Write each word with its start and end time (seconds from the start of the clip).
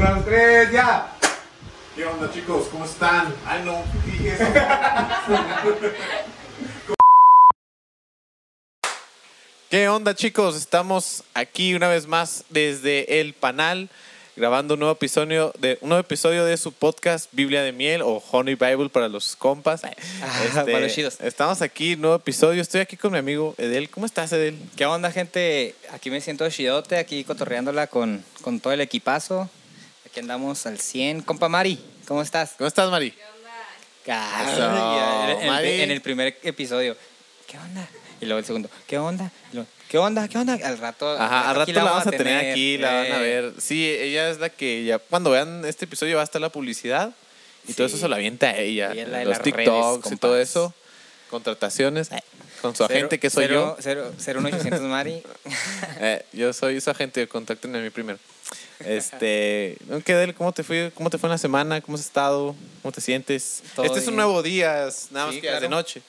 Dos, 0.00 0.24
tres, 0.24 0.72
ya. 0.72 1.06
¿Qué 1.94 2.06
onda, 2.06 2.32
chicos? 2.32 2.68
¿Cómo 2.72 2.86
están? 2.86 3.34
Ay, 3.46 3.62
no, 3.62 3.84
¿qué 4.04 4.10
dije 4.10 4.32
eso? 4.32 4.44
¿Qué 9.70 9.88
onda, 9.90 10.14
chicos? 10.14 10.56
Estamos 10.56 11.22
aquí 11.34 11.74
una 11.74 11.88
vez 11.88 12.06
más 12.06 12.44
desde 12.48 13.20
el 13.20 13.34
Panal 13.34 13.90
grabando 14.34 14.72
un 14.74 14.80
nuevo 14.80 14.94
episodio 14.94 15.52
de 15.58 15.76
un 15.82 15.90
nuevo 15.90 16.00
episodio 16.00 16.46
de 16.46 16.56
su 16.56 16.72
podcast 16.72 17.28
Biblia 17.32 17.62
de 17.62 17.72
miel 17.72 18.00
o 18.00 18.22
Honey 18.30 18.54
Bible 18.54 18.88
para 18.88 19.08
los 19.08 19.36
compas. 19.36 19.84
Ah, 19.84 19.90
para 20.64 20.80
los 20.80 20.94
chidos. 20.94 21.18
Estamos 21.20 21.60
aquí, 21.60 21.96
nuevo 21.96 22.16
episodio. 22.16 22.62
Estoy 22.62 22.80
aquí 22.80 22.96
con 22.96 23.12
mi 23.12 23.18
amigo 23.18 23.54
Edel. 23.58 23.90
¿Cómo 23.90 24.06
estás, 24.06 24.32
Edel? 24.32 24.58
¿Qué 24.74 24.86
onda, 24.86 25.12
gente? 25.12 25.74
Aquí 25.92 26.10
me 26.10 26.22
siento 26.22 26.48
chidote, 26.48 26.96
aquí 26.96 27.24
cotorreándola 27.24 27.88
con, 27.88 28.24
con 28.40 28.58
todo 28.58 28.72
el 28.72 28.80
equipazo. 28.80 29.50
Aquí 30.12 30.20
andamos 30.20 30.66
al 30.66 30.78
100. 30.78 31.22
Compa 31.22 31.48
Mari, 31.48 31.82
¿cómo 32.06 32.20
estás? 32.20 32.52
¿Cómo 32.58 32.68
estás, 32.68 32.90
Mari? 32.90 33.14
Ay, 34.06 34.52
Eso, 34.52 34.66
en, 34.66 35.40
el- 35.40 35.46
Mari. 35.48 35.80
en 35.80 35.90
el 35.90 36.02
primer 36.02 36.38
episodio. 36.42 36.94
¿Qué 37.46 37.56
onda? 37.56 37.88
Y 38.20 38.26
luego 38.26 38.38
el 38.38 38.44
segundo. 38.44 38.68
¿Qué 38.86 38.98
onda? 38.98 39.32
Y 39.52 39.54
luego, 39.56 39.70
¿Qué 39.88 39.96
onda? 39.96 40.28
¿Qué 40.28 40.36
onda? 40.36 40.58
Al 40.64 40.76
rato. 40.76 41.10
Ajá, 41.18 41.48
al 41.48 41.56
rato 41.56 41.72
la 41.72 41.84
vamos 41.84 42.06
a 42.06 42.10
tener, 42.10 42.26
tener, 42.40 42.50
aquí, 42.52 42.76
la 42.76 42.92
van 42.92 43.12
a 43.12 43.16
eh. 43.20 43.22
ver. 43.22 43.54
Sí, 43.58 43.88
ella 43.88 44.28
es 44.28 44.38
la 44.38 44.50
que 44.50 44.84
ya 44.84 44.98
cuando 44.98 45.30
vean 45.30 45.64
este 45.64 45.86
episodio 45.86 46.16
va 46.16 46.20
a 46.22 46.24
estar 46.24 46.42
la 46.42 46.50
publicidad 46.50 47.14
y 47.66 47.72
todo 47.72 47.86
eso 47.86 47.96
se 47.96 48.06
lo 48.06 48.14
avienta 48.14 48.48
a 48.50 48.56
ella. 48.58 48.92
La 48.94 49.24
los 49.24 49.40
TikToks 49.40 50.02
redes, 50.04 50.12
y 50.12 50.16
todo 50.16 50.38
eso. 50.38 50.74
Contrataciones 51.30 52.10
con 52.60 52.76
su 52.76 52.84
Cero- 52.86 52.94
agente 52.98 53.18
que 53.18 53.30
soy 53.30 53.44
cero- 53.46 53.76
yo. 53.78 53.82
cero- 53.82 54.12
cero 54.18 54.40
uno 54.40 54.48
ochocientos 54.50 54.82
Mari. 54.82 55.22
Eh, 56.00 56.24
yo 56.32 56.52
soy 56.52 56.80
su 56.82 56.90
agente, 56.90 57.26
contáctenme 57.28 57.78
a 57.78 57.80
mí 57.80 57.88
primero. 57.90 58.18
Este, 58.86 59.76
¿qué 60.04 60.14
Del? 60.14 60.34
¿Cómo 60.34 60.52
te 60.52 60.62
fue? 60.62 60.92
¿Cómo 60.94 61.10
te 61.10 61.18
fue 61.18 61.28
en 61.28 61.32
la 61.32 61.38
semana? 61.38 61.80
¿Cómo 61.80 61.96
has 61.96 62.00
estado? 62.04 62.54
¿Cómo 62.82 62.92
te 62.92 63.00
sientes? 63.00 63.62
Todo 63.74 63.86
Este 63.86 64.00
es 64.00 64.06
un 64.08 64.16
nuevo 64.16 64.42
día, 64.42 64.88
nada 65.10 65.26
más 65.26 65.34
Sí, 65.34 65.40
que 65.40 65.50
de 65.50 65.68
noche. 65.68 66.02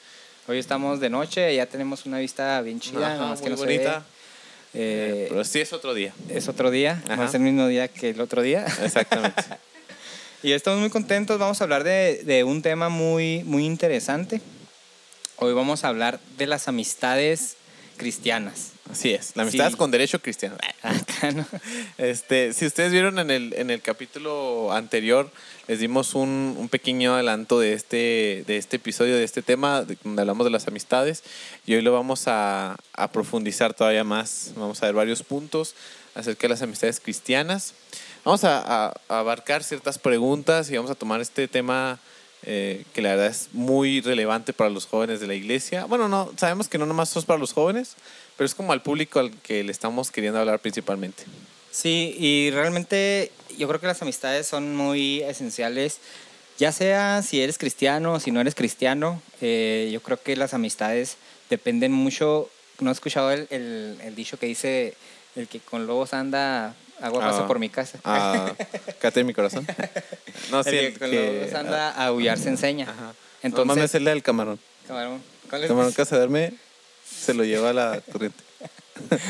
Hoy 0.47 0.57
estamos 0.59 0.99
de 0.99 1.09
noche, 1.09 1.55
ya 1.55 1.66
tenemos 1.66 2.05
una 2.05 2.19
vista 2.19 2.59
bien 2.61 2.79
chida, 2.79 3.07
Ajá, 3.07 3.16
nada 3.16 3.29
más 3.29 3.39
que 3.41 3.49
muy 3.49 3.51
no 3.51 3.57
se 3.57 3.63
bonita. 3.66 3.99
ve. 3.99 4.05
Eh, 4.75 5.25
Pero 5.29 5.44
sí 5.44 5.61
es 5.61 5.71
otro 5.71 5.94
día. 5.94 6.13
es 6.29 6.47
otro 6.47 6.71
día, 6.71 7.01
no 7.16 7.23
es 7.23 7.33
el 7.33 7.41
mismo 7.41 7.67
día 7.67 7.88
que 7.88 8.09
el 8.09 8.19
otro 8.21 8.41
día. 8.41 8.66
Exactamente. 8.83 9.41
Y 10.45 10.51
estamos 10.51 10.81
muy 10.81 10.89
contentos, 10.89 11.39
vamos 11.39 11.61
a 11.61 11.63
hablar 11.63 11.85
de, 11.85 12.21
de 12.25 12.44
un 12.44 12.61
tema 12.61 12.89
muy, 12.89 13.44
muy 13.45 13.66
interesante. 13.66 14.41
Hoy 15.38 15.53
vamos 15.53 15.85
a 15.85 15.88
hablar 15.88 16.19
de 16.38 16.47
las 16.47 16.67
amistades 16.67 17.55
cristianas. 17.95 18.72
Así 18.94 19.11
es. 19.13 19.36
La 19.36 19.44
amistad 19.44 19.66
Sí. 19.66 19.72
es 19.72 19.75
con 19.75 19.91
derecho 19.91 20.22
cristiano. 20.22 20.55
Acá, 20.83 21.31
¿no? 21.31 21.45
Este, 21.97 22.53
si 22.53 22.66
ustedes 22.66 22.91
vieron 22.91 23.17
en 23.19 23.31
el, 23.31 23.53
en 23.53 23.69
el 23.69 23.81
capítulo 23.81 24.72
anterior, 24.72 25.30
les 25.67 25.80
dimos 25.80 26.13
un, 26.13 26.55
un 26.58 26.69
pequeño 26.69 27.16
adelanto 27.16 27.59
de 27.59 27.73
este, 27.73 28.44
de 28.45 28.58
este 28.58 28.75
episodio, 28.77 29.16
de 29.16 29.23
este 29.23 29.41
tema, 29.41 29.83
de- 29.83 29.97
donde 30.03 30.22
hablamos 30.22 30.45
de 30.45 30.52
las 30.52 30.67
amistades, 30.67 31.23
y 31.66 31.73
hoy 31.75 31.81
lo 31.81 31.91
vamos 31.94 32.27
a, 32.27 32.75
a 32.94 33.11
profundizar 33.11 33.73
todavía 33.73 34.03
más. 34.03 34.52
Vamos 34.55 34.81
a 34.83 34.85
ver 34.85 34.95
varios 34.95 35.23
puntos 35.23 35.75
acerca 36.16 36.44
de 36.44 36.50
las 36.50 36.61
amistades 36.61 37.00
cristianas. 37.00 37.73
Vamos 38.23 38.44
a, 38.44 38.59
a- 38.59 38.94
a 39.09 39.19
abarcar 39.19 39.63
ciertas 39.63 39.97
preguntas 39.97 40.69
y 40.69 40.75
vamos 40.78 40.91
a 40.91 40.95
tomar 40.95 41.19
este 41.19 41.47
tema 41.47 42.00
eh, 42.45 42.83
que 42.94 43.02
la 43.02 43.09
verdad 43.11 43.28
es 43.28 43.50
muy 43.53 44.02
relevante 44.02 44.52
para 44.53 44.69
los 44.69 44.85
jóvenes 44.85 45.19
de 45.22 45.28
la 45.28 45.33
iglesia. 45.33 45.85
Bueno, 45.85 46.09
no, 46.09 46.31
sabemos 46.38 46.67
que 46.67 46.78
no 46.78 46.85
nomás 46.85 47.16
es 47.16 47.23
para 47.25 47.39
los 47.39 47.53
jóvenes, 47.53 47.95
pero 48.37 48.45
es 48.45 48.55
como 48.55 48.73
al 48.73 48.81
público 48.81 49.19
al 49.19 49.31
que 49.31 49.63
le 49.63 49.71
estamos 49.71 50.11
queriendo 50.11 50.39
hablar 50.39 50.59
principalmente. 50.59 51.23
Sí, 51.71 52.15
y 52.19 52.51
realmente 52.51 53.31
yo 53.57 53.67
creo 53.67 53.79
que 53.79 53.87
las 53.87 54.01
amistades 54.01 54.45
son 54.47 54.75
muy 54.75 55.21
esenciales, 55.23 55.99
ya 56.59 56.71
sea 56.71 57.21
si 57.23 57.41
eres 57.41 57.57
cristiano 57.57 58.13
o 58.13 58.19
si 58.19 58.31
no 58.31 58.39
eres 58.41 58.53
cristiano, 58.55 59.21
eh, 59.41 59.89
yo 59.91 60.01
creo 60.01 60.21
que 60.21 60.35
las 60.35 60.53
amistades 60.53 61.17
dependen 61.49 61.91
mucho, 61.91 62.49
¿no 62.79 62.91
has 62.91 62.97
escuchado 62.97 63.31
el, 63.31 63.47
el- 63.49 63.97
el 64.03 64.16
dicho 64.16 64.38
que 64.38 64.45
dice, 64.45 64.93
el 65.35 65.47
que 65.47 65.59
con 65.59 65.88
lobos 65.88 66.13
anda, 66.13 66.75
agua 67.01 67.22
pasa 67.22 67.43
Ah, 67.43 67.47
por 67.47 67.57
mi 67.59 67.69
casa? 67.69 67.99
Ah, 68.03 68.53
cállate 68.99 69.22
en 69.22 69.27
mi 69.27 69.33
corazón. 69.33 69.66
No, 70.51 70.59
el 70.59 70.66
sí, 70.66 70.72
que 70.72 70.85
el 70.88 70.99
con 70.99 71.09
que- 71.09 71.39
lobos 71.41 71.53
anda 71.55 71.89
a 71.91 72.05
aullar 72.07 72.38
se 72.38 72.49
enseña. 72.49 72.89
Ajá. 72.89 73.13
Entonces, 73.41 73.93
no 73.93 73.97
el 73.97 74.05
del 74.05 74.22
camarón. 74.23 74.59
camarón, 74.88 75.23
¿cuál 75.49 75.63
es? 75.63 75.67
camarón 75.69 75.93
que 75.93 76.05
se 76.05 76.16
duerme 76.16 76.53
se 77.23 77.34
lo 77.34 77.44
lleva 77.44 77.69
a 77.69 77.73
la 77.73 78.01
corriente. 78.11 78.44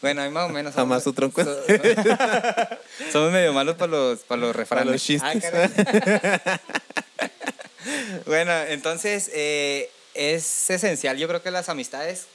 Bueno, 0.00 0.20
ahí 0.20 0.28
más 0.28 0.50
o 0.50 0.52
menos. 0.52 0.74
Jamás 0.74 1.02
su 1.02 1.14
tronco. 1.14 1.42
so- 1.42 1.62
Somos 3.12 3.32
medio 3.32 3.54
malos 3.54 3.76
para 3.76 3.90
los, 3.90 4.18
para 4.20 4.38
los 4.42 4.54
refranes. 4.54 4.92
los 4.92 5.02
chistes. 5.02 5.22
Ay, 5.22 5.40
caray. 5.40 5.70
bueno, 8.26 8.52
entonces 8.68 9.30
eh, 9.32 9.90
es 10.12 10.68
esencial. 10.70 11.16
Yo 11.16 11.26
creo 11.28 11.42
que 11.42 11.50
las 11.50 11.70
amistades, 11.70 12.26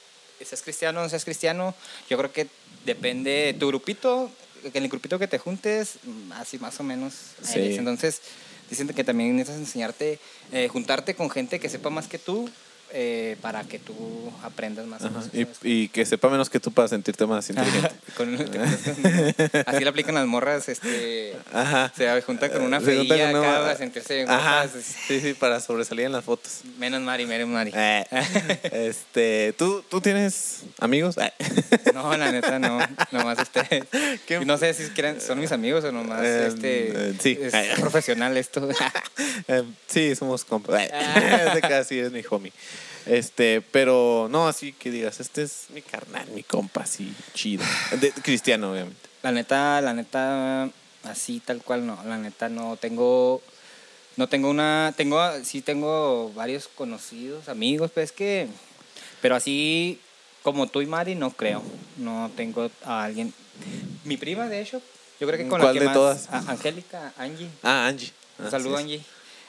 seas 0.44 0.62
cristiano 0.62 1.00
o 1.00 1.02
no 1.04 1.08
seas 1.08 1.24
cristiano, 1.24 1.74
yo 2.08 2.18
creo 2.18 2.32
que 2.32 2.48
depende 2.84 3.30
de 3.30 3.54
tu 3.54 3.68
grupito, 3.68 4.30
que 4.72 4.78
en 4.78 4.84
el 4.84 4.90
grupito 4.90 5.18
que 5.20 5.28
te 5.28 5.38
juntes, 5.38 5.94
así 6.34 6.58
más 6.58 6.80
o 6.80 6.82
menos. 6.82 7.14
Sí. 7.42 7.76
Entonces, 7.76 8.20
dicen 8.68 8.88
que 8.88 9.04
también 9.04 9.36
necesitas 9.36 9.60
enseñarte, 9.60 10.18
eh, 10.52 10.66
juntarte 10.68 11.14
con 11.14 11.30
gente 11.30 11.60
que 11.60 11.68
sepa 11.68 11.90
más 11.90 12.08
que 12.08 12.18
tú. 12.18 12.50
Eh, 12.92 13.36
para 13.40 13.64
que 13.64 13.78
tú 13.78 13.94
aprendas 14.42 14.86
más 14.86 15.00
cosas, 15.02 15.30
Y, 15.32 15.46
y 15.62 15.88
que 15.88 16.04
sepa 16.06 16.28
menos 16.28 16.50
que 16.50 16.60
tú 16.60 16.72
para 16.72 16.88
sentirte 16.88 17.26
más 17.26 17.48
inteligente. 17.50 17.90
Con- 18.16 18.34
así 19.66 19.84
le 19.84 19.88
aplican 19.90 20.14
las 20.14 20.26
morras, 20.26 20.68
este, 20.68 21.36
Ajá. 21.52 21.92
se 21.96 22.20
juntan 22.22 22.50
con 22.50 22.62
una 22.62 22.80
feilla 22.80 23.30
con 23.30 23.40
una- 23.40 23.50
acá 23.50 23.60
para 23.62 23.76
sentirse 23.76 24.24
Ajá. 24.28 24.68
Sí, 25.06 25.20
sí, 25.20 25.34
para 25.34 25.60
sobresalir 25.60 26.06
en 26.06 26.12
las 26.12 26.24
fotos. 26.24 26.60
Menos 26.78 27.00
Mari, 27.00 27.26
menos 27.26 27.48
Mari. 27.48 27.72
Eh, 27.74 28.04
este, 28.72 29.54
¿tú, 29.56 29.84
¿tú 29.88 30.00
tienes 30.00 30.62
amigos? 30.78 31.16
Eh. 31.18 31.32
No, 31.94 32.16
la 32.16 32.32
neta, 32.32 32.58
no. 32.58 32.78
Nomás 33.12 33.38
ustedes. 33.40 33.84
¿Qué? 34.26 34.40
No 34.44 34.58
sé 34.58 34.74
si 34.74 34.84
quieren, 34.90 35.20
son 35.20 35.38
mis 35.40 35.52
amigos 35.52 35.84
o 35.84 35.92
nomás 35.92 36.22
Eh, 36.22 36.46
este, 36.48 37.14
sí. 37.20 37.38
es 37.40 37.78
profesional 37.80 38.36
esto. 38.36 38.68
Sí, 39.86 40.14
somos 40.16 40.44
compas. 40.44 40.82
Este 40.82 41.60
casi 41.60 41.98
es 41.98 42.12
mi 42.12 42.22
homie. 42.28 42.52
Este, 43.06 43.60
pero 43.60 44.28
no 44.30 44.46
así 44.46 44.72
que 44.72 44.90
digas, 44.90 45.20
este 45.20 45.42
es 45.42 45.66
mi 45.70 45.82
carnal, 45.82 46.28
mi 46.34 46.42
compa, 46.42 46.82
así 46.82 47.12
chido. 47.34 47.64
De- 48.00 48.12
cristiano, 48.12 48.72
obviamente. 48.72 49.08
La 49.22 49.32
neta, 49.32 49.80
la 49.80 49.94
neta, 49.94 50.70
así 51.04 51.40
tal 51.40 51.62
cual 51.62 51.86
no. 51.86 51.98
La 52.04 52.18
neta 52.18 52.48
no 52.48 52.76
tengo, 52.76 53.42
no 54.16 54.28
tengo 54.28 54.50
una, 54.50 54.92
tengo, 54.96 55.18
sí 55.44 55.62
tengo 55.62 56.32
varios 56.34 56.68
conocidos, 56.68 57.48
amigos, 57.48 57.90
pues 57.92 58.12
que, 58.12 58.48
pero 59.22 59.34
así 59.36 59.98
como 60.42 60.66
tú 60.66 60.80
y 60.80 60.86
Mari 60.86 61.14
no 61.14 61.30
creo. 61.30 61.62
No 61.96 62.30
tengo 62.36 62.70
a 62.84 63.04
alguien. 63.04 63.32
Mi 64.04 64.16
prima, 64.16 64.46
de 64.46 64.60
hecho, 64.62 64.80
yo 65.20 65.26
creo 65.26 65.38
que 65.38 65.48
con 65.48 65.60
¿Cuál 65.60 65.62
la 65.64 65.72
que 65.74 65.80
de 65.80 65.84
más, 65.86 65.94
todas? 65.94 66.28
Angélica, 66.48 67.12
Angie. 67.18 67.48
Ah, 67.62 67.86
Angie. 67.86 68.12
Un 68.38 68.46
Ah, 68.46 68.50
saludo, 68.50 68.76
sí, 68.78 68.82
Angie. 68.84 69.02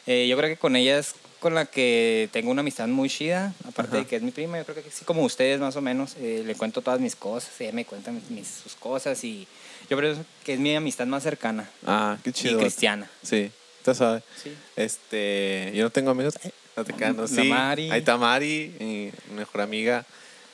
Eh, 0.07 0.27
yo 0.27 0.35
creo 0.35 0.49
que 0.49 0.57
con 0.57 0.75
ella 0.75 0.97
es 0.97 1.13
con 1.41 1.55
la 1.55 1.65
que 1.65 2.29
tengo 2.31 2.51
una 2.51 2.61
amistad 2.61 2.87
muy 2.87 3.09
chida, 3.09 3.53
aparte 3.67 3.89
Ajá. 3.97 3.97
de 3.97 4.05
que 4.05 4.15
es 4.15 4.21
mi 4.21 4.29
prima, 4.31 4.57
yo 4.59 4.63
creo 4.63 4.81
que 4.83 4.89
sí 4.91 5.03
como 5.03 5.23
ustedes 5.23 5.59
más 5.59 5.75
o 5.75 5.81
menos, 5.81 6.15
eh, 6.19 6.43
le 6.45 6.53
cuento 6.55 6.81
todas 6.81 6.99
mis 7.01 7.15
cosas, 7.15 7.49
ella 7.59 7.73
me 7.73 7.83
cuenta 7.83 8.11
mis, 8.11 8.29
mis- 8.29 8.47
sus 8.63 8.75
cosas 8.75 9.21
y 9.23 9.47
yo 9.89 9.97
creo 9.97 10.15
que 10.45 10.53
es 10.53 10.59
mi 10.59 10.75
amistad 10.75 11.07
más 11.07 11.23
cercana 11.23 11.67
Ah, 11.85 12.17
qué 12.23 12.31
chido. 12.31 12.59
y 12.59 12.61
cristiana. 12.61 13.09
Sí, 13.23 13.51
tú 13.83 13.93
sabes. 13.95 14.21
Sí. 14.41 14.53
Este, 14.75 15.71
yo 15.73 15.83
no 15.83 15.89
tengo 15.89 16.11
amigos. 16.11 16.35
Eh, 16.43 16.51
no 16.77 16.85
te 16.85 16.93
creas, 16.93 17.15
no, 17.15 17.27
sí. 17.27 17.41
Mari. 17.43 17.89
Ahí 17.91 17.99
está 17.99 18.17
Mari, 18.17 18.75
mi 18.79 19.11
mejor 19.35 19.61
amiga. 19.61 20.05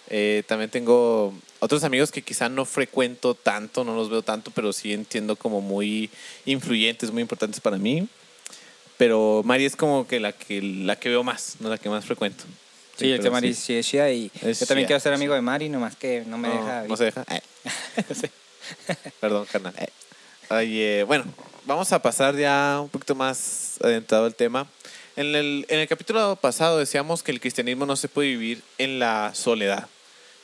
Eh, 0.09 0.43
también 0.47 0.69
tengo 0.69 1.33
otros 1.59 1.83
amigos 1.83 2.11
que 2.13 2.21
quizá 2.21 2.47
no 2.47 2.63
frecuento 2.63 3.35
tanto, 3.35 3.83
no 3.83 3.93
los 3.93 4.09
veo 4.09 4.21
tanto, 4.21 4.51
pero 4.51 4.71
sí 4.71 4.93
entiendo 4.93 5.35
como 5.35 5.59
muy 5.59 6.09
influyentes, 6.45 7.11
muy 7.11 7.21
importantes 7.21 7.59
para 7.59 7.77
mí. 7.77 8.07
Pero 8.97 9.41
Mari 9.45 9.65
es 9.65 9.75
como 9.75 10.07
que 10.07 10.19
la 10.19 10.31
que 10.33 10.61
la 10.61 10.95
que 10.97 11.09
veo 11.09 11.23
más, 11.23 11.57
no 11.59 11.69
la 11.69 11.77
que 11.77 11.89
más 11.89 12.05
frecuento. 12.05 12.43
Sí, 12.97 13.11
el 13.11 13.17
que 13.17 13.23
pero 13.23 13.33
Mari 13.33 13.53
sí. 13.53 13.61
sí 13.61 13.73
es 13.75 13.87
chida 13.87 14.11
y 14.11 14.31
Es 14.41 14.59
yo 14.59 14.65
también 14.65 14.85
chida, 14.85 14.87
quiero 14.87 14.99
ser 14.99 15.11
sí. 15.13 15.15
amigo 15.15 15.33
de 15.35 15.41
Mari, 15.41 15.69
nomás 15.69 15.95
que 15.95 16.23
no 16.25 16.37
me 16.37 16.47
No, 16.47 16.55
deja. 16.55 16.83
no 16.87 16.97
se 16.97 17.03
deja. 17.05 17.25
Eh. 17.31 17.41
Perdón, 19.19 19.45
carnal. 19.51 19.73
Eh. 19.77 19.87
Oye, 20.49 21.03
bueno, 21.03 21.25
vamos 21.65 21.91
a 21.93 22.01
pasar 22.01 22.35
ya 22.35 22.79
un 22.81 22.89
poquito 22.89 23.15
más 23.15 23.75
adentrado 23.83 24.25
al 24.25 24.35
tema. 24.35 24.67
En 25.15 25.33
el, 25.35 25.65
en 25.69 25.79
el 25.79 25.87
capítulo 25.87 26.35
pasado 26.35 26.77
decíamos 26.77 27.23
que 27.23 27.31
el 27.31 27.39
cristianismo 27.39 27.85
no 27.85 27.95
se 27.95 28.07
puede 28.07 28.29
vivir 28.29 28.61
en 28.77 28.99
la 28.99 29.31
soledad. 29.33 29.87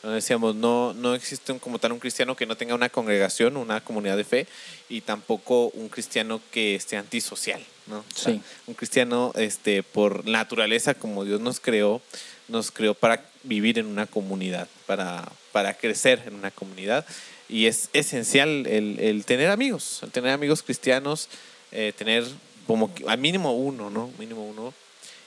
Decíamos, 0.04 0.56
no, 0.56 0.94
no 0.94 1.16
existe 1.16 1.52
un- 1.52 1.60
como 1.60 1.80
tal 1.80 1.94
un 1.94 2.00
cristiano 2.00 2.36
que 2.36 2.46
no 2.46 2.58
tenga 2.58 2.76
una 2.76 2.90
congregación, 2.90 3.56
una 3.58 3.82
comunidad 3.82 4.18
de 4.18 4.24
fe, 4.26 4.48
y 4.90 5.02
tampoco 5.02 5.68
un 5.70 5.88
cristiano 5.90 6.42
que 6.52 6.76
esté 6.76 6.98
antisocial. 6.98 7.64
¿no? 7.88 8.00
O 8.00 8.06
sea, 8.16 8.34
Sí. 8.34 8.42
Un 8.68 8.74
cristiano, 8.76 9.32
este, 9.36 9.82
por 9.84 10.26
naturaleza, 10.26 10.94
como 10.94 11.24
Dios 11.26 11.40
nos 11.42 11.60
creó, 11.60 12.02
nos 12.48 12.72
creó 12.72 12.94
para 12.94 13.26
vivir 13.44 13.80
en 13.80 13.86
una 13.86 14.06
comunidad, 14.06 14.68
para, 14.86 15.30
para 15.52 15.74
crecer 15.74 16.24
en 16.28 16.36
una 16.36 16.52
comunidad. 16.52 17.06
Y 17.50 17.66
es 17.68 17.90
esencial 17.94 18.66
el, 18.68 19.00
el 19.00 19.26
tener 19.26 19.50
amigos, 19.50 20.00
el 20.04 20.12
tener 20.12 20.32
amigos 20.32 20.64
cristianos, 20.64 21.28
eh, 21.72 21.94
tener 21.98 22.26
como 22.68 22.94
al 23.08 23.18
mínimo 23.18 23.54
uno, 23.54 23.90
¿no? 23.90 24.10
Mínimo 24.18 24.46
uno. 24.46 24.74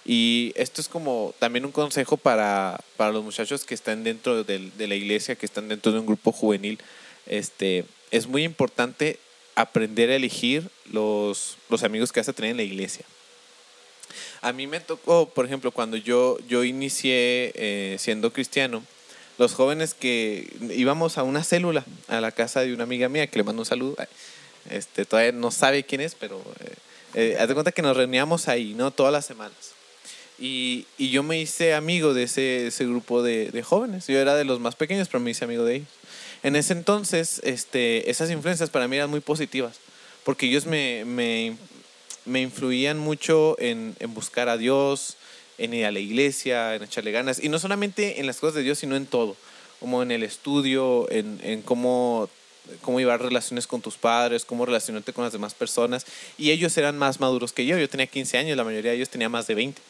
Y 0.08 0.52
esto 0.54 0.80
es 0.80 0.88
como 0.88 1.34
también 1.40 1.64
un 1.64 1.72
consejo 1.72 2.16
para, 2.16 2.78
para 2.96 3.10
los 3.10 3.24
muchachos 3.24 3.64
que 3.64 3.74
están 3.74 4.04
dentro 4.04 4.44
de 4.44 4.86
la 4.86 4.94
iglesia, 4.94 5.34
que 5.34 5.46
están 5.46 5.66
dentro 5.68 5.90
de 5.90 5.98
un 5.98 6.06
grupo 6.06 6.30
juvenil. 6.30 6.78
Este, 7.26 7.84
es 8.12 8.28
muy 8.28 8.44
importante 8.44 9.18
aprender 9.56 10.10
a 10.10 10.14
elegir 10.14 10.70
los, 10.92 11.56
los 11.68 11.82
amigos 11.82 12.12
que 12.12 12.20
vas 12.20 12.28
a 12.28 12.32
tener 12.32 12.52
en 12.52 12.56
la 12.58 12.62
iglesia. 12.62 13.04
A 14.42 14.52
mí 14.52 14.68
me 14.68 14.78
tocó, 14.78 15.28
por 15.28 15.44
ejemplo, 15.44 15.72
cuando 15.72 15.96
yo, 15.96 16.38
yo 16.46 16.62
inicié 16.62 17.52
eh, 17.56 17.96
siendo 17.98 18.32
cristiano, 18.32 18.84
los 19.38 19.54
jóvenes 19.54 19.92
que 19.92 20.54
íbamos 20.70 21.18
a 21.18 21.24
una 21.24 21.42
célula, 21.42 21.84
a 22.06 22.20
la 22.20 22.30
casa 22.30 22.60
de 22.60 22.72
una 22.72 22.84
amiga 22.84 23.08
mía, 23.08 23.26
que 23.26 23.38
le 23.38 23.44
mando 23.44 23.62
un 23.62 23.66
saludo, 23.66 23.96
este, 24.70 25.04
todavía 25.04 25.32
no 25.32 25.50
sabe 25.50 25.82
quién 25.84 26.00
es, 26.00 26.14
pero 26.14 26.40
eh, 26.60 26.74
eh, 27.14 27.36
haz 27.40 27.48
de 27.48 27.54
cuenta 27.54 27.72
que 27.72 27.82
nos 27.82 27.96
reuníamos 27.96 28.46
ahí, 28.46 28.74
¿no? 28.74 28.92
Todas 28.92 29.12
las 29.12 29.26
semanas. 29.26 29.75
Y, 30.38 30.86
y 30.98 31.10
yo 31.10 31.22
me 31.22 31.40
hice 31.40 31.74
amigo 31.74 32.12
de 32.12 32.24
ese, 32.24 32.66
ese 32.66 32.84
grupo 32.84 33.22
de, 33.22 33.50
de 33.50 33.62
jóvenes. 33.62 34.06
Yo 34.06 34.18
era 34.18 34.34
de 34.34 34.44
los 34.44 34.60
más 34.60 34.74
pequeños, 34.74 35.08
pero 35.08 35.20
me 35.20 35.30
hice 35.30 35.44
amigo 35.44 35.64
de 35.64 35.76
ellos. 35.76 35.88
En 36.42 36.56
ese 36.56 36.74
entonces, 36.74 37.40
este, 37.44 38.10
esas 38.10 38.30
influencias 38.30 38.70
para 38.70 38.86
mí 38.86 38.96
eran 38.96 39.10
muy 39.10 39.20
positivas, 39.20 39.78
porque 40.24 40.46
ellos 40.46 40.66
me, 40.66 41.04
me, 41.04 41.56
me 42.24 42.42
influían 42.42 42.98
mucho 42.98 43.56
en, 43.58 43.96
en 43.98 44.14
buscar 44.14 44.48
a 44.48 44.56
Dios, 44.56 45.16
en 45.58 45.72
ir 45.72 45.86
a 45.86 45.90
la 45.90 46.00
iglesia, 46.00 46.74
en 46.74 46.82
echarle 46.82 47.12
ganas. 47.12 47.42
Y 47.42 47.48
no 47.48 47.58
solamente 47.58 48.20
en 48.20 48.26
las 48.26 48.38
cosas 48.38 48.56
de 48.56 48.62
Dios, 48.62 48.78
sino 48.78 48.96
en 48.96 49.06
todo. 49.06 49.36
Como 49.80 50.02
en 50.02 50.10
el 50.10 50.22
estudio, 50.22 51.10
en, 51.10 51.40
en 51.42 51.62
cómo, 51.62 52.28
cómo 52.82 52.98
llevar 52.98 53.22
relaciones 53.22 53.66
con 53.66 53.80
tus 53.80 53.96
padres, 53.96 54.44
cómo 54.44 54.66
relacionarte 54.66 55.12
con 55.12 55.24
las 55.24 55.32
demás 55.32 55.54
personas. 55.54 56.06
Y 56.38 56.50
ellos 56.50 56.76
eran 56.76 56.98
más 56.98 57.20
maduros 57.20 57.52
que 57.52 57.64
yo. 57.66 57.78
Yo 57.78 57.88
tenía 57.88 58.06
15 58.06 58.38
años, 58.38 58.56
la 58.56 58.64
mayoría 58.64 58.90
de 58.90 58.98
ellos 58.98 59.10
tenía 59.10 59.28
más 59.28 59.46
de 59.46 59.54
20. 59.54 59.80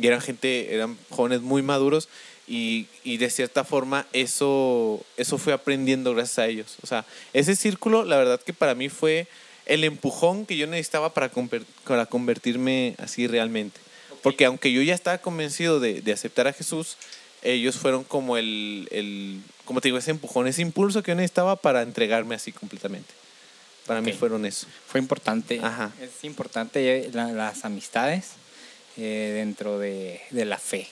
Y 0.00 0.06
eran 0.06 0.20
gente, 0.20 0.74
eran 0.74 0.96
jóvenes 1.10 1.40
muy 1.42 1.62
maduros. 1.62 2.08
Y, 2.46 2.86
y 3.04 3.16
de 3.16 3.30
cierta 3.30 3.64
forma 3.64 4.06
eso, 4.12 5.02
eso 5.16 5.38
fue 5.38 5.52
aprendiendo 5.54 6.14
gracias 6.14 6.38
a 6.40 6.46
ellos. 6.46 6.76
O 6.82 6.86
sea, 6.86 7.06
ese 7.32 7.56
círculo, 7.56 8.04
la 8.04 8.16
verdad 8.18 8.38
que 8.40 8.52
para 8.52 8.74
mí 8.74 8.88
fue 8.90 9.26
el 9.64 9.82
empujón 9.84 10.44
que 10.44 10.56
yo 10.58 10.66
necesitaba 10.66 11.14
para, 11.14 11.30
para 11.86 12.04
convertirme 12.06 12.96
así 12.98 13.26
realmente. 13.26 13.80
Porque 14.22 14.44
aunque 14.44 14.72
yo 14.72 14.82
ya 14.82 14.94
estaba 14.94 15.18
convencido 15.18 15.80
de, 15.80 16.02
de 16.02 16.12
aceptar 16.12 16.46
a 16.46 16.52
Jesús, 16.52 16.96
ellos 17.42 17.76
fueron 17.76 18.04
como 18.04 18.36
el, 18.36 18.88
el, 18.90 19.40
como 19.64 19.80
te 19.80 19.88
digo, 19.88 19.96
ese 19.98 20.10
empujón, 20.10 20.46
ese 20.46 20.60
impulso 20.62 21.02
que 21.02 21.12
yo 21.12 21.14
necesitaba 21.14 21.56
para 21.56 21.80
entregarme 21.82 22.34
así 22.34 22.52
completamente. 22.52 23.08
Para 23.86 24.00
mí 24.02 24.12
Ok. 24.12 24.18
fueron 24.18 24.44
eso. 24.46 24.66
Fue 24.86 24.98
importante. 25.00 25.60
Ajá. 25.62 25.92
Es 26.00 26.24
importante 26.24 27.08
la- 27.12 27.32
las 27.32 27.64
amistades 27.64 28.32
eh, 28.96 29.32
dentro 29.34 29.78
de, 29.78 30.20
de 30.30 30.44
la 30.44 30.58
fe. 30.58 30.88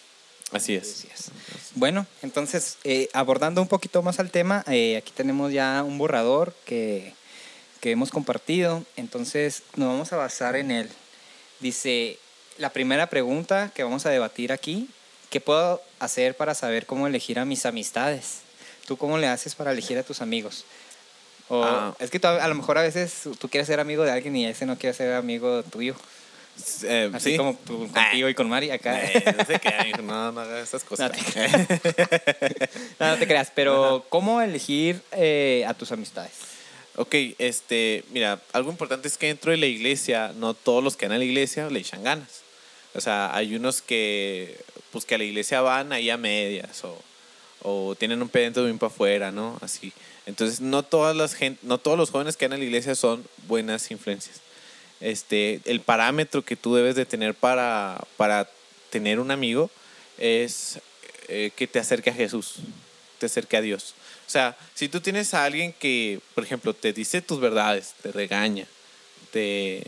Así 0.53 0.75
es. 0.75 1.03
Decías. 1.03 1.31
Bueno, 1.75 2.07
entonces, 2.23 2.77
eh, 2.85 3.09
abordando 3.15 3.63
un 3.63 3.69
poquito 3.69 4.03
más 4.03 4.21
al 4.21 4.31
tema, 4.31 4.65
eh, 4.69 4.97
aquí 4.99 5.13
tenemos 5.15 5.53
ya 5.53 5.83
un 5.83 5.97
borrador 5.97 6.55
que, 6.67 7.15
que 7.81 7.91
hemos 7.91 8.11
compartido, 8.11 8.85
entonces 8.97 9.63
nos 9.77 9.89
vamos 9.89 10.13
a 10.13 10.17
basar 10.17 10.57
en 10.57 10.71
él. 10.71 10.91
Dice, 11.61 12.19
la 12.59 12.71
primera 12.71 13.09
pregunta 13.09 13.71
que 13.75 13.83
vamos 13.83 14.05
a 14.05 14.11
debatir 14.11 14.53
aquí, 14.53 14.91
¿qué 15.31 15.41
puedo 15.41 15.81
hacer 16.01 16.37
para 16.37 16.55
saber 16.55 16.85
cómo 16.85 17.07
elegir 17.07 17.39
a 17.39 17.47
mis 17.47 17.65
amistades? 17.65 18.41
¿Tú 18.87 18.99
cómo 18.99 19.17
le 19.17 19.29
haces 19.29 19.55
para 19.55 19.73
elegir 19.73 19.97
a 19.97 20.03
tus 20.03 20.21
amigos? 20.21 20.67
O, 21.49 21.65
Ah. 21.65 21.95
Es 21.99 22.11
que 22.11 22.19
tú 22.21 22.29
a 22.29 22.47
lo 22.49 22.55
mejor 22.55 22.77
a 22.77 22.83
veces 22.83 23.23
tú 23.39 23.49
quieres 23.49 23.67
ser 23.67 23.81
amigo 23.81 24.05
de 24.05 24.11
alguien 24.11 24.37
y 24.37 24.45
ese 24.47 24.67
no 24.67 24.77
quiere 24.77 24.95
ser 24.95 25.15
amigo 25.15 25.63
tuyo. 25.63 25.95
Eh, 26.85 27.11
Así 27.13 27.31
sí. 27.33 27.37
como 27.37 27.57
tú, 27.67 27.91
contigo 27.91 28.29
y 28.29 28.35
con 28.35 28.49
Mari 28.49 28.71
acá. 28.71 29.03
Eh, 29.03 29.35
no 29.37 29.45
sé 29.45 29.59
qué, 29.61 29.93
no, 30.03 30.33
no 30.33 30.41
hagas 30.41 30.69
esas 30.69 30.83
No 30.85 30.89
cosas. 30.89 31.13
te, 31.13 32.69
no, 33.01 33.09
no 33.09 33.17
te 33.19 33.27
creas, 33.27 33.51
pero 33.55 34.05
¿cómo 34.09 34.41
elegir 34.41 35.01
eh, 35.13 35.65
a 35.67 35.75
tus 35.75 35.91
amistades? 35.93 36.33
Ok, 36.97 37.15
este, 37.39 38.05
mira, 38.11 38.41
algo 38.53 38.71
importante 38.71 39.09
es 39.09 39.17
que 39.17 39.29
dentro 39.29 39.51
de 39.51 39.57
la 39.57 39.67
iglesia, 39.67 40.33
no 40.37 40.53
todos 40.55 40.85
los 40.85 40.97
que 40.97 41.07
van 41.07 41.15
a 41.15 41.19
la 41.19 41.25
iglesia 41.25 41.71
le 41.71 41.81
echan 41.81 42.05
ganas. 42.05 42.43
O 42.95 43.01
sea, 43.01 43.35
hay 43.35 43.55
unos 43.57 43.81
que, 43.81 44.61
pues 44.91 45.07
que 45.07 45.15
a 45.15 45.19
la 45.19 45.25
iglesia 45.25 45.63
van 45.63 45.93
ahí 45.93 46.11
a 46.11 46.19
medias 46.19 46.85
o, 46.85 47.03
o 47.63 47.95
tienen 47.95 48.21
un 48.21 48.29
pedento 48.29 48.63
bien 48.65 48.79
para 48.79 48.93
afuera, 48.93 49.33
¿no? 49.33 49.57
Así. 49.63 49.91
Entonces, 50.27 50.61
no 50.61 50.83
todas 50.83 51.17
las 51.17 51.35
gen- 51.35 51.59
no 51.63 51.79
todos 51.79 51.97
los 51.97 52.11
jóvenes 52.11 52.37
que 52.37 52.47
van 52.47 52.53
a 52.53 52.59
la 52.59 52.65
iglesia 52.65 52.95
son 52.95 53.25
buenas 53.49 53.91
influencias. 53.91 54.42
Este, 55.03 55.61
el 55.65 55.81
parámetro 55.81 56.43
que 56.45 56.57
tú 56.57 56.75
debes 56.75 56.95
de 56.95 57.05
tener 57.05 57.35
para, 57.35 58.03
para 58.17 58.49
tener 58.91 59.19
un 59.19 59.31
amigo 59.31 59.71
es 60.17 60.79
eh, 61.29 61.51
que 61.57 61.67
te 61.67 61.79
acerque 61.81 62.11
a 62.11 62.15
Jesús, 62.15 62.55
te 63.19 63.27
acerque 63.27 63.57
a 63.57 63.61
Dios. 63.61 63.95
O 64.27 64.31
sea, 64.31 64.57
si 64.75 64.89
tú 64.89 65.01
tienes 65.01 65.35
a 65.35 65.45
alguien 65.45 65.73
que, 65.73 66.21
por 66.35 66.45
ejemplo, 66.45 66.73
te 66.73 66.93
dice 66.93 67.21
tus 67.21 67.41
verdades, 67.41 67.95
te 68.03 68.13
regaña, 68.13 68.67
te, 69.33 69.83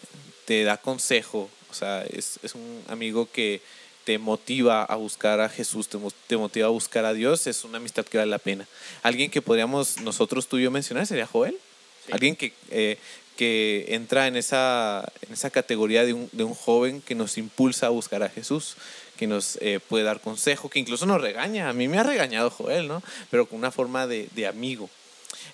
te 0.45 0.65
da 0.65 0.77
consejo, 0.77 1.49
o 1.71 1.75
sea, 1.75 2.05
es, 2.05 2.39
es 2.43 2.55
un 2.55 2.83
amigo 2.89 3.29
que 3.31 3.61
te 4.05 4.19
motiva 4.19 4.83
a 4.85 4.97
buscar 4.97 5.41
a 5.41 5.49
Jesús, 5.49 5.89
te, 5.89 5.97
mo- 5.97 6.13
te 6.27 6.37
motiva 6.37 6.67
a 6.67 6.71
buscar 6.71 7.05
a 7.05 7.15
Dios, 7.15 7.47
es 7.47 7.65
una 7.65 7.79
amistad 7.79 8.05
que 8.05 8.19
vale 8.19 8.31
la 8.31 8.39
pena. 8.39 8.67
Alguien 9.03 9.31
que 9.31 9.41
podríamos 9.41 10.01
nosotros, 10.03 10.47
tú 10.47 10.59
y 10.59 10.65
yo 10.65 10.71
mencionar 10.71 11.07
sería 11.07 11.27
Joel. 11.27 11.57
Sí. 12.05 12.13
Alguien 12.13 12.37
que, 12.37 12.53
eh, 12.71 12.99
que 13.37 13.87
entra 13.89 14.27
en 14.27 14.37
esa, 14.37 15.11
en 15.23 15.33
esa 15.33 15.51
categoría 15.51 16.05
de 16.05 16.13
un, 16.13 16.29
de 16.33 16.45
un 16.45 16.55
joven 16.55 17.01
que 17.03 17.15
nos 17.15 17.37
impulsa 17.39 17.87
a 17.87 17.91
buscar 17.91 18.23
a 18.23 18.29
Jesús, 18.29 18.77
que 19.17 19.27
nos 19.27 19.59
eh, 19.61 19.81
puede 19.89 20.05
dar 20.05 20.21
consejo, 20.21 20.69
que 20.69 20.79
incluso 20.79 21.07
nos 21.07 21.21
regaña. 21.21 21.69
A 21.69 21.73
mí 21.73 21.89
me 21.89 21.99
ha 21.99 22.03
regañado 22.03 22.51
Joel, 22.51 22.89
¿no? 22.89 23.03
Pero 23.31 23.47
con 23.47 23.59
una 23.59 23.71
forma 23.71 24.07
de, 24.07 24.29
de 24.35 24.47
amigo. 24.47 24.89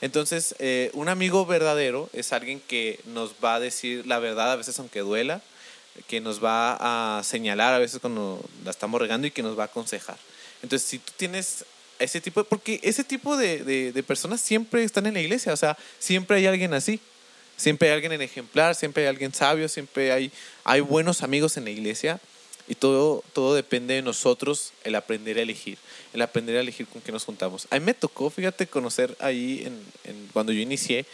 Entonces, 0.01 0.55
eh, 0.59 0.91
un 0.95 1.09
amigo 1.09 1.45
verdadero 1.47 2.09
es 2.13 2.33
alguien 2.33 2.61
que 2.61 3.01
nos 3.07 3.35
va 3.45 3.57
a 3.57 3.61
decir 3.61 4.07
la 4.07 4.19
verdad 4.19 4.53
a 4.53 4.57
veces 4.57 4.79
aunque 4.79 5.01
duela, 5.01 5.43
que 6.07 6.21
nos 6.21 6.43
va 6.43 7.19
a 7.19 7.23
señalar 7.23 7.75
a 7.75 7.79
veces 7.79 8.01
cuando 8.01 8.43
la 8.65 8.71
estamos 8.71 9.01
regando 9.01 9.27
y 9.27 9.31
que 9.31 9.43
nos 9.43 9.59
va 9.59 9.65
a 9.65 9.67
aconsejar. 9.67 10.17
Entonces, 10.63 10.89
si 10.89 10.99
tú 10.99 11.13
tienes 11.17 11.65
ese 11.99 12.21
tipo, 12.21 12.45
porque 12.45 12.81
ese 12.83 13.05
tipo 13.05 13.37
de, 13.37 13.59
de, 13.65 13.93
de 13.93 14.03
personas 14.03 14.41
siempre 14.41 14.85
están 14.85 15.07
en 15.07 15.15
la 15.15 15.21
iglesia, 15.21 15.53
o 15.53 15.57
sea, 15.57 15.77
siempre 15.99 16.37
hay 16.39 16.47
alguien 16.47 16.73
así. 16.73 17.01
Siempre 17.61 17.89
hay 17.89 17.95
alguien 17.95 18.13
en 18.13 18.23
ejemplar, 18.23 18.75
siempre 18.75 19.03
hay 19.03 19.11
alguien 19.11 19.35
sabio, 19.35 19.69
siempre 19.69 20.13
hay, 20.13 20.33
hay 20.65 20.81
buenos 20.81 21.23
amigos 21.23 21.59
en 21.59 21.65
la 21.65 21.71
iglesia 21.71 22.19
y 22.67 22.75
todo, 22.75 23.23
todo 23.35 23.55
depende 23.55 23.93
de 23.93 24.01
nosotros 24.01 24.73
el 24.83 24.95
aprender 24.95 25.37
a 25.37 25.43
elegir, 25.43 25.77
el 26.15 26.23
aprender 26.23 26.57
a 26.57 26.61
elegir 26.61 26.87
con 26.87 27.03
qué 27.03 27.13
nos 27.13 27.27
juntamos. 27.27 27.69
A 27.69 27.79
mí 27.79 27.85
me 27.85 27.93
tocó, 27.93 28.31
fíjate, 28.31 28.67
conocer 28.67 29.15
ahí 29.21 29.71
en, 30.05 30.29
cuando 30.33 30.53
yo 30.53 30.61
inicié 30.63 31.05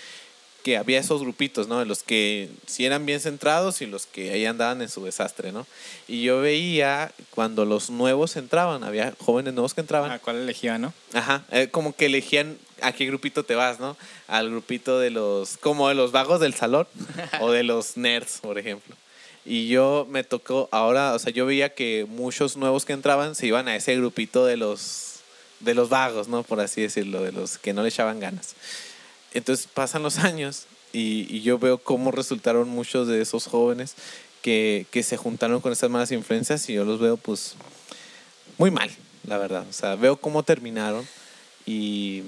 que 0.67 0.77
había 0.77 0.99
esos 0.99 1.21
grupitos, 1.21 1.69
¿no? 1.69 1.79
De 1.79 1.87
los 1.87 2.03
que 2.03 2.51
sí 2.67 2.85
eran 2.85 3.07
bien 3.07 3.21
centrados 3.21 3.83
y 3.83 3.87
los 3.87 4.07
que 4.07 4.33
ahí 4.33 4.47
andaban 4.47 4.83
en 4.83 4.89
su 4.89 5.05
desastre, 5.05 5.53
¿no? 5.53 5.65
Y 6.09 6.25
yo 6.25 6.41
veía 6.41 7.13
cuando 7.31 7.65
los 7.65 7.89
nuevos 7.89 8.35
entraban, 8.35 8.83
había 8.83 9.15
jóvenes 9.21 9.55
nuevos 9.55 9.75
que 9.75 9.83
entraban, 9.83 10.11
¿A 10.11 10.19
cuál 10.19 10.39
elegía, 10.39 10.77
no? 10.77 10.93
Ajá, 11.13 11.45
eh, 11.53 11.69
como 11.71 11.95
que 11.95 12.07
elegían 12.07 12.59
a 12.83 12.91
qué 12.91 13.07
grupito 13.07 13.45
te 13.45 13.55
vas, 13.55 13.79
¿no? 13.79 13.97
Al 14.27 14.51
grupito 14.51 14.99
de 14.99 15.11
los, 15.11 15.57
como 15.57 15.89
de 15.89 15.95
los 15.95 16.11
vagos 16.11 16.41
del 16.41 16.55
salón 16.55 16.89
o 17.41 17.53
de 17.53 17.63
los 17.63 17.97
nerds, 17.97 18.41
por 18.41 18.59
ejemplo. 18.59 18.97
Y 19.45 19.69
yo 19.69 20.05
me 20.11 20.25
tocó, 20.25 20.69
ahora, 20.73 21.15
o 21.15 21.21
sea, 21.21 21.33
yo 21.33 21.47
veía 21.47 21.75
que 21.75 22.07
muchos 22.09 22.57
nuevos 22.57 22.85
que 22.85 22.93
entraban 22.93 23.37
se 23.37 23.47
iban 23.47 23.69
a 23.69 23.77
ese 23.77 23.95
grupito 23.95 24.45
de 24.45 24.57
los, 24.57 25.21
de 25.61 25.75
los 25.75 25.91
vagos, 25.91 26.27
¿no? 26.27 26.43
Por 26.43 26.59
así 26.59 26.83
decirlo, 26.83 27.23
de 27.23 27.31
los 27.31 27.57
que 27.57 27.73
no 27.73 27.83
le 27.85 27.91
echaban 27.91 28.19
ganas. 28.19 28.57
Entonces 29.37 29.69
pasan 29.73 30.03
los 30.03 30.19
años 30.19 30.65
y, 30.93 31.27
y 31.29 31.43
yo 31.43 31.59
veo 31.59 31.79
cómo 31.79 32.11
resultaron 32.11 32.69
muchos 32.69 33.07
de 33.07 33.21
esos 33.21 33.47
jóvenes 33.47 33.95
que, 34.41 34.87
que 34.91 35.03
se 35.03 35.17
juntaron 35.17 35.61
con 35.61 35.73
esas 35.73 35.91
malas 35.91 36.11
influencias 36.11 36.69
y 36.71 36.75
yo 36.75 36.85
los 36.85 37.01
veo 37.01 37.17
pues 37.17 37.55
muy 38.57 38.71
mal, 38.71 38.91
la 39.27 39.37
verdad. 39.39 39.67
O 39.69 39.73
sea, 39.73 39.95
veo 39.97 40.17
cómo 40.17 40.43
terminaron 40.43 41.07
y, 41.67 42.23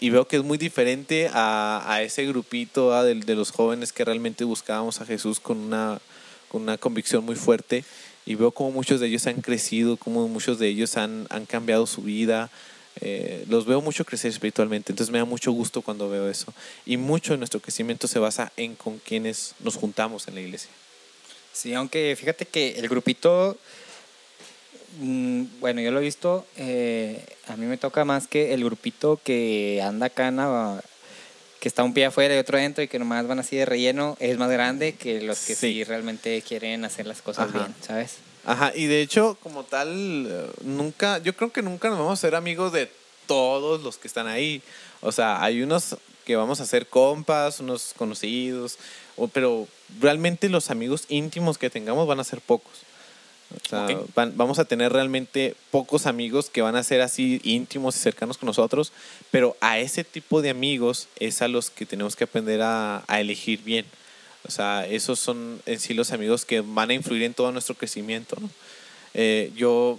y 0.00 0.10
veo 0.10 0.26
que 0.26 0.36
es 0.36 0.44
muy 0.44 0.56
diferente 0.56 1.28
a, 1.32 1.84
a 1.86 2.02
ese 2.02 2.24
grupito 2.24 3.02
de, 3.02 3.16
de 3.16 3.34
los 3.34 3.50
jóvenes 3.50 3.92
que 3.92 4.04
realmente 4.04 4.44
buscábamos 4.44 5.00
a 5.00 5.06
Jesús 5.06 5.40
con 5.40 5.58
una, 5.58 6.00
con 6.48 6.62
una 6.62 6.78
convicción 6.78 7.24
muy 7.24 7.36
fuerte. 7.36 7.84
Y 8.24 8.34
veo 8.34 8.50
cómo 8.50 8.70
muchos 8.70 8.98
de 8.98 9.08
ellos 9.08 9.26
han 9.26 9.42
crecido, 9.42 9.96
cómo 9.98 10.26
muchos 10.26 10.58
de 10.58 10.68
ellos 10.68 10.96
han, 10.96 11.26
han 11.30 11.46
cambiado 11.46 11.86
su 11.86 12.02
vida. 12.02 12.50
Eh, 13.00 13.44
los 13.48 13.66
veo 13.66 13.80
mucho 13.82 14.04
crecer 14.04 14.30
espiritualmente, 14.30 14.90
entonces 14.92 15.12
me 15.12 15.18
da 15.18 15.24
mucho 15.26 15.52
gusto 15.52 15.82
cuando 15.82 16.08
veo 16.08 16.28
eso. 16.30 16.52
Y 16.86 16.96
mucho 16.96 17.32
de 17.32 17.38
nuestro 17.38 17.60
crecimiento 17.60 18.08
se 18.08 18.18
basa 18.18 18.52
en 18.56 18.74
con 18.74 18.98
quienes 18.98 19.54
nos 19.60 19.76
juntamos 19.76 20.28
en 20.28 20.34
la 20.34 20.40
iglesia. 20.40 20.70
Sí, 21.52 21.74
aunque 21.74 22.16
fíjate 22.18 22.46
que 22.46 22.78
el 22.78 22.88
grupito, 22.88 23.56
mm, 25.00 25.44
bueno, 25.60 25.80
yo 25.80 25.90
lo 25.90 26.00
he 26.00 26.02
visto, 26.02 26.46
eh, 26.56 27.24
a 27.48 27.56
mí 27.56 27.66
me 27.66 27.76
toca 27.76 28.04
más 28.04 28.26
que 28.28 28.54
el 28.54 28.64
grupito 28.64 29.20
que 29.22 29.80
anda 29.82 30.06
acá 30.06 30.28
en 30.28 30.36
la, 30.36 30.82
que 31.60 31.68
está 31.68 31.82
un 31.82 31.94
pie 31.94 32.06
afuera 32.06 32.34
y 32.34 32.38
otro 32.38 32.58
dentro 32.58 32.82
y 32.82 32.88
que 32.88 32.98
nomás 32.98 33.26
van 33.26 33.38
así 33.38 33.56
de 33.56 33.64
relleno 33.66 34.16
es 34.20 34.38
más 34.38 34.50
grande 34.50 34.94
que 34.94 35.20
los 35.22 35.38
que 35.40 35.54
sí, 35.54 35.72
Sí. 35.72 35.84
realmente 35.84 36.40
quieren 36.42 36.84
hacer 36.84 37.06
las 37.06 37.22
cosas 37.22 37.48
Ajá. 37.50 37.58
bien, 37.58 37.74
¿sabes? 37.82 38.16
Ajá, 38.46 38.72
y 38.74 38.86
de 38.86 39.02
hecho, 39.02 39.36
como 39.42 39.64
tal, 39.64 40.26
eh, 40.30 40.46
nunca, 40.62 41.18
yo 41.18 41.34
creo 41.36 41.52
que 41.52 41.62
nunca 41.62 41.90
nos 41.90 41.98
vamos 41.98 42.12
a 42.14 42.20
ser 42.20 42.34
amigos 42.34 42.72
de 42.72 42.90
todos 43.26 43.82
los 43.82 43.98
que 43.98 44.06
están 44.08 44.28
ahí. 44.28 44.62
O 45.00 45.10
sea, 45.12 45.42
hay 45.42 45.62
unos 45.62 45.96
que 46.24 46.36
vamos 46.36 46.60
a 46.60 46.66
ser 46.66 46.86
compas, 46.86 47.60
unos 47.60 47.92
conocidos, 47.96 48.78
o- 49.16 49.28
pero 49.28 49.66
realmente 50.00 50.48
los 50.48 50.70
amigos 50.70 51.04
íntimos 51.08 51.58
que 51.58 51.70
tengamos 51.70 52.06
van 52.06 52.20
a 52.20 52.24
ser 52.24 52.40
pocos. 52.40 52.72
O 53.64 53.68
sea, 53.68 53.86
van- 54.14 54.36
vamos 54.36 54.58
a 54.58 54.64
tener 54.64 54.92
realmente 54.92 55.54
pocos 55.70 56.06
amigos 56.06 56.50
que 56.50 56.62
van 56.62 56.74
a 56.76 56.82
ser 56.82 57.00
así 57.00 57.40
íntimos 57.44 57.96
y 57.96 58.00
cercanos 58.00 58.38
con 58.38 58.46
nosotros, 58.48 58.92
pero 59.30 59.56
a 59.60 59.78
ese 59.78 60.02
tipo 60.04 60.42
de 60.42 60.50
amigos 60.50 61.08
es 61.18 61.42
a 61.42 61.48
los 61.48 61.70
que 61.70 61.86
tenemos 61.86 62.16
que 62.16 62.24
aprender 62.24 62.62
a, 62.62 63.04
a 63.06 63.20
elegir 63.20 63.62
bien. 63.62 63.86
O 64.46 64.50
sea, 64.50 64.86
esos 64.86 65.18
son 65.18 65.60
en 65.66 65.80
sí 65.80 65.94
los 65.94 66.12
amigos 66.12 66.44
que 66.44 66.60
van 66.60 66.90
a 66.90 66.94
influir 66.94 67.22
en 67.22 67.34
todo 67.34 67.52
nuestro 67.52 67.74
crecimiento. 67.74 68.36
¿no? 68.40 68.50
Eh, 69.14 69.52
yo, 69.56 69.98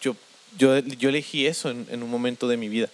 yo, 0.00 0.14
yo, 0.56 0.78
yo 0.78 1.08
elegí 1.08 1.46
eso 1.46 1.70
en, 1.70 1.86
en 1.90 2.02
un 2.02 2.10
momento 2.10 2.48
de 2.48 2.56
mi 2.56 2.68
vida. 2.68 2.88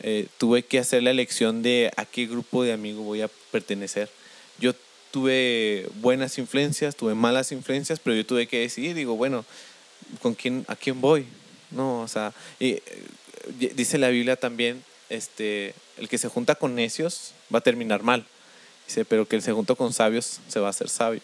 Eh, 0.00 0.26
tuve 0.38 0.62
que 0.62 0.78
hacer 0.78 1.02
la 1.02 1.10
elección 1.10 1.62
de 1.62 1.90
a 1.96 2.04
qué 2.04 2.26
grupo 2.26 2.62
de 2.62 2.72
amigos 2.72 3.04
voy 3.04 3.22
a 3.22 3.30
pertenecer. 3.50 4.10
Yo 4.58 4.74
tuve 5.10 5.88
buenas 5.96 6.36
influencias, 6.38 6.96
tuve 6.96 7.14
malas 7.14 7.52
influencias, 7.52 7.98
pero 8.00 8.14
yo 8.14 8.26
tuve 8.26 8.46
que 8.46 8.60
decidir, 8.60 8.94
digo, 8.94 9.16
bueno, 9.16 9.44
¿con 10.20 10.34
quién, 10.34 10.64
¿a 10.68 10.76
quién 10.76 11.00
voy? 11.00 11.26
No, 11.70 12.00
o 12.02 12.08
sea, 12.08 12.32
y, 12.60 12.72
eh, 12.72 12.82
dice 13.74 13.96
la 13.98 14.08
Biblia 14.08 14.36
también, 14.36 14.84
este, 15.08 15.74
el 15.96 16.08
que 16.08 16.18
se 16.18 16.28
junta 16.28 16.54
con 16.54 16.74
necios 16.74 17.32
va 17.52 17.60
a 17.60 17.62
terminar 17.62 18.02
mal. 18.02 18.26
Dice, 18.86 19.04
pero 19.04 19.26
que 19.26 19.36
el 19.36 19.42
se 19.42 19.52
junta 19.52 19.74
con 19.74 19.92
sabios 19.92 20.40
se 20.48 20.60
va 20.60 20.68
a 20.68 20.70
hacer 20.70 20.88
sabio. 20.88 21.20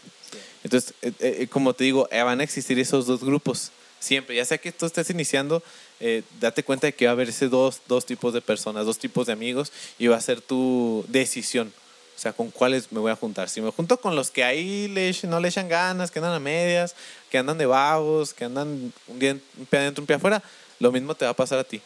Entonces, 0.65 0.95
eh, 1.03 1.13
eh, 1.21 1.47
como 1.49 1.75
te 1.75 1.85
digo, 1.85 2.09
eh, 2.11 2.23
van 2.23 2.41
a 2.41 2.45
existir 2.45 2.79
esos 2.79 3.07
dos 3.07 3.23
grupos 3.23 3.73
siempre. 4.03 4.37
Ya 4.37 4.45
sea 4.45 4.59
que 4.59 4.73
tú 4.73 4.85
estés 4.85 5.09
iniciando, 5.11 5.63
eh, 6.01 6.23
date 6.41 6.63
cuenta 6.65 6.89
de 6.89 6.95
que 6.95 7.07
va 7.07 7.13
a 7.13 7.15
haber 7.15 7.29
ese 7.29 7.49
dos, 7.49 7.81
dos 7.87 8.05
tipos 8.05 8.35
de 8.35 8.41
personas, 8.41 8.85
dos 8.85 8.99
tipos 8.99 9.27
de 9.27 9.33
amigos 9.33 9.73
y 9.99 10.09
va 10.09 10.17
a 10.17 10.21
ser 10.21 10.41
tu 10.41 11.05
decisión. 11.09 11.73
O 12.15 12.19
sea, 12.23 12.33
con 12.33 12.51
cuáles 12.51 12.93
me 12.93 13.01
voy 13.01 13.11
a 13.11 13.17
juntar. 13.17 13.49
Si 13.49 13.61
me 13.61 13.71
junto 13.71 13.97
con 13.99 14.15
los 14.15 14.31
que 14.31 14.45
ahí 14.45 14.89
le, 14.89 15.17
no 15.25 15.41
le 15.41 15.49
echan 15.49 15.69
ganas, 15.69 16.11
que 16.11 16.19
andan 16.19 16.35
a 16.35 16.41
medias, 16.41 16.95
que 17.31 17.39
andan 17.39 17.59
de 17.59 17.67
vagos, 17.67 18.35
que 18.35 18.45
andan 18.45 18.93
un, 19.07 19.19
día, 19.19 19.33
un 19.33 19.67
pie 19.67 19.81
adentro, 19.81 20.03
un 20.03 20.07
pie 20.07 20.17
afuera, 20.17 20.43
lo 20.79 20.93
mismo 20.93 21.15
te 21.15 21.25
va 21.25 21.31
a 21.31 21.37
pasar 21.37 21.59
a 21.59 21.65
ti. 21.65 21.81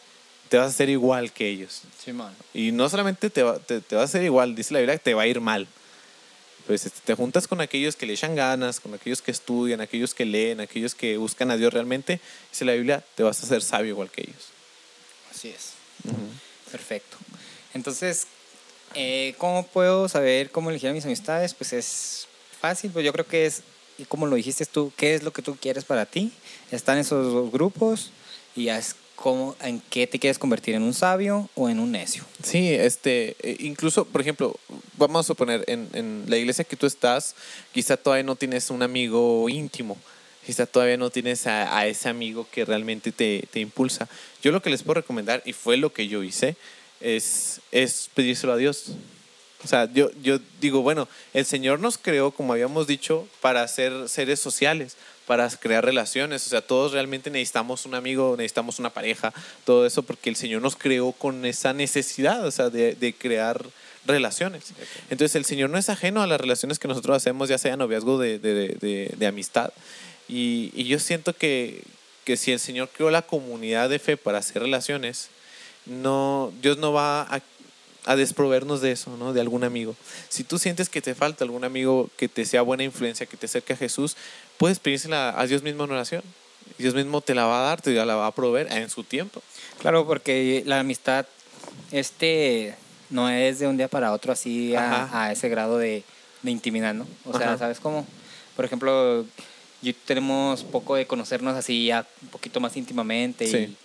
Te 0.49 0.57
vas 0.57 0.67
a 0.67 0.69
hacer 0.69 0.89
igual 0.89 1.31
que 1.31 1.47
ellos. 1.49 1.81
Simón. 2.03 2.33
Y 2.53 2.71
no 2.71 2.89
solamente 2.89 3.29
te 3.29 3.43
va, 3.43 3.59
te, 3.59 3.81
te 3.81 3.95
va 3.95 4.01
a 4.01 4.05
hacer 4.05 4.23
igual, 4.23 4.55
dice 4.55 4.73
la 4.73 4.79
Biblia 4.79 4.97
que 4.97 5.03
te 5.03 5.13
va 5.13 5.23
a 5.23 5.27
ir 5.27 5.41
mal. 5.41 5.67
Pues 6.67 6.85
este, 6.85 6.99
te 7.03 7.15
juntas 7.15 7.47
con 7.47 7.61
aquellos 7.61 7.95
que 7.95 8.05
le 8.05 8.13
echan 8.13 8.35
ganas, 8.35 8.81
con 8.81 8.93
aquellos 8.93 9.21
que 9.21 9.31
estudian, 9.31 9.79
aquellos 9.79 10.13
que 10.13 10.25
leen, 10.25 10.59
aquellos 10.59 10.95
que 10.95 11.15
buscan 11.15 11.49
a 11.49 11.57
Dios 11.57 11.73
realmente. 11.73 12.19
Dice 12.51 12.65
la 12.65 12.73
Biblia, 12.73 13.03
te 13.15 13.23
vas 13.23 13.41
a 13.41 13.45
hacer 13.45 13.61
sabio 13.61 13.91
igual 13.91 14.11
que 14.11 14.21
ellos. 14.21 14.49
Así 15.31 15.47
es. 15.47 15.73
Perfecto. 16.69 17.17
Entonces, 17.73 18.27
eh, 18.95 19.33
¿cómo 19.37 19.65
puedo 19.65 20.09
saber 20.09 20.51
cómo 20.51 20.69
elegir 20.69 20.89
a 20.89 20.93
mis 20.93 21.05
amistades? 21.05 21.53
Pues 21.53 21.71
es 21.71 22.27
fácil, 22.59 22.91
pues 22.91 23.05
yo 23.05 23.13
creo 23.13 23.25
que 23.25 23.45
es, 23.45 23.61
y 23.97 24.03
como 24.03 24.25
lo 24.25 24.35
dijiste 24.35 24.65
tú, 24.65 24.91
¿qué 24.97 25.15
es 25.15 25.23
lo 25.23 25.31
que 25.31 25.41
tú 25.41 25.55
quieres 25.55 25.85
para 25.85 26.05
ti? 26.05 26.33
Están 26.71 26.97
esos 26.97 27.31
dos 27.31 27.51
grupos 27.51 28.11
y 28.55 28.67
es 28.67 28.95
cómo, 29.17 29.55
en 29.61 29.81
qué 29.89 30.07
te 30.07 30.19
quieres 30.19 30.39
convertir, 30.39 30.75
en 30.75 30.83
un 30.83 30.93
sabio 30.93 31.49
o 31.55 31.67
en 31.67 31.79
un 31.79 31.91
necio. 31.91 32.23
Sí, 32.41 32.73
este, 32.73 33.35
eh, 33.41 33.57
incluso, 33.59 34.05
por 34.05 34.21
ejemplo, 34.21 34.55
vamos 34.95 35.25
a 35.25 35.27
suponer, 35.27 35.65
en, 35.67 35.89
en 35.93 36.23
la 36.27 36.37
iglesia 36.37 36.63
que 36.63 36.77
tú 36.77 36.85
estás, 36.85 37.35
quizá 37.73 37.97
todavía 37.97 38.23
no 38.23 38.35
tienes 38.35 38.69
un 38.69 38.83
amigo 38.83 39.49
íntimo, 39.49 39.97
quizá 40.45 40.65
todavía 40.65 40.97
no 40.97 41.09
tienes 41.09 41.47
a, 41.47 41.77
a 41.77 41.87
ese 41.87 42.07
amigo 42.07 42.47
que 42.49 42.63
realmente 42.63 43.11
te, 43.11 43.47
te 43.51 43.59
impulsa. 43.59 44.07
Yo 44.41 44.51
lo 44.51 44.61
que 44.61 44.69
les 44.69 44.83
puedo 44.83 45.01
recomendar, 45.01 45.41
y 45.45 45.53
fue 45.53 45.77
lo 45.77 45.91
que 45.91 46.07
yo 46.07 46.23
hice, 46.23 46.55
es, 47.01 47.59
es 47.71 48.09
pedírselo 48.13 48.53
a 48.53 48.57
Dios. 48.57 48.91
O 49.63 49.67
sea, 49.67 49.91
yo, 49.91 50.11
yo 50.21 50.39
digo, 50.61 50.83
bueno, 50.83 51.07
el 51.33 51.43
Señor 51.43 51.79
nos 51.79 51.97
creó, 51.97 52.29
como 52.29 52.53
habíamos 52.53 52.85
dicho, 52.85 53.27
para 53.41 53.67
ser 53.67 54.07
seres 54.07 54.39
sociales, 54.39 54.95
para 55.27 55.49
crear 55.49 55.85
relaciones. 55.85 56.47
O 56.47 56.49
sea, 56.49 56.61
todos 56.61 56.93
realmente 56.93 57.29
necesitamos 57.29 57.85
un 57.85 57.93
amigo, 57.93 58.35
necesitamos 58.37 58.79
una 58.79 58.89
pareja, 58.89 59.33
todo 59.65 59.85
eso, 59.85 60.01
porque 60.01 60.29
el 60.29 60.35
Señor 60.35 60.61
nos 60.61 60.75
creó 60.75 61.11
con 61.11 61.45
esa 61.45 61.73
necesidad, 61.73 62.43
o 62.45 62.49
sea, 62.49 62.69
de, 62.69 62.95
de 62.95 63.13
crear 63.13 63.63
relaciones. 64.05 64.73
Entonces, 65.09 65.35
el 65.35 65.45
Señor 65.45 65.69
no 65.69 65.77
es 65.77 65.89
ajeno 65.89 66.23
a 66.23 66.27
las 66.27 66.39
relaciones 66.39 66.79
que 66.79 66.87
nosotros 66.87 67.17
hacemos, 67.17 67.49
ya 67.49 67.57
sea 67.57 67.77
noviazgo 67.77 68.17
de, 68.17 68.39
de, 68.39 68.53
de, 68.79 69.13
de 69.15 69.27
amistad. 69.27 69.71
Y, 70.29 70.71
y 70.73 70.85
yo 70.85 70.97
siento 70.97 71.33
que, 71.33 71.83
que 72.23 72.37
si 72.37 72.53
el 72.53 72.59
Señor 72.59 72.89
creó 72.89 73.11
la 73.11 73.21
comunidad 73.21 73.89
de 73.89 73.99
fe 73.99 74.17
para 74.17 74.37
hacer 74.39 74.61
relaciones, 74.61 75.29
no, 75.85 76.51
Dios 76.61 76.77
no 76.77 76.93
va 76.93 77.21
a, 77.21 77.41
a 78.07 78.15
desproveernos 78.15 78.79
de 78.81 78.91
eso, 78.93 79.15
¿no? 79.17 79.33
De 79.33 79.41
algún 79.41 79.63
amigo. 79.63 79.95
Si 80.29 80.43
tú 80.43 80.57
sientes 80.57 80.87
que 80.89 81.01
te 81.01 81.13
falta 81.13 81.43
algún 81.43 81.63
amigo 81.63 82.09
que 82.17 82.27
te 82.29 82.45
sea 82.45 82.61
buena 82.61 82.83
influencia, 82.83 83.25
que 83.25 83.35
te 83.37 83.45
acerque 83.47 83.73
a 83.73 83.77
Jesús, 83.77 84.15
puedes 84.57 84.79
pedírsela 84.79 85.37
a 85.37 85.45
Dios 85.45 85.61
mismo 85.61 85.83
en 85.83 85.91
oración. 85.91 86.23
Dios 86.77 86.95
mismo 86.95 87.21
te 87.21 87.35
la 87.35 87.45
va 87.45 87.59
a 87.59 87.63
dar, 87.63 87.81
te 87.81 87.91
la 87.91 88.15
va 88.15 88.27
a 88.27 88.31
proveer 88.33 88.71
en 88.71 88.89
su 88.89 89.03
tiempo. 89.03 89.41
Claro, 89.79 90.07
porque 90.07 90.63
la 90.65 90.79
amistad, 90.79 91.25
este, 91.91 92.75
no 93.09 93.29
es 93.29 93.59
de 93.59 93.67
un 93.67 93.77
día 93.77 93.87
para 93.87 94.13
otro 94.13 94.31
así 94.31 94.75
a, 94.75 95.09
a 95.23 95.31
ese 95.31 95.49
grado 95.49 95.77
de, 95.77 96.03
de 96.43 96.51
intimidad, 96.51 96.93
¿no? 96.93 97.07
O 97.25 97.37
sea, 97.37 97.49
Ajá. 97.49 97.57
¿sabes 97.57 97.79
cómo? 97.79 98.07
Por 98.55 98.65
ejemplo, 98.65 99.25
yo, 99.81 99.93
tenemos 100.05 100.63
poco 100.63 100.95
de 100.95 101.05
conocernos 101.05 101.55
así 101.55 101.87
ya 101.87 102.05
un 102.21 102.29
poquito 102.29 102.59
más 102.59 102.75
íntimamente 102.77 103.47
Sí. 103.47 103.57
y, 103.57 103.77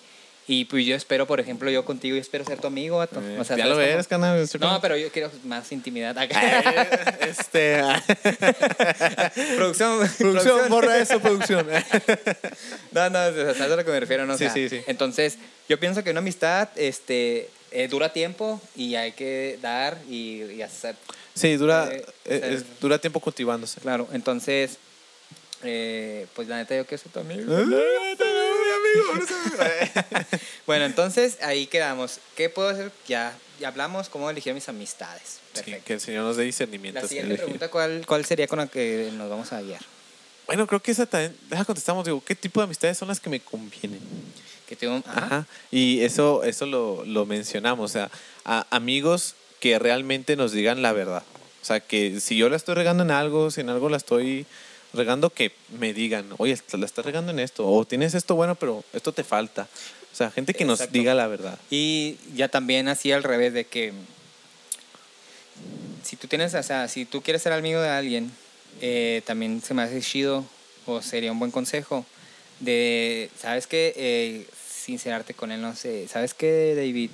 y 0.49 0.65
pues 0.65 0.85
yo 0.85 0.97
espero, 0.97 1.27
por 1.27 1.39
ejemplo, 1.41 1.71
yo 1.71 1.85
contigo, 1.85 2.17
yo 2.17 2.21
espero 2.21 2.45
ser 2.45 2.59
tu 2.59 2.67
amigo, 2.67 2.99
vato. 2.99 3.21
Eh, 3.23 3.39
O 3.39 3.45
sea, 3.45 3.57
ya 3.57 3.67
lo 3.67 3.77
ves, 3.77 4.07
canal. 4.09 4.49
No, 4.61 4.81
pero 4.81 4.97
yo 4.97 5.11
quiero 5.11 5.31
más 5.45 5.71
intimidad. 5.73 6.17
Eh, 6.21 6.29
este, 7.29 7.81
producción, 9.57 10.09
producción, 10.19 10.69
borra 10.69 10.99
eso, 10.99 11.21
producción. 11.21 11.67
No, 12.93 13.09
no, 13.09 13.19
o 13.27 13.33
sea, 13.33 13.55
¿sabes 13.55 13.73
a 13.73 13.77
lo 13.77 13.85
que 13.85 13.91
me 13.91 14.01
refiero? 14.01 14.27
No? 14.27 14.35
O 14.35 14.39
Sí, 14.39 14.45
sea, 14.45 14.53
sí, 14.53 14.69
sí. 14.69 14.81
Entonces, 14.87 15.39
yo 15.69 15.79
pienso 15.81 16.05
que 16.05 16.11
una 16.11 16.19
amistad 16.21 16.69
este, 16.77 17.49
eh, 17.71 17.89
dura 17.89 18.13
tiempo 18.13 18.61
y 18.77 18.97
hay 18.97 19.13
que 19.13 19.59
dar 19.63 19.97
y, 20.09 20.43
y 20.43 20.63
hacer. 20.63 20.97
Sí, 21.35 21.57
dura, 21.57 21.89
Eh, 22.27 22.63
dura 22.81 22.99
tiempo 22.99 23.21
cultivándose. 23.21 23.81
Claro, 23.81 24.09
entonces, 24.13 24.77
eh, 25.63 26.27
pues 26.35 26.49
la 26.49 26.57
neta 26.57 26.77
yo 26.77 26.85
quiero 26.87 27.03
ser 27.03 27.13
tu 27.13 27.21
amigo. 27.21 27.53
Bueno, 30.67 30.85
entonces 30.85 31.39
ahí 31.43 31.67
quedamos. 31.67 32.19
¿Qué 32.37 32.49
puedo 32.49 32.69
hacer? 32.69 32.93
Ya, 33.09 33.37
ya 33.61 33.69
hablamos 33.69 34.09
cómo 34.09 34.31
elegir 34.31 34.55
mis 34.55 34.69
amistades. 34.69 35.23
Sí, 35.23 35.39
Perfecto. 35.55 35.85
que 35.87 35.93
el 35.95 36.01
Señor 36.01 36.25
nos 36.25 36.37
dé 36.37 36.45
discernimiento. 36.45 36.99
La 36.99 37.03
en 37.03 37.09
siguiente 37.09 37.37
pregunta, 37.37 37.69
¿cuál, 37.71 38.05
¿cuál 38.07 38.25
sería 38.25 38.47
con 38.47 38.59
la 38.59 38.67
que 38.67 39.11
nos 39.15 39.29
vamos 39.29 39.53
a 39.53 39.61
guiar? 39.61 39.81
Bueno, 40.47 40.67
creo 40.67 40.81
que 40.81 40.91
esa 40.91 41.07
también, 41.07 41.37
deja 41.49 41.65
contestamos, 41.65 42.05
digo, 42.05 42.23
¿qué 42.25 42.35
tipo 42.35 42.61
de 42.61 42.65
amistades 42.65 42.99
son 42.99 43.09
las 43.09 43.21
que 43.21 43.31
me 43.31 43.41
convienen? 43.41 44.01
Que 44.69 44.77
tengo, 44.77 44.97
ajá. 45.07 45.25
Ajá. 45.27 45.47
Y 45.71 46.01
eso, 46.03 46.43
eso 46.45 46.67
lo, 46.67 47.05
lo 47.05 47.27
mencionamos, 47.27 47.91
o 47.91 47.93
sea, 47.93 48.11
a- 48.45 48.67
amigos 48.71 49.35
que 49.61 49.79
realmente 49.79 50.37
nos 50.37 50.53
digan 50.53 50.83
la 50.83 50.93
verdad. 50.93 51.23
O 51.61 51.65
sea, 51.65 51.81
que 51.81 52.21
si 52.21 52.37
yo 52.37 52.49
la 52.49 52.57
estoy 52.57 52.75
regando 52.75 53.03
en 53.05 53.11
algo, 53.13 53.51
si 53.51 53.61
en 53.61 53.69
algo 53.69 53.89
la 53.89 53.97
estoy 53.97 54.47
regando, 54.93 55.31
que 55.31 55.53
me 55.79 55.93
digan, 55.95 56.27
oye, 56.39 56.59
la 56.73 56.87
estás 56.87 57.05
regando 57.05 57.33
en 57.33 57.39
esto, 57.39 57.67
o 57.69 57.85
tienes 57.85 58.15
esto 58.15 58.35
bueno, 58.35 58.55
pero 58.55 58.85
esto 58.93 59.13
te 59.13 59.25
falta. 59.25 59.69
O 60.13 60.15
sea, 60.15 60.31
gente 60.31 60.53
que 60.53 60.65
nos 60.65 60.81
Exacto. 60.81 60.99
diga 60.99 61.15
la 61.15 61.27
verdad. 61.27 61.59
Y 61.71 62.17
ya 62.35 62.49
también 62.49 62.89
así 62.89 63.13
al 63.13 63.23
revés 63.23 63.55
de 63.55 63.65
que 63.65 63.93
si 66.03 66.17
tú 66.17 66.27
tienes, 66.29 66.55
o 66.55 66.63
sea, 66.63 66.89
si 66.89 67.05
tú 67.05 67.23
quieres 67.23 67.43
ser 67.43 67.53
amigo 67.53 67.81
de 67.81 67.89
alguien, 67.89 68.31
eh, 68.81 69.23
también 69.25 69.63
se 69.63 69.75
me 69.75 69.83
hace 69.83 70.01
chido 70.01 70.45
o 70.87 71.01
sería 71.01 71.33
un 71.33 71.39
buen 71.39 71.51
consejo 71.51 72.05
de, 72.61 73.31
¿sabes 73.39 73.67
qué? 73.67 73.95
Eh, 73.97 74.47
sincerarte 74.69 75.35
con 75.35 75.53
él, 75.53 75.63
no 75.63 75.75
sé, 75.75 76.09
¿sabes 76.09 76.35
qué, 76.35 76.75
David? 76.77 77.11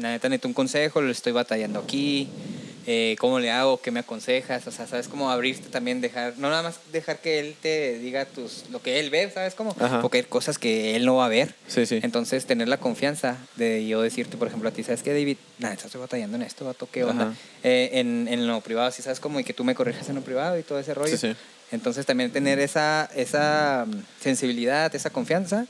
La 0.00 0.10
neta 0.10 0.28
necesito 0.28 0.48
un 0.48 0.54
consejo, 0.54 1.00
lo 1.00 1.12
estoy 1.12 1.32
batallando 1.32 1.78
aquí, 1.78 2.28
eh, 2.86 3.16
¿cómo 3.18 3.40
le 3.40 3.50
hago? 3.50 3.80
¿Qué 3.80 3.90
me 3.90 4.00
aconsejas? 4.00 4.66
O 4.66 4.70
sea, 4.70 4.86
¿sabes 4.86 5.08
cómo 5.08 5.30
abrirte 5.30 5.68
también, 5.68 6.00
dejar, 6.00 6.34
no 6.38 6.48
nada 6.48 6.62
más 6.62 6.78
dejar 6.92 7.18
que 7.18 7.40
él 7.40 7.56
te 7.60 7.98
diga 7.98 8.24
tus, 8.26 8.64
lo 8.70 8.80
que 8.80 9.00
él 9.00 9.10
ve, 9.10 9.28
¿sabes 9.32 9.54
cómo? 9.54 9.74
Ajá. 9.80 10.00
Porque 10.00 10.18
hay 10.18 10.24
cosas 10.24 10.58
que 10.58 10.94
él 10.94 11.04
no 11.04 11.16
va 11.16 11.26
a 11.26 11.28
ver. 11.28 11.54
Sí, 11.66 11.84
sí. 11.84 11.98
Entonces, 12.02 12.46
tener 12.46 12.68
la 12.68 12.78
confianza 12.78 13.38
de 13.56 13.86
yo 13.86 14.00
decirte, 14.02 14.36
por 14.36 14.46
ejemplo, 14.46 14.68
a 14.68 14.72
ti, 14.72 14.84
¿sabes 14.84 15.02
qué, 15.02 15.12
David? 15.12 15.36
Neta, 15.58 15.86
estoy 15.86 16.00
batallando 16.00 16.36
en 16.36 16.42
esto, 16.42 16.64
vato, 16.64 16.88
¿qué 16.90 17.02
onda? 17.02 17.34
Eh, 17.64 17.90
en, 17.94 18.28
en 18.28 18.46
lo 18.46 18.60
privado, 18.60 18.90
sí, 18.92 19.02
¿sabes 19.02 19.18
cómo? 19.18 19.40
Y 19.40 19.44
que 19.44 19.52
tú 19.52 19.64
me 19.64 19.74
corrijas 19.74 20.08
en 20.08 20.14
lo 20.14 20.20
privado 20.20 20.56
y 20.58 20.62
todo 20.62 20.78
ese 20.78 20.94
rollo. 20.94 21.16
Sí, 21.16 21.32
sí. 21.32 21.36
Entonces, 21.72 22.06
también 22.06 22.30
tener 22.30 22.60
esa, 22.60 23.10
esa 23.16 23.84
mm, 23.88 24.22
sensibilidad, 24.22 24.94
esa 24.94 25.10
confianza 25.10 25.66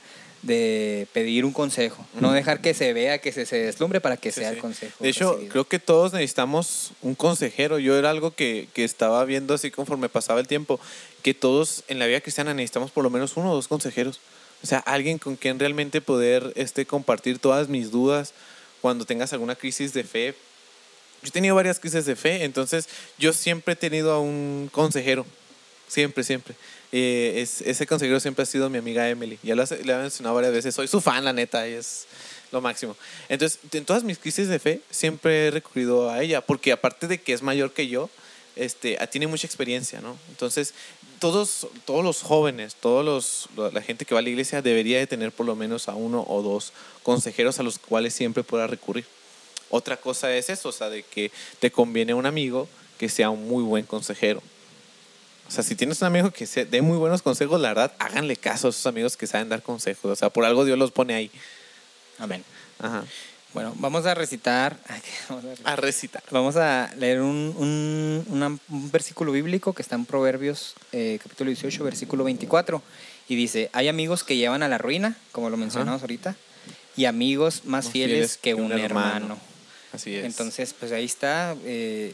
de 0.46 1.06
pedir 1.12 1.44
un 1.44 1.52
consejo. 1.52 2.06
No 2.20 2.32
dejar 2.32 2.60
que 2.60 2.72
se 2.74 2.92
vea, 2.92 3.18
que 3.18 3.32
se, 3.32 3.46
se 3.46 3.56
deslumbre 3.56 4.00
para 4.00 4.16
que 4.16 4.30
Sí, 4.32 4.40
sea 4.40 4.50
sí. 4.50 4.56
el 4.56 4.60
consejo. 4.60 4.96
De 5.00 5.08
hecho, 5.08 5.30
recibido. 5.32 5.52
creo 5.52 5.64
que 5.68 5.78
todos 5.78 6.12
necesitamos 6.12 6.92
un 7.02 7.14
consejero. 7.14 7.78
Yo 7.78 7.96
era 7.98 8.10
algo 8.10 8.30
que, 8.34 8.68
que 8.74 8.84
estaba 8.84 9.24
viendo 9.24 9.54
así 9.54 9.70
conforme 9.70 10.08
pasaba 10.08 10.40
el 10.40 10.46
tiempo, 10.46 10.78
que 11.22 11.34
todos 11.34 11.82
en 11.88 11.98
la 11.98 12.06
vida 12.06 12.20
cristiana 12.20 12.54
necesitamos 12.54 12.90
por 12.90 13.04
lo 13.04 13.10
menos 13.10 13.36
uno 13.36 13.52
o 13.52 13.54
dos 13.54 13.68
consejeros. 13.68 14.20
O 14.62 14.66
sea, 14.66 14.78
alguien 14.78 15.18
con 15.18 15.36
quien 15.36 15.58
realmente 15.58 16.00
poder 16.00 16.52
este, 16.56 16.86
compartir 16.86 17.38
todas 17.38 17.68
mis 17.68 17.90
dudas 17.90 18.32
cuando 18.80 19.04
tengas 19.04 19.32
alguna 19.32 19.54
crisis 19.56 19.92
de 19.92 20.04
fe. 20.04 20.34
Yo 21.22 21.28
he 21.28 21.32
tenido 21.32 21.54
varias 21.54 21.80
crisis 21.80 22.04
de 22.06 22.14
fe, 22.14 22.44
entonces 22.44 22.88
yo 23.18 23.32
siempre 23.32 23.72
he 23.72 23.76
tenido 23.76 24.12
a 24.12 24.20
un 24.20 24.68
consejero. 24.72 25.26
Siempre, 25.88 26.24
siempre. 26.24 26.54
Eh, 26.92 27.34
es, 27.36 27.60
ese 27.62 27.86
consejero 27.86 28.18
siempre 28.20 28.42
ha 28.42 28.46
sido 28.46 28.68
mi 28.70 28.78
amiga 28.78 29.08
Emily. 29.08 29.38
Ya 29.42 29.54
lo 29.54 29.62
hace- 29.62 29.82
le 29.84 29.92
he 29.92 29.96
mencionado 29.96 30.34
varias 30.34 30.52
veces. 30.52 30.74
Soy 30.74 30.88
su 30.88 31.00
fan, 31.00 31.24
la 31.24 31.32
neta, 31.32 31.68
y 31.68 31.72
es 31.72 32.06
lo 32.52 32.60
máximo. 32.60 32.96
Entonces, 33.28 33.58
en 33.72 33.84
todas 33.84 34.02
mis 34.04 34.18
crisis 34.18 34.48
de 34.48 34.58
fe, 34.58 34.80
siempre 34.90 35.46
he 35.46 35.50
recurrido 35.50 36.10
a 36.10 36.22
ella, 36.22 36.40
porque 36.40 36.72
aparte 36.72 37.06
de 37.08 37.20
que 37.20 37.32
es 37.32 37.42
mayor 37.42 37.72
que 37.72 37.88
yo, 37.88 38.08
este, 38.56 38.96
ah, 39.00 39.06
tiene 39.06 39.26
mucha 39.26 39.46
experiencia, 39.46 40.00
¿no? 40.00 40.16
Entonces, 40.30 40.74
todos, 41.18 41.66
todos 41.84 42.04
los 42.04 42.22
jóvenes, 42.22 42.74
todos 42.76 43.48
la 43.72 43.82
gente 43.82 44.04
que 44.04 44.14
va 44.14 44.20
a 44.20 44.22
la 44.22 44.28
iglesia 44.28 44.60
debería 44.62 44.98
de 44.98 45.06
tener 45.06 45.32
por 45.32 45.46
lo 45.46 45.56
menos 45.56 45.88
a 45.88 45.94
uno 45.94 46.24
o 46.28 46.42
dos 46.42 46.72
consejeros 47.02 47.58
a 47.58 47.62
los 47.62 47.78
cuales 47.78 48.14
siempre 48.14 48.42
pueda 48.44 48.66
recurrir. 48.66 49.04
Otra 49.70 49.96
cosa 49.96 50.34
es 50.34 50.50
eso, 50.50 50.68
o 50.68 50.72
sea, 50.72 50.88
de 50.90 51.02
que 51.02 51.30
te 51.58 51.70
conviene 51.70 52.14
un 52.14 52.26
amigo 52.26 52.68
que 52.98 53.08
sea 53.08 53.30
un 53.30 53.48
muy 53.48 53.62
buen 53.64 53.84
consejero. 53.84 54.42
O 55.48 55.50
sea, 55.50 55.62
si 55.62 55.74
tienes 55.76 56.00
un 56.02 56.08
amigo 56.08 56.30
que 56.30 56.46
se 56.46 56.64
dé 56.64 56.82
muy 56.82 56.98
buenos 56.98 57.22
consejos, 57.22 57.60
la 57.60 57.68
verdad, 57.68 57.92
háganle 57.98 58.36
caso 58.36 58.66
a 58.66 58.70
esos 58.70 58.86
amigos 58.86 59.16
que 59.16 59.26
saben 59.26 59.48
dar 59.48 59.62
consejos. 59.62 60.10
O 60.10 60.16
sea, 60.16 60.28
por 60.30 60.44
algo 60.44 60.64
Dios 60.64 60.78
los 60.78 60.90
pone 60.90 61.14
ahí. 61.14 61.30
Amén. 62.18 62.44
Ajá. 62.78 63.04
Bueno, 63.54 63.72
vamos 63.78 64.04
a 64.06 64.14
recitar. 64.14 64.76
Vamos 65.28 65.44
a 65.44 65.48
recitar. 65.48 65.72
A 65.72 65.76
recitar. 65.76 66.22
Vamos 66.30 66.56
a 66.56 66.90
leer 66.98 67.20
un, 67.22 67.54
un- 67.56 68.26
una- 68.28 68.58
un 68.68 68.90
versículo 68.90 69.32
bíblico 69.32 69.72
que 69.72 69.82
está 69.82 69.94
en 69.94 70.04
Proverbios 70.04 70.74
eh, 70.92 71.18
capítulo 71.22 71.48
18, 71.50 71.84
versículo 71.84 72.24
24. 72.24 72.82
Y 73.28 73.36
dice, 73.36 73.70
hay 73.72 73.88
amigos 73.88 74.24
que 74.24 74.36
llevan 74.36 74.62
a 74.62 74.68
la 74.68 74.78
ruina, 74.78 75.16
como 75.32 75.48
lo 75.48 75.56
mencionamos 75.56 76.02
ahorita, 76.02 76.36
y 76.96 77.06
amigos 77.06 77.62
más 77.64 77.86
Más 77.86 77.92
fieles, 77.92 78.36
que, 78.36 78.54
un, 78.54 78.72
hermano. 78.72 79.38
Así 79.92 80.14
es. 80.14 80.24
Entonces, 80.24 80.74
pues 80.78 80.92
ahí 80.92 81.04
está 81.04 81.56
eh, 81.64 82.12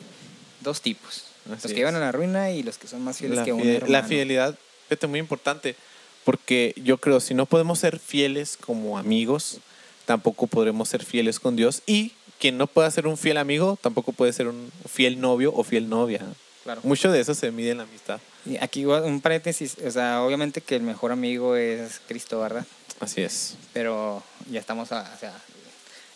dos 0.60 0.80
tipos. 0.80 1.24
Los 1.48 1.60
que 1.62 1.68
es. 1.68 1.74
llevan 1.74 1.94
a 1.96 2.00
la 2.00 2.12
ruina 2.12 2.50
y 2.50 2.62
los 2.62 2.78
que 2.78 2.86
son 2.88 3.02
más 3.02 3.18
fieles 3.18 3.38
la, 3.38 3.44
que 3.44 3.52
un 3.52 3.60
fide- 3.62 3.86
la 3.88 4.02
fidelidad, 4.04 4.58
fíjate, 4.88 5.06
muy 5.06 5.20
importante. 5.20 5.76
Porque 6.24 6.72
yo 6.76 6.98
creo, 6.98 7.18
si 7.20 7.34
no 7.34 7.46
podemos 7.46 7.80
ser 7.80 7.98
fieles 7.98 8.56
como 8.56 8.96
amigos, 8.96 9.58
tampoco 10.04 10.46
podremos 10.46 10.88
ser 10.88 11.04
fieles 11.04 11.40
con 11.40 11.56
Dios. 11.56 11.82
Y 11.86 12.12
quien 12.38 12.58
no 12.58 12.66
pueda 12.68 12.90
ser 12.92 13.06
un 13.08 13.16
fiel 13.18 13.38
amigo, 13.38 13.76
tampoco 13.82 14.12
puede 14.12 14.32
ser 14.32 14.46
un 14.46 14.70
fiel 14.88 15.20
novio 15.20 15.52
o 15.54 15.64
fiel 15.64 15.88
novia. 15.88 16.20
Claro. 16.62 16.80
Mucho 16.84 17.10
de 17.10 17.20
eso 17.20 17.34
se 17.34 17.50
mide 17.50 17.70
en 17.72 17.78
la 17.78 17.82
amistad. 17.84 18.20
Y 18.46 18.56
aquí 18.58 18.84
un 18.84 19.20
paréntesis, 19.20 19.76
o 19.84 19.90
sea, 19.90 20.22
obviamente 20.22 20.60
que 20.60 20.76
el 20.76 20.82
mejor 20.82 21.10
amigo 21.10 21.56
es 21.56 22.00
Cristo, 22.06 22.38
¿verdad? 22.40 22.64
Así 23.00 23.20
es. 23.20 23.56
Pero 23.72 24.22
ya 24.48 24.60
estamos, 24.60 24.92
a- 24.92 25.12
o 25.16 25.18
sea, 25.18 25.34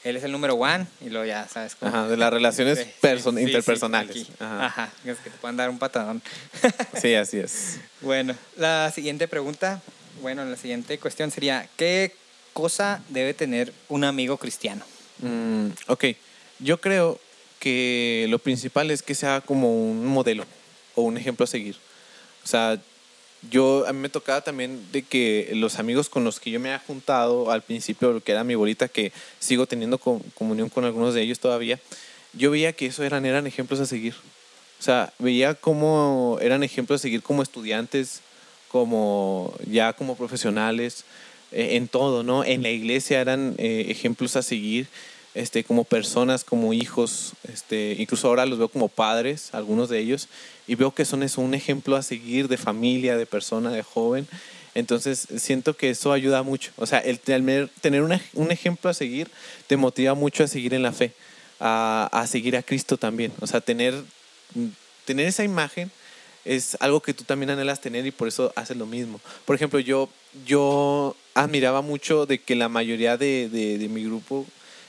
él 0.08 0.16
es 0.16 0.24
el 0.24 0.32
número 0.32 0.54
one 0.54 0.86
y 1.00 1.08
luego 1.10 1.26
ya 1.26 1.48
sabes 1.48 1.74
cómo. 1.74 1.88
Ajá, 1.90 2.08
de 2.08 2.16
las 2.16 2.32
relaciones 2.32 2.78
Sí, 2.78 2.84
perso- 3.00 3.30
sí, 3.32 3.38
sí, 3.38 3.42
interpersonales. 3.42 4.10
aquí. 4.10 4.26
Ajá. 4.38 4.66
Ajá, 4.66 4.92
es 5.04 5.18
que 5.18 5.30
te 5.30 5.36
puedan 5.38 5.56
dar 5.56 5.68
un 5.70 5.78
patadón. 5.78 6.22
Sí, 7.00 7.14
así 7.14 7.38
es. 7.38 7.78
bueno, 8.00 8.34
la 8.56 8.90
siguiente 8.94 9.26
pregunta, 9.28 9.82
bueno, 10.22 10.44
la 10.44 10.56
siguiente 10.56 10.98
cuestión 10.98 11.30
sería, 11.30 11.68
¿qué 11.76 12.14
cosa 12.52 13.02
debe 13.08 13.34
tener 13.34 13.72
un 13.88 14.04
amigo 14.04 14.36
cristiano? 14.38 14.84
Mm, 15.18 15.68
ok, 15.88 16.04
yo 16.60 16.80
creo 16.80 17.18
que 17.58 18.26
lo 18.30 18.38
principal 18.38 18.90
es 18.90 19.02
que 19.02 19.14
sea 19.14 19.40
como 19.40 19.74
un 19.90 20.06
modelo 20.06 20.44
o 20.94 21.02
un 21.02 21.16
ejemplo 21.16 21.44
a 21.44 21.46
seguir. 21.46 21.76
O 22.44 22.46
sea, 22.46 22.78
yo 23.50 23.84
a 23.86 23.92
mí 23.92 23.98
me 24.00 24.08
tocaba 24.08 24.40
también 24.40 24.80
de 24.92 25.02
que 25.02 25.50
los 25.54 25.78
amigos 25.78 26.08
con 26.08 26.24
los 26.24 26.40
que 26.40 26.50
yo 26.50 26.60
me 26.60 26.70
había 26.72 26.84
juntado 26.86 27.50
al 27.50 27.62
principio, 27.62 28.12
lo 28.12 28.20
que 28.22 28.32
era 28.32 28.44
mi 28.44 28.54
bolita, 28.54 28.88
que 28.88 29.12
sigo 29.38 29.66
teniendo 29.66 29.98
co- 29.98 30.22
comunión 30.34 30.68
con 30.68 30.84
algunos 30.84 31.14
de 31.14 31.22
ellos 31.22 31.38
todavía, 31.40 31.78
yo 32.32 32.50
veía 32.50 32.72
que 32.72 32.86
eso 32.86 33.02
eran, 33.02 33.24
eran 33.26 33.46
ejemplos 33.46 33.80
a 33.80 33.86
seguir. 33.86 34.14
O 34.78 34.82
sea, 34.82 35.12
veía 35.18 35.54
cómo 35.54 36.38
eran 36.42 36.62
ejemplos 36.62 37.00
a 37.00 37.02
seguir 37.02 37.22
como 37.22 37.42
estudiantes, 37.42 38.20
como 38.68 39.54
ya 39.70 39.92
como 39.94 40.16
profesionales, 40.16 41.04
eh, 41.52 41.76
en 41.76 41.88
todo, 41.88 42.22
¿no? 42.22 42.44
En 42.44 42.62
la 42.62 42.70
iglesia 42.70 43.20
eran 43.20 43.54
eh, 43.58 43.86
ejemplos 43.88 44.36
a 44.36 44.42
seguir, 44.42 44.86
este, 45.36 45.62
como 45.64 45.84
personas, 45.84 46.42
como 46.44 46.72
hijos, 46.72 47.34
este, 47.52 47.94
incluso 47.98 48.26
ahora 48.26 48.46
los 48.46 48.58
veo 48.58 48.68
como 48.68 48.88
padres, 48.88 49.50
algunos 49.52 49.88
de 49.88 49.98
ellos, 50.00 50.28
y 50.66 50.74
veo 50.74 50.92
que 50.94 51.04
son 51.04 51.22
eso, 51.22 51.40
un 51.42 51.54
ejemplo 51.54 51.94
a 51.94 52.02
seguir 52.02 52.48
de 52.48 52.56
familia, 52.56 53.16
de 53.16 53.26
persona, 53.26 53.70
de 53.70 53.82
joven. 53.82 54.26
Entonces 54.74 55.28
siento 55.36 55.76
que 55.76 55.90
eso 55.90 56.12
ayuda 56.12 56.42
mucho. 56.42 56.72
O 56.76 56.86
sea, 56.86 56.98
el 56.98 57.18
tener, 57.20 57.68
tener 57.80 58.02
un, 58.02 58.12
ej- 58.12 58.30
un 58.34 58.50
ejemplo 58.50 58.90
a 58.90 58.94
seguir 58.94 59.28
te 59.66 59.76
motiva 59.76 60.14
mucho 60.14 60.42
a 60.44 60.48
seguir 60.48 60.74
en 60.74 60.82
la 60.82 60.92
fe, 60.92 61.12
a, 61.60 62.08
a 62.12 62.26
seguir 62.26 62.56
a 62.56 62.62
Cristo 62.62 62.96
también. 62.96 63.32
O 63.40 63.46
sea, 63.46 63.60
tener, 63.60 63.94
tener 65.04 65.26
esa 65.26 65.44
imagen 65.44 65.90
es 66.44 66.76
algo 66.80 67.00
que 67.00 67.14
tú 67.14 67.24
también 67.24 67.50
anhelas 67.50 67.80
tener 67.80 68.06
y 68.06 68.10
por 68.10 68.28
eso 68.28 68.52
haces 68.54 68.76
lo 68.76 68.86
mismo. 68.86 69.20
Por 69.44 69.56
ejemplo, 69.56 69.80
yo, 69.80 70.08
yo 70.46 71.16
admiraba 71.34 71.80
mucho 71.82 72.24
de 72.26 72.38
que 72.38 72.54
la 72.54 72.68
mayoría 72.68 73.16
de, 73.16 73.48
de, 73.48 73.78
de 73.78 73.88
mi 73.88 74.04
grupo 74.04 74.46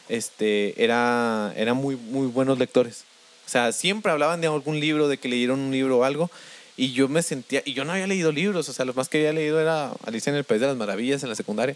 este, 0.09 0.81
era, 0.83 1.53
eran 1.55 1.77
muy, 1.77 1.95
muy 1.95 2.27
buenos 2.27 2.57
lectores. 2.57 3.03
O 3.45 3.49
sea, 3.49 3.71
siempre 3.71 4.11
hablaban 4.11 4.41
de 4.41 4.47
algún 4.47 4.79
libro, 4.79 5.07
de 5.07 5.17
que 5.17 5.29
leyeron 5.29 5.59
un 5.59 5.71
libro 5.71 5.99
o 5.99 6.03
algo. 6.03 6.29
Y 6.75 6.91
yo 6.91 7.07
me 7.07 7.23
sentía, 7.23 7.61
y 7.65 7.73
yo 7.73 7.85
no 7.85 7.93
había 7.93 8.05
leído 8.05 8.31
libros, 8.31 8.69
o 8.69 8.73
sea, 8.73 8.85
lo 8.85 8.93
más 8.93 9.09
que 9.09 9.17
había 9.17 9.33
leído 9.33 9.59
era 9.59 9.93
Alicia 10.05 10.29
en 10.29 10.35
el 10.35 10.43
País 10.43 10.61
de 10.61 10.67
las 10.67 10.77
Maravillas 10.77 11.23
en 11.23 11.29
la 11.29 11.35
secundaria. 11.35 11.75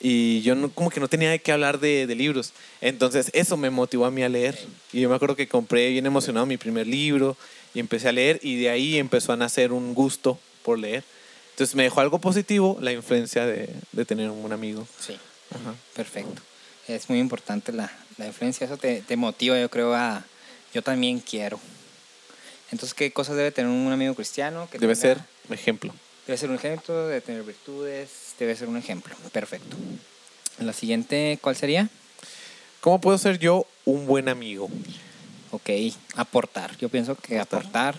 Y 0.00 0.42
yo 0.42 0.54
no, 0.54 0.70
como 0.70 0.90
que 0.90 1.00
no 1.00 1.08
tenía 1.08 1.30
de 1.30 1.38
qué 1.38 1.52
hablar 1.52 1.80
de, 1.80 2.06
de 2.06 2.14
libros. 2.14 2.52
Entonces 2.80 3.30
eso 3.34 3.56
me 3.56 3.70
motivó 3.70 4.06
a 4.06 4.10
mí 4.10 4.22
a 4.22 4.28
leer. 4.28 4.58
Y 4.92 5.00
yo 5.00 5.08
me 5.08 5.16
acuerdo 5.16 5.36
que 5.36 5.48
compré 5.48 5.90
bien 5.90 6.06
emocionado 6.06 6.46
mi 6.46 6.56
primer 6.56 6.86
libro 6.86 7.36
y 7.74 7.80
empecé 7.80 8.08
a 8.08 8.12
leer 8.12 8.38
y 8.42 8.56
de 8.56 8.70
ahí 8.70 8.98
empezó 8.98 9.32
a 9.32 9.36
nacer 9.36 9.72
un 9.72 9.94
gusto 9.94 10.38
por 10.62 10.78
leer. 10.78 11.04
Entonces 11.50 11.74
me 11.74 11.84
dejó 11.84 12.00
algo 12.00 12.18
positivo 12.18 12.78
la 12.80 12.92
influencia 12.92 13.46
de, 13.46 13.70
de 13.92 14.04
tener 14.04 14.30
un 14.30 14.40
buen 14.42 14.52
amigo. 14.52 14.86
Sí. 15.00 15.16
Ajá. 15.50 15.74
Perfecto. 15.94 16.42
Es 16.88 17.08
muy 17.08 17.18
importante 17.18 17.72
la, 17.72 17.90
la 18.18 18.26
influencia. 18.26 18.64
Eso 18.66 18.76
te, 18.76 19.00
te 19.02 19.16
motiva, 19.16 19.58
yo 19.58 19.68
creo, 19.70 19.94
a... 19.94 20.24
Yo 20.74 20.82
también 20.82 21.20
quiero. 21.20 21.58
Entonces, 22.70 22.92
¿qué 22.94 23.10
cosas 23.12 23.36
debe 23.36 23.50
tener 23.50 23.70
un 23.70 23.90
amigo 23.92 24.14
cristiano? 24.14 24.68
Que 24.70 24.78
Debe 24.78 24.94
tenga- 24.94 25.00
ser 25.14 25.20
ejemplo. 25.50 25.94
Debe 26.26 26.36
ser 26.36 26.50
un 26.50 26.56
ejemplo, 26.56 27.06
debe 27.06 27.20
tener 27.20 27.42
virtudes, 27.44 28.10
debe 28.38 28.54
ser 28.56 28.68
un 28.68 28.76
ejemplo. 28.76 29.14
Perfecto. 29.32 29.76
La 30.58 30.72
siguiente, 30.72 31.38
¿cuál 31.40 31.56
sería? 31.56 31.88
¿Cómo 32.80 33.00
puedo 33.00 33.16
ser 33.16 33.38
yo 33.38 33.66
un 33.84 34.06
buen 34.06 34.28
amigo? 34.28 34.68
Ok, 35.52 35.70
aportar. 36.16 36.76
Yo 36.78 36.88
pienso 36.88 37.14
que 37.14 37.38
aportar, 37.38 37.96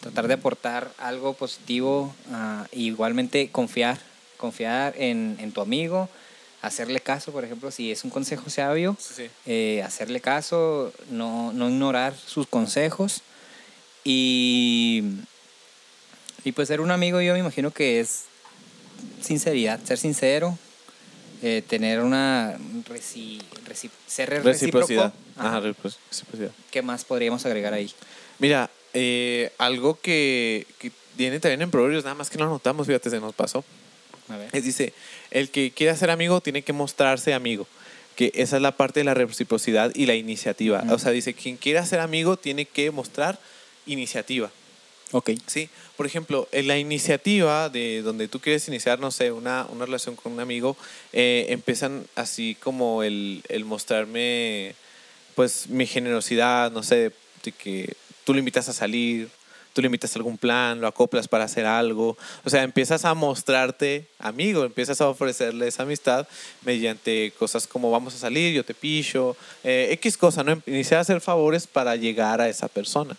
tratar 0.00 0.26
de 0.26 0.34
aportar 0.34 0.90
algo 0.98 1.34
positivo, 1.34 2.14
ah, 2.32 2.66
igualmente 2.72 3.50
confiar, 3.50 3.98
confiar 4.38 4.94
en, 4.96 5.36
en 5.40 5.52
tu 5.52 5.60
amigo, 5.60 6.08
hacerle 6.62 7.00
caso, 7.00 7.32
por 7.32 7.44
ejemplo, 7.44 7.70
si 7.70 7.90
es 7.90 8.04
un 8.04 8.10
consejo 8.10 8.50
sabio, 8.50 8.96
Sí, 9.00 9.14
sí. 9.16 9.30
eh, 9.46 9.82
hacerle 9.82 10.20
caso, 10.20 10.92
no, 11.10 11.52
no 11.52 11.68
ignorar 11.70 12.14
sus 12.16 12.46
consejos 12.46 13.22
y, 14.04 15.02
y 16.44 16.52
pues 16.52 16.68
ser 16.68 16.80
un 16.80 16.90
amigo 16.90 17.20
yo 17.20 17.32
me 17.34 17.38
imagino 17.38 17.70
que 17.70 18.00
es 18.00 18.24
sinceridad, 19.22 19.80
ser 19.84 19.98
sincero, 19.98 20.58
eh, 21.42 21.62
tener 21.66 22.00
una 22.00 22.56
reci- 22.88 23.40
reci- 23.66 23.90
ser 24.06 24.42
Reciprocidad. 24.42 25.12
Ajá. 25.36 25.56
Ajá, 25.58 25.60
repro- 25.60 25.94
reciprocidad. 26.10 26.50
¿Qué 26.70 26.82
más 26.82 27.04
podríamos 27.04 27.44
agregar 27.46 27.72
ahí? 27.72 27.90
Mira, 28.38 28.68
eh, 28.92 29.52
algo 29.58 29.98
que, 30.00 30.66
que 30.78 30.92
viene 31.16 31.40
también 31.40 31.62
en 31.62 31.70
Proverbios, 31.70 32.04
nada 32.04 32.14
más 32.14 32.28
que 32.28 32.36
no 32.38 32.44
lo 32.44 32.50
notamos, 32.50 32.86
fíjate, 32.86 33.08
se 33.08 33.20
nos 33.20 33.34
pasó. 33.34 33.64
Es, 34.52 34.64
dice, 34.64 34.92
el 35.30 35.50
que 35.50 35.70
quiera 35.70 35.96
ser 35.96 36.10
amigo 36.10 36.40
tiene 36.40 36.62
que 36.62 36.72
mostrarse 36.72 37.34
amigo. 37.34 37.66
Que 38.16 38.32
esa 38.34 38.56
es 38.56 38.62
la 38.62 38.76
parte 38.76 39.00
de 39.00 39.04
la 39.04 39.14
reciprocidad 39.14 39.92
y 39.94 40.06
la 40.06 40.14
iniciativa. 40.14 40.84
O 40.90 40.98
sea, 40.98 41.12
dice, 41.12 41.34
quien 41.34 41.56
quiera 41.56 41.86
ser 41.86 42.00
amigo 42.00 42.36
tiene 42.36 42.66
que 42.66 42.90
mostrar 42.90 43.38
iniciativa. 43.86 44.50
Ok. 45.12 45.30
Sí, 45.46 45.68
por 45.96 46.06
ejemplo, 46.06 46.48
en 46.52 46.68
la 46.68 46.78
iniciativa 46.78 47.68
de 47.68 48.02
donde 48.02 48.28
tú 48.28 48.40
quieres 48.40 48.66
iniciar, 48.68 49.00
no 49.00 49.10
sé, 49.10 49.32
una, 49.32 49.66
una 49.70 49.86
relación 49.86 50.16
con 50.16 50.32
un 50.32 50.40
amigo, 50.40 50.76
eh, 51.12 51.46
empiezan 51.48 52.06
así 52.14 52.56
como 52.60 53.02
el, 53.02 53.42
el 53.48 53.64
mostrarme, 53.64 54.74
pues, 55.34 55.68
mi 55.68 55.86
generosidad, 55.86 56.70
no 56.70 56.82
sé, 56.82 57.12
de 57.42 57.52
que 57.52 57.94
tú 58.24 58.34
lo 58.34 58.38
invitas 58.38 58.68
a 58.68 58.72
salir, 58.72 59.28
tú 59.80 59.88
le 59.88 59.98
a 60.02 60.08
algún 60.16 60.38
plan, 60.38 60.80
lo 60.80 60.86
acoplas 60.86 61.28
para 61.28 61.44
hacer 61.44 61.66
algo. 61.66 62.16
O 62.44 62.50
sea, 62.50 62.62
empiezas 62.62 63.04
a 63.04 63.14
mostrarte 63.14 64.06
amigo, 64.18 64.64
empiezas 64.64 65.00
a 65.00 65.08
ofrecerle 65.08 65.68
esa 65.68 65.84
amistad 65.84 66.26
mediante 66.64 67.32
cosas 67.38 67.66
como 67.66 67.90
vamos 67.90 68.14
a 68.14 68.18
salir, 68.18 68.54
yo 68.54 68.64
te 68.64 68.74
picho, 68.74 69.36
eh, 69.64 69.88
X 69.92 70.16
cosa, 70.16 70.42
¿no? 70.44 70.60
Iniciar 70.66 70.98
a 70.98 71.02
hacer 71.02 71.20
favores 71.20 71.66
para 71.66 71.96
llegar 71.96 72.40
a 72.40 72.48
esa 72.48 72.68
persona, 72.68 73.16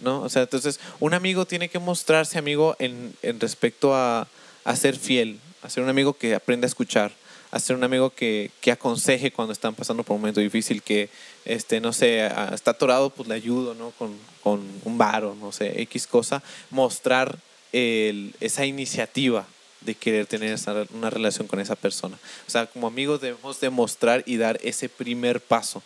¿no? 0.00 0.22
O 0.22 0.28
sea, 0.28 0.42
entonces 0.42 0.80
un 1.00 1.14
amigo 1.14 1.46
tiene 1.46 1.68
que 1.68 1.78
mostrarse 1.78 2.38
amigo 2.38 2.76
en, 2.78 3.14
en 3.22 3.40
respecto 3.40 3.94
a, 3.94 4.28
a 4.64 4.76
ser 4.76 4.96
fiel, 4.96 5.40
a 5.62 5.70
ser 5.70 5.82
un 5.82 5.88
amigo 5.88 6.14
que 6.14 6.34
aprenda 6.34 6.66
a 6.66 6.68
escuchar, 6.68 7.12
a 7.52 7.60
ser 7.60 7.76
un 7.76 7.84
amigo 7.84 8.10
que, 8.10 8.50
que, 8.60 8.72
aconseje 8.72 9.30
cuando 9.30 9.52
están 9.52 9.74
pasando 9.74 10.02
por 10.02 10.14
un 10.14 10.22
momento 10.22 10.40
difícil, 10.40 10.82
que, 10.82 11.10
este, 11.44 11.80
no 11.80 11.92
sé, 11.92 12.26
está 12.52 12.72
atorado, 12.72 13.10
pues 13.10 13.28
le 13.28 13.34
ayudo, 13.34 13.74
¿no? 13.74 13.90
Con, 13.92 14.16
con 14.42 14.66
un 14.84 14.98
varo, 14.98 15.36
no 15.38 15.52
sé, 15.52 15.80
X 15.82 16.06
cosa. 16.06 16.42
Mostrar 16.70 17.38
esa 17.72 18.66
iniciativa 18.66 19.46
de 19.80 19.94
querer 19.94 20.26
tener 20.26 20.58
una 20.94 21.10
relación 21.10 21.46
con 21.46 21.60
esa 21.60 21.76
persona. 21.76 22.18
O 22.46 22.50
sea, 22.50 22.66
como 22.66 22.86
amigos 22.86 23.20
debemos 23.20 23.60
demostrar 23.60 24.22
y 24.26 24.38
dar 24.38 24.58
ese 24.62 24.88
primer 24.88 25.40
paso. 25.40 25.82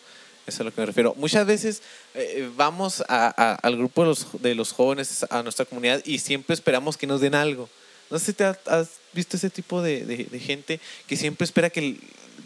Eso 0.47 0.57
es 0.57 0.61
a 0.61 0.65
lo 0.65 0.73
que 0.73 0.81
me 0.81 0.87
refiero. 0.87 1.15
Muchas 1.17 1.47
veces 1.47 1.83
eh, 2.15 2.49
vamos 2.57 3.03
al 3.09 3.77
grupo 3.77 4.15
de 4.35 4.55
los 4.55 4.73
jóvenes, 4.73 5.27
a 5.29 5.43
nuestra 5.43 5.65
comunidad, 5.65 6.01
y 6.05 6.21
siempre 6.21 6.55
esperamos 6.55 6.97
que 6.97 7.09
nos 7.09 7.21
den 7.21 7.35
algo. 7.35 7.69
No 8.11 8.19
sé 8.19 8.27
si 8.27 8.33
te 8.35 8.45
has, 8.45 8.89
visto 9.13 9.37
ese 9.37 9.51
tipo 9.51 9.83
de, 9.83 10.05
de, 10.05 10.25
de, 10.25 10.39
gente 10.39 10.79
que 11.07 11.17
siempre 11.17 11.45
espera 11.45 11.71
que, 11.71 11.97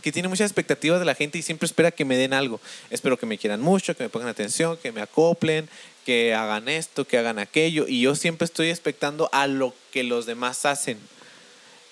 que 0.03 0.13
tiene 0.13 0.29
muchas 0.29 0.47
expectativas 0.47 1.01
de 1.01 1.05
la 1.05 1.15
gente 1.15 1.39
y 1.39 1.43
siempre 1.43 1.67
espera 1.67 1.91
que 1.91 2.05
me 2.05 2.17
den 2.17 2.33
algo. 2.33 2.61
Espero 2.91 3.19
que 3.19 3.27
me 3.27 3.39
quieran 3.39 3.61
mucho, 3.61 3.97
que 3.97 4.05
me 4.05 4.09
pongan 4.09 4.29
atención, 4.29 4.77
que 4.77 4.93
me 4.93 5.01
acoplen, 5.01 5.69
que 6.07 6.35
hagan 6.35 6.69
esto, 6.69 7.07
que 7.07 7.19
hagan 7.19 7.39
aquello. 7.39 7.87
Y 7.89 8.01
yo 8.01 8.15
siempre 8.15 8.45
estoy 8.45 8.69
expectando 8.69 9.29
a 9.33 9.47
lo 9.47 9.75
que 9.93 10.03
los 10.03 10.27
demás 10.27 10.65
hacen 10.65 10.99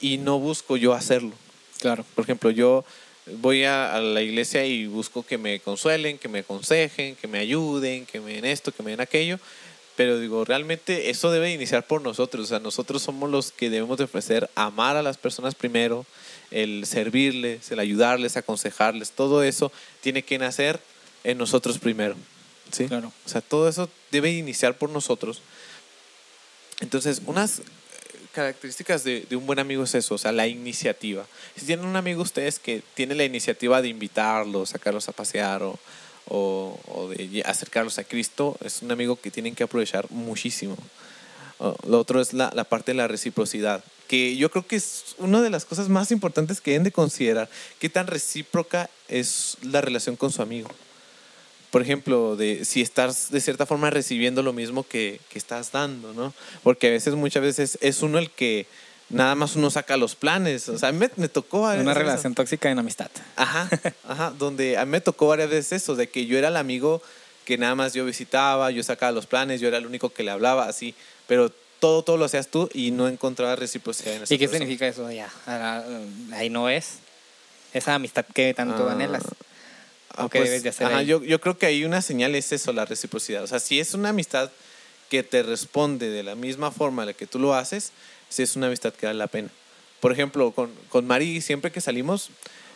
y 0.01 0.19
no 0.19 0.39
busco 0.39 0.77
yo 0.77 0.95
hacerlo. 0.95 1.33
Claro. 1.81 2.05
Por 2.15 2.25
ejemplo, 2.25 2.51
yo 2.51 2.85
voy 3.27 3.65
a, 3.65 3.95
a, 3.95 4.01
la 4.01 4.23
iglesia 4.23 4.65
y 4.65 4.87
busco 4.87 5.25
que 5.25 5.39
me 5.39 5.61
consuelen, 5.61 6.19
que 6.19 6.29
me 6.29 6.41
aconsejen, 6.41 7.17
que 7.17 7.29
me 7.29 7.39
ayuden, 7.39 8.07
que 8.07 8.21
me 8.21 8.35
den 8.35 8.45
esto, 8.45 8.73
que 8.73 8.83
me 8.83 8.93
den 8.93 9.01
aquello 9.01 9.39
pero 9.99 10.21
digo, 10.21 10.45
realmente 10.45 11.11
eso 11.11 11.33
debe 11.33 11.53
iniciar 11.53 11.85
por 11.85 12.03
nosotros, 12.03 12.45
o 12.45 12.47
sea, 12.47 12.61
nosotros 12.61 13.03
somos 13.03 13.29
los 13.29 13.51
que 13.51 13.69
debemos 13.69 13.99
de 13.99 14.05
ofrecer 14.05 14.49
amar 14.55 14.97
a 14.97 15.03
las 15.03 15.19
personas 15.19 15.57
primero, 15.57 16.07
el 16.53 16.87
servirles, 16.87 17.73
el 17.73 17.81
ayudarles, 17.81 18.37
aconsejarles, 18.37 19.11
todo 19.11 19.43
eso 19.43 19.73
tiene 20.01 20.23
que 20.23 20.39
nacer 20.39 20.79
en 21.25 21.37
nosotros 21.37 21.81
primero, 21.81 22.15
¿sí? 22.71 22.87
Claro. 22.87 23.13
O 23.27 23.29
sea, 23.29 23.41
todo 23.41 23.69
eso 23.69 23.91
debe 24.13 24.31
iniciar 24.31 24.79
por 24.79 24.89
nosotros. 24.89 25.43
Entonces, 26.79 27.21
unas 27.27 27.63
características 28.31 29.03
de, 29.03 29.27
de, 29.29 29.35
un 29.35 29.47
buen 29.47 29.59
amigo 29.59 29.83
es 29.83 29.97
eso, 29.97 30.15
o 30.15 30.19
sea, 30.19 30.31
la 30.31 30.47
iniciativa. 30.47 31.27
Si 31.57 31.67
tienen 31.67 31.85
un 31.85 31.97
amigo 31.97 32.23
ustedes 32.23 32.61
que 32.61 32.85
tiene 32.95 33.17
la 33.17 33.25
iniciativa 33.25 33.83
de 33.83 33.89
invitarlos, 33.89 34.69
sacarlos 34.69 35.09
a 35.09 35.13
pasear 35.13 35.65
o, 35.65 35.77
o, 36.29 37.11
de 37.17 37.43
acercarlos 37.45 37.99
a 37.99 38.05
Cristo, 38.05 38.57
es 38.65 38.83
un 38.83 38.93
amigo 38.93 39.17
que 39.17 39.31
tienen 39.31 39.55
que 39.55 39.65
aprovechar 39.65 40.11
muchísimo. 40.11 40.77
Lo 41.87 41.99
otro 41.99 42.21
es 42.21 42.33
la, 42.33 42.53
la, 42.55 42.65
parte 42.65 42.93
de 42.93 42.97
la 42.97 43.09
reciprocidad, 43.09 43.83
que 44.07 44.37
yo 44.37 44.51
creo 44.51 44.67
que 44.67 44.77
es 44.77 45.17
una 45.19 45.43
de 45.43 45.51
las 45.51 45.65
cosas 45.65 45.89
más 45.89 46.13
importantes 46.13 46.61
que 46.61 46.71
deben 46.71 46.85
de 46.85 46.93
considerar, 46.93 47.49
qué 47.81 47.89
tan 47.89 48.07
recíproca 48.07 48.89
es 49.09 49.57
la 49.63 49.81
relación 49.81 50.15
con 50.15 50.31
su 50.31 50.41
amigo. 50.41 50.69
Por 51.71 51.83
ejemplo, 51.83 52.37
de 52.37 52.65
si 52.65 52.81
estás 52.81 53.31
de 53.31 53.41
cierta 53.41 53.67
forma 53.67 53.91
recibiendo 53.91 54.43
lo 54.43 54.53
mismo 54.53 54.85
que, 54.85 55.21
que 55.29 55.39
estás 55.39 55.73
dando, 55.73 56.15
¿no? 56.15 56.33
Porque 56.63 56.87
a 56.87 56.91
veces, 56.91 57.15
muchas 57.15 57.43
veces, 57.43 57.79
es 57.83 58.03
uno 58.03 58.19
el 58.19 58.31
que 58.31 58.67
nada 59.11 59.35
más 59.35 59.57
uno 59.57 59.71
saca 59.71 59.97
los 59.97 60.15
planes. 60.15 60.69
O 60.69 60.79
sea, 60.79 60.91
a 60.91 60.93
mí 60.93 60.99
me, 60.99 61.11
me 61.17 61.29
tocó... 61.29 61.63
Una 61.63 61.95
relación 61.95 62.33
eso. 62.33 62.37
tóxica 62.43 62.71
en 62.71 62.79
amistad. 62.79 63.11
Ajá, 63.37 63.69
ajá, 64.09 64.33
donde 64.39 64.77
a 64.77 64.85
mí 64.85 64.91
me 64.93 65.01
tocó 65.01 65.29
varias 65.29 65.51
veces 65.51 65.83
eso, 65.83 65.95
de 65.97 66.09
que 66.09 66.27
yo 66.27 66.39
era 66.39 66.49
el 66.49 66.57
amigo 66.57 67.03
que 67.45 67.57
nada 67.57 67.75
más 67.75 67.95
yo 67.95 68.05
visitaba, 68.05 68.71
yo 68.71 68.83
sacaba 68.83 69.11
los 69.13 69.27
planes, 69.27 69.61
yo 69.61 69.69
era 69.69 69.79
el 69.79 69.87
único 69.87 70.11
que 70.11 70.23
le 70.23 70.31
hablaba, 70.31 70.69
así, 70.69 70.95
pero 71.27 71.51
todo, 71.81 72.03
todo 72.03 72.17
lo 72.19 72.27
hacías 72.27 72.49
tú 72.49 72.69
y 72.75 72.91
no 72.91 73.09
encontraba 73.09 73.57
reciprocidad 73.57 74.17
en 74.17 74.23
esa 74.25 74.35
¿Y 74.35 74.39
qué 74.39 74.47
persona. 74.47 74.59
significa 74.59 74.87
eso? 74.89 75.11
Ya, 75.11 75.31
ahí 76.33 76.51
no 76.51 76.69
es 76.69 76.99
esa 77.73 77.95
amistad 77.95 78.27
que 78.35 78.53
tanto 78.53 78.89
Ah, 78.89 78.93
anhelas. 78.93 79.23
Ah, 80.11 80.25
¿O 80.25 80.29
qué 80.29 80.41
pues, 80.41 80.51
debes 80.51 80.63
de 80.65 80.69
hacer 80.71 80.87
ajá, 80.89 81.03
yo, 81.03 81.23
yo 81.23 81.41
creo 81.41 81.57
que 81.57 81.67
ahí 81.67 81.85
una 81.85 82.03
señal 82.03 82.35
es 82.35 82.53
eso, 82.53 82.73
la 82.73 82.85
reciprocidad. 82.85 83.45
O 83.45 83.47
sea, 83.47 83.61
si 83.61 83.79
es 83.79 83.95
una 83.95 84.09
amistad 84.11 84.51
que 85.09 85.23
te 85.23 85.43
responde 85.43 86.11
de 86.11 86.23
la 86.23 86.35
misma 86.35 86.71
forma 86.71 87.03
en 87.03 87.07
la 87.09 87.13
que 87.15 87.27
tú 87.27 87.39
lo 87.39 87.55
haces, 87.55 87.93
si 88.29 88.43
es 88.43 88.57
una 88.57 88.67
amistad 88.67 88.93
que 88.93 89.07
vale 89.07 89.19
la 89.19 89.27
pena. 89.27 89.49
Por 90.01 90.13
ejemplo, 90.13 90.53
con, 90.53 90.71
con 90.89 91.07
Mari, 91.07 91.41
siempre 91.41 91.73
que 91.73 91.81
salimos, 91.81 92.31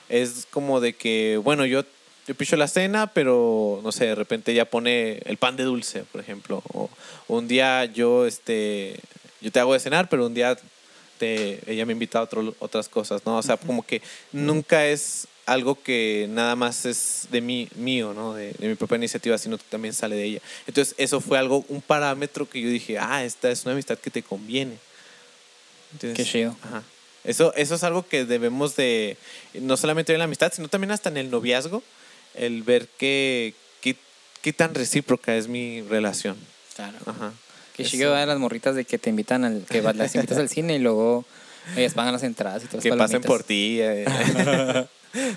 es 0.08 0.46
como 0.50 0.80
de 0.80 0.94
que, 0.94 1.40
bueno, 1.42 1.64
yo, 1.64 1.84
yo 2.26 2.34
picho 2.34 2.56
la 2.56 2.68
cena, 2.68 3.08
pero 3.12 3.80
no 3.82 3.92
sé, 3.92 4.06
de 4.06 4.14
repente 4.14 4.52
ella 4.52 4.68
pone 4.68 5.18
el 5.24 5.36
pan 5.36 5.56
de 5.56 5.64
dulce, 5.64 6.04
por 6.10 6.20
ejemplo. 6.20 6.62
O 6.72 6.90
un 7.28 7.48
día 7.48 7.84
yo, 7.86 8.26
este, 8.26 8.98
yo 9.40 9.52
te 9.52 9.60
hago 9.60 9.72
de 9.72 9.80
cenar, 9.80 10.08
pero 10.08 10.26
un 10.26 10.34
día 10.34 10.56
te, 11.18 11.60
ella 11.70 11.86
me 11.86 11.92
invita 11.92 12.18
a 12.18 12.22
otro, 12.22 12.54
otras 12.58 12.88
cosas, 12.88 13.24
¿no? 13.24 13.38
O 13.38 13.42
sea, 13.42 13.56
como 13.56 13.84
que 13.84 14.02
nunca 14.32 14.86
es 14.86 15.28
algo 15.46 15.80
que 15.80 16.26
nada 16.30 16.56
más 16.56 16.84
es 16.84 17.28
de 17.30 17.40
mí, 17.40 17.68
mío, 17.76 18.12
¿no? 18.14 18.34
De, 18.34 18.52
de, 18.52 18.68
mi 18.68 18.74
propia 18.74 18.96
iniciativa, 18.96 19.38
sino 19.38 19.58
que 19.58 19.64
también 19.68 19.94
sale 19.94 20.16
de 20.16 20.24
ella. 20.24 20.40
Entonces, 20.66 20.94
eso 20.98 21.20
fue 21.20 21.38
algo, 21.38 21.64
un 21.68 21.80
parámetro 21.80 22.48
que 22.48 22.60
yo 22.60 22.68
dije, 22.68 22.98
ah, 22.98 23.24
esta 23.24 23.50
es 23.50 23.64
una 23.64 23.72
amistad 23.72 23.98
que 23.98 24.10
te 24.10 24.22
conviene. 24.22 24.76
Entonces, 25.92 26.16
Qué 26.16 26.24
chido. 26.24 26.56
Ajá. 26.62 26.82
Eso, 27.24 27.54
eso 27.54 27.76
es 27.76 27.84
algo 27.84 28.06
que 28.06 28.24
debemos 28.24 28.74
de, 28.74 29.16
no 29.54 29.76
solamente 29.76 30.12
en 30.12 30.18
la 30.18 30.24
amistad, 30.24 30.52
sino 30.52 30.68
también 30.68 30.90
hasta 30.90 31.08
en 31.08 31.16
el 31.16 31.30
noviazgo, 31.30 31.82
el 32.34 32.62
ver 32.64 32.88
qué, 32.98 33.54
qué, 33.80 33.96
qué 34.40 34.52
tan 34.52 34.74
recíproca 34.74 35.36
es 35.36 35.46
mi 35.46 35.82
relación. 35.82 36.36
Claro. 36.74 36.98
Ajá. 37.06 37.32
Qué 37.76 37.84
chido 37.84 38.14
de 38.14 38.26
las 38.26 38.38
morritas 38.38 38.74
de 38.74 38.84
que 38.84 38.98
te 38.98 39.10
invitan 39.10 39.44
al, 39.44 39.64
que 39.68 39.82
las 39.82 40.14
invitas 40.14 40.38
al 40.38 40.48
cine 40.48 40.74
y 40.74 40.78
luego 40.78 41.24
ellas 41.76 41.94
pagan 41.94 42.12
las 42.12 42.22
entradas 42.22 42.64
y 42.64 42.66
todas 42.66 42.82
Que 42.82 42.92
pasen 42.92 43.22
por 43.22 43.44
ti. 43.44 43.78
Eh. 43.80 44.04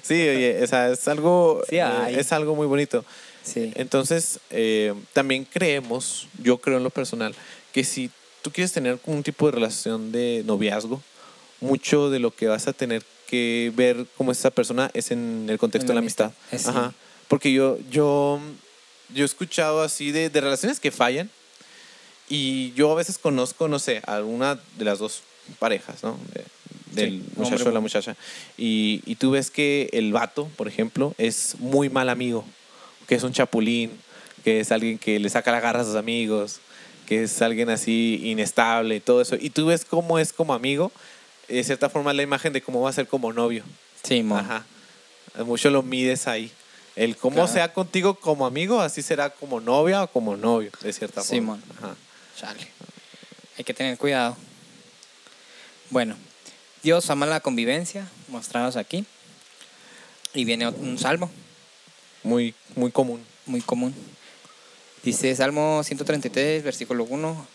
sí, 0.01 0.27
oye, 0.27 0.63
o 0.63 0.67
sea, 0.67 0.89
es 0.89 1.07
algo, 1.07 1.61
sí, 1.69 1.77
eh, 1.77 2.15
es 2.17 2.31
algo 2.31 2.55
muy 2.55 2.67
bonito. 2.67 3.05
Sí. 3.43 3.71
Entonces, 3.75 4.39
eh, 4.49 4.93
también 5.13 5.45
creemos, 5.45 6.27
yo 6.41 6.57
creo 6.57 6.77
en 6.77 6.83
lo 6.83 6.89
personal, 6.89 7.35
que 7.71 7.83
si 7.83 8.09
tú 8.45 8.51
quieres 8.51 8.71
tener 8.71 8.99
un 9.07 9.23
tipo 9.23 9.47
de 9.47 9.53
relación 9.53 10.11
de 10.11 10.43
noviazgo, 10.45 11.01
mucho 11.61 12.11
de 12.11 12.19
lo 12.19 12.29
que 12.29 12.45
vas 12.45 12.67
a 12.67 12.73
tener 12.73 13.01
que 13.25 13.73
ver 13.75 14.05
como 14.17 14.31
esa 14.31 14.51
persona 14.51 14.91
es 14.93 15.09
en 15.09 15.47
el 15.49 15.57
contexto 15.57 15.91
en 15.91 15.95
la 15.95 16.01
de 16.01 16.03
la 16.03 16.05
amistad. 16.05 16.31
amistad. 16.51 16.77
Ajá. 16.77 16.93
Porque 17.27 17.51
yo, 17.51 17.79
yo, 17.89 18.39
yo 19.11 19.23
he 19.23 19.25
escuchado 19.25 19.81
así 19.81 20.11
de, 20.11 20.29
de, 20.29 20.41
relaciones 20.41 20.79
que 20.79 20.91
fallan 20.91 21.31
y 22.29 22.71
yo 22.73 22.91
a 22.91 22.95
veces 22.95 23.17
conozco, 23.17 23.67
no 23.67 23.79
sé, 23.79 24.03
a 24.05 24.17
alguna 24.17 24.59
de 24.77 24.85
las 24.85 24.99
dos 24.99 25.23
parejas, 25.57 26.03
¿no? 26.03 26.15
De, 26.31 26.43
del 27.01 27.23
sí, 27.23 27.29
muchacho 27.35 27.69
o 27.69 27.71
la 27.71 27.79
muchacha. 27.79 28.15
Y, 28.59 29.01
y 29.07 29.15
tú 29.15 29.31
ves 29.31 29.49
que 29.49 29.89
el 29.91 30.13
vato, 30.13 30.51
por 30.55 30.67
ejemplo, 30.67 31.15
es 31.17 31.55
muy 31.57 31.89
mal 31.89 32.09
amigo, 32.09 32.45
que 33.07 33.15
es 33.15 33.23
un 33.23 33.33
chapulín, 33.33 33.89
que 34.43 34.59
es 34.59 34.71
alguien 34.71 34.99
que 34.99 35.19
le 35.19 35.31
saca 35.31 35.51
la 35.51 35.61
garra 35.61 35.81
a 35.81 35.83
sus 35.83 35.95
amigos, 35.95 36.59
que 37.05 37.23
es 37.23 37.41
alguien 37.41 37.69
así 37.69 38.19
inestable 38.23 38.95
y 38.95 38.99
todo 38.99 39.21
eso. 39.21 39.35
Y 39.39 39.49
tú 39.49 39.67
ves 39.67 39.85
cómo 39.85 40.19
es 40.19 40.33
como 40.33 40.53
amigo, 40.53 40.91
de 41.47 41.63
cierta 41.63 41.89
forma 41.89 42.13
la 42.13 42.23
imagen 42.23 42.53
de 42.53 42.61
cómo 42.61 42.81
va 42.81 42.89
a 42.89 42.93
ser 42.93 43.07
como 43.07 43.31
novio. 43.33 43.63
Sí, 44.03 44.23
mo. 44.23 44.37
Ajá. 44.37 44.65
Mucho 45.45 45.69
lo 45.69 45.81
mides 45.83 46.27
ahí. 46.27 46.51
El 46.95 47.17
cómo 47.17 47.35
Claro. 47.35 47.51
sea 47.51 47.73
contigo 47.73 48.15
como 48.15 48.45
amigo, 48.45 48.79
así 48.81 49.01
será 49.01 49.29
como 49.29 49.59
novia 49.59 50.03
o 50.03 50.07
como 50.07 50.37
novio, 50.37 50.71
de 50.81 50.93
cierta 50.93 51.21
Sí, 51.21 51.37
forma. 51.37 51.55
mon. 51.57 51.63
Ajá. 51.77 51.95
Chale. 52.37 52.67
Hay 53.57 53.63
que 53.63 53.73
tener 53.73 53.97
cuidado. 53.97 54.37
Bueno, 55.89 56.15
Dios 56.83 57.09
ama 57.09 57.25
la 57.25 57.39
convivencia, 57.41 58.07
mostrados 58.29 58.75
aquí. 58.75 59.05
Y 60.33 60.43
viene 60.45 60.67
un 60.67 60.97
salmo 60.97 61.31
Muy, 62.23 62.53
muy 62.75 62.91
común. 62.91 63.23
muy 63.45 63.61
común. 63.61 63.93
Dice 65.05 65.35
Salmo 65.35 65.83
133, 65.83 66.63
versículo 66.63 67.05
1. 67.07 67.45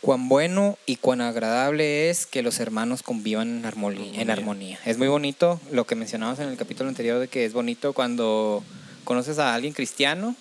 Cuán 0.00 0.28
bueno 0.28 0.78
y 0.86 0.94
cuán 0.94 1.20
agradable 1.20 2.08
es 2.08 2.24
que 2.24 2.42
los 2.42 2.60
hermanos 2.60 3.02
convivan 3.02 3.58
en 3.58 3.66
armonía, 3.66 4.22
en 4.22 4.30
armonía. 4.30 4.78
Es 4.84 4.96
muy 4.96 5.08
bonito 5.08 5.60
lo 5.72 5.88
que 5.88 5.96
mencionamos 5.96 6.38
en 6.38 6.48
el 6.48 6.56
capítulo 6.56 6.88
anterior 6.88 7.18
de 7.18 7.26
que 7.26 7.44
es 7.44 7.52
bonito 7.52 7.92
cuando 7.92 8.62
conoces 9.02 9.40
a 9.40 9.54
alguien 9.54 9.72
cristiano. 9.72 10.36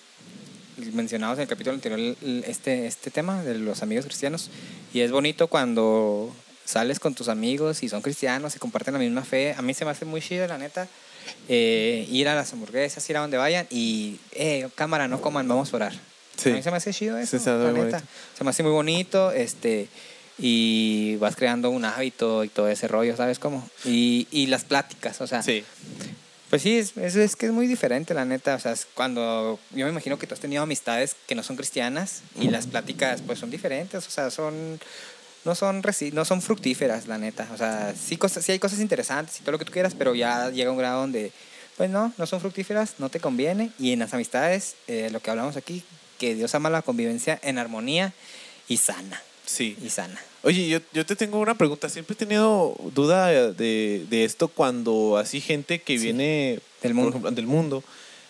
Mencionamos 0.93 1.39
en 1.39 1.43
el 1.43 1.47
capítulo 1.47 1.73
anterior 1.73 2.15
este, 2.45 2.86
este 2.86 3.10
tema 3.10 3.41
de 3.41 3.57
los 3.57 3.81
amigos 3.81 4.05
cristianos. 4.05 4.51
Y 4.93 4.99
es 4.99 5.12
bonito 5.12 5.47
cuando 5.47 6.31
sales 6.65 6.99
con 6.99 7.15
tus 7.15 7.29
amigos 7.29 7.81
y 7.81 7.89
son 7.89 8.03
cristianos 8.03 8.55
y 8.55 8.60
comparten 8.60 8.93
la 8.93 8.99
misma 8.99 9.23
fe. 9.23 9.55
A 9.57 9.63
mí 9.63 9.73
se 9.73 9.86
me 9.86 9.91
hace 9.91 10.05
muy 10.05 10.21
chido, 10.21 10.45
la 10.45 10.60
neta. 10.60 10.88
eh, 11.47 12.07
ir 12.12 12.27
a 12.29 12.36
las 12.36 12.53
hamburguesas, 12.53 13.10
ir 13.10 13.17
a 13.17 13.21
donde 13.21 13.38
vayan 13.38 13.65
y, 13.71 14.19
eh, 14.34 14.69
cámara, 14.75 15.07
no 15.07 15.19
coman, 15.19 15.47
vamos 15.47 15.73
a 15.73 15.77
orar. 15.77 16.11
Sí. 16.41 16.49
A 16.49 16.54
mí 16.54 16.63
se 16.63 16.71
me 16.71 16.77
hace 16.77 16.93
chido 16.93 17.17
eso, 17.17 17.38
Sí, 17.38 17.43
se. 17.43 17.99
Se 18.38 18.43
me 18.43 18.49
hace 18.49 18.63
muy 18.63 18.71
bonito, 18.71 19.32
este, 19.32 19.88
y 20.38 21.15
vas 21.17 21.36
creando 21.36 21.69
un 21.69 21.86
hábito 21.86 22.43
y 22.43 22.49
todo 22.49 22.67
ese 22.67 22.88
rollo, 22.88 23.15
¿sabes 23.15 23.38
cómo? 23.39 23.67
Y, 23.86 24.27
y 24.32 24.47
las 24.47 24.63
pláticas, 24.63 25.21
o 25.21 25.27
sea, 25.27 25.43
Sí. 25.43 25.63
pues 26.49 26.62
sí, 26.63 26.77
es, 26.80 26.97
es, 26.97 27.15
es 27.15 27.36
que 27.36 27.45
es 27.45 27.51
muy 27.51 27.67
diferente, 27.67 28.13
la 28.13 28.25
neta. 28.25 28.56
O 28.56 28.60
sea, 28.60 28.71
es 28.71 28.88
cuando 28.93 29.60
yo 29.71 29.86
me 29.86 29.91
imagino 29.91 30.17
que 30.17 30.25
tú 30.27 30.34
has 30.34 30.39
tenido 30.39 30.63
amistades 30.63 31.15
que 31.27 31.36
no 31.36 31.43
son 31.43 31.56
cristianas 31.58 32.21
y 32.39 32.47
las 32.49 32.65
pláticas 32.67 33.21
pues 33.21 33.39
son 33.39 33.51
diferentes, 33.51 34.08
o 34.08 34.10
sea, 34.12 34.32
son 34.32 34.80
no 35.45 35.56
son 35.56 35.82
no 36.13 36.25
son 36.25 36.41
fructíferas, 36.41 37.08
la 37.08 37.17
neta. 37.17 37.47
O 37.54 37.58
sea, 37.58 37.93
sí, 37.95 38.17
cosas, 38.17 38.43
sí 38.43 38.51
hay 38.51 38.60
cosas 38.60 38.80
interesantes 38.80 39.38
y 39.39 39.41
todo 39.41 39.51
lo 39.54 39.60
que 39.60 39.65
tú 39.65 39.71
quieras, 39.71 39.93
pero 39.97 40.15
ya 40.15 40.49
llega 40.49 40.71
un 40.71 40.77
grado 40.77 41.01
donde 41.01 41.32
pues 41.77 41.89
no, 41.89 42.13
no 42.17 42.25
son 42.25 42.41
fructíferas, 42.41 42.95
no 42.99 43.10
te 43.10 43.19
conviene. 43.19 43.71
Y 43.80 43.91
en 43.93 43.99
las 43.99 44.13
amistades, 44.13 44.75
eh, 44.88 45.10
lo 45.12 45.19
que 45.19 45.30
hablamos 45.32 45.56
aquí, 45.58 45.84
que 46.21 46.36
Dios 46.36 46.53
ama 46.53 46.69
la 46.69 46.84
convivencia 46.84 47.39
en 47.41 47.57
armonía 47.57 48.13
y 48.67 48.77
sana. 48.77 49.19
Sí. 49.43 49.75
Y 49.84 49.89
sana. 49.89 50.21
Oye, 50.43 50.67
yo, 50.69 50.79
yo 50.93 51.03
te 51.03 51.15
tengo 51.15 51.39
una 51.39 51.55
pregunta. 51.55 51.89
Siempre 51.89 52.13
he 52.13 52.15
tenido 52.15 52.75
duda 52.93 53.27
de, 53.53 54.05
de 54.07 54.23
esto 54.23 54.47
cuando 54.47 55.17
así 55.17 55.41
gente 55.41 55.81
que 55.81 55.97
Sí. 55.97 56.03
viene 56.05 56.60
Del 56.84 56.93
mundo. 56.93 57.10
ejemplo, 57.10 57.31
del 57.31 57.47
mundo. 57.47 57.84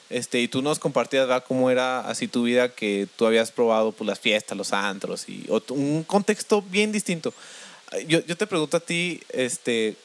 Este, 0.10 0.40
y 0.40 0.48
tú 0.48 0.62
nos 0.62 0.80
compartías 0.80 1.28
¿verdad? 1.28 1.44
cómo 1.46 1.70
era 1.70 2.00
así 2.10 2.28
tu 2.30 2.44
vida 2.44 2.70
que 2.74 3.08
tú 3.18 3.26
habías 3.26 3.52
probado 3.52 3.92
pues, 3.92 4.08
las 4.08 4.20
fiestas, 4.22 4.58
los 4.58 4.72
antros 4.72 5.28
y 5.28 5.46
o- 5.50 5.62
un 5.74 6.04
contexto 6.04 6.62
bien 6.62 6.94
distinto. 6.94 7.34
Yo, 8.08 8.26
yo 8.26 8.38
te 8.38 8.48
pregunto 8.48 8.78
a 8.78 8.80
ti, 8.80 9.20
este, 9.34 9.96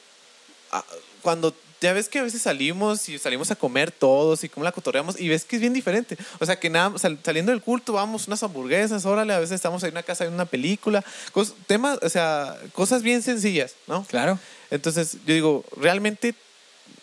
cuando 1.21 1.53
ya 1.81 1.93
ves 1.93 2.09
que 2.09 2.19
a 2.19 2.23
veces 2.23 2.41
salimos 2.41 3.07
y 3.09 3.17
salimos 3.19 3.51
a 3.51 3.55
comer 3.55 3.91
todos 3.91 4.43
y 4.43 4.49
cómo 4.49 4.63
la 4.63 4.71
cotorreamos 4.71 5.19
y 5.19 5.27
ves 5.29 5.45
que 5.45 5.55
es 5.57 5.61
bien 5.61 5.73
diferente. 5.73 6.17
O 6.39 6.45
sea, 6.45 6.59
que 6.59 6.69
nada, 6.69 6.97
sal- 6.97 7.19
saliendo 7.23 7.51
del 7.51 7.61
culto 7.61 7.93
vamos 7.93 8.27
unas 8.27 8.41
hamburguesas, 8.43 9.05
órale, 9.05 9.33
a 9.33 9.39
veces 9.39 9.55
estamos 9.55 9.83
en 9.83 9.91
una 9.91 10.03
casa 10.03 10.25
en 10.25 10.33
una 10.33 10.45
película, 10.45 11.03
cos- 11.33 11.53
temas, 11.67 11.99
o 12.01 12.09
sea, 12.09 12.57
cosas 12.73 13.03
bien 13.03 13.21
sencillas, 13.21 13.75
¿no? 13.87 14.03
Claro. 14.05 14.39
Entonces, 14.71 15.17
yo 15.25 15.33
digo, 15.33 15.65
realmente, 15.77 16.33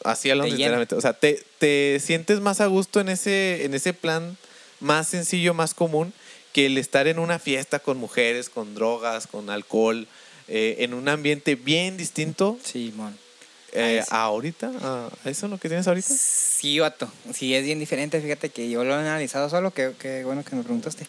así 0.04 0.30
hablando 0.30 0.50
sinceramente, 0.56 0.94
o 0.96 1.00
sea, 1.00 1.12
te, 1.14 1.42
te 1.58 2.00
sientes 2.00 2.40
más 2.40 2.60
a 2.60 2.66
gusto 2.66 3.00
en 3.00 3.08
ese, 3.08 3.64
en 3.64 3.74
ese 3.74 3.92
plan 3.94 4.36
más 4.80 5.08
sencillo, 5.08 5.54
más 5.54 5.72
común, 5.74 6.12
que 6.52 6.66
el 6.66 6.78
estar 6.78 7.06
en 7.08 7.18
una 7.18 7.38
fiesta 7.38 7.78
con 7.78 7.96
mujeres, 7.98 8.48
con 8.50 8.74
drogas, 8.74 9.26
con 9.26 9.50
alcohol, 9.50 10.06
eh, 10.46 10.76
en 10.80 10.92
un 10.94 11.08
ambiente 11.08 11.54
bien 11.54 11.96
distinto 11.96 12.58
Sí, 12.62 12.92
mon. 12.94 13.16
Eh, 13.74 14.02
Ah, 14.10 14.22
ahorita, 14.24 14.70
a 14.82 15.10
a 15.24 15.30
eso 15.30 15.48
lo 15.48 15.58
que 15.58 15.68
tienes 15.68 15.86
ahorita. 15.86 16.08
Sí, 16.16 16.78
vato. 16.78 17.10
Sí, 17.34 17.54
es 17.54 17.64
bien 17.64 17.78
diferente. 17.78 18.20
Fíjate 18.20 18.48
que 18.50 18.70
yo 18.70 18.84
lo 18.84 18.94
he 18.94 18.98
analizado 18.98 19.50
solo, 19.50 19.72
que, 19.72 19.92
que 19.98 20.24
bueno 20.24 20.44
que 20.44 20.56
me 20.56 20.62
preguntaste. 20.62 21.06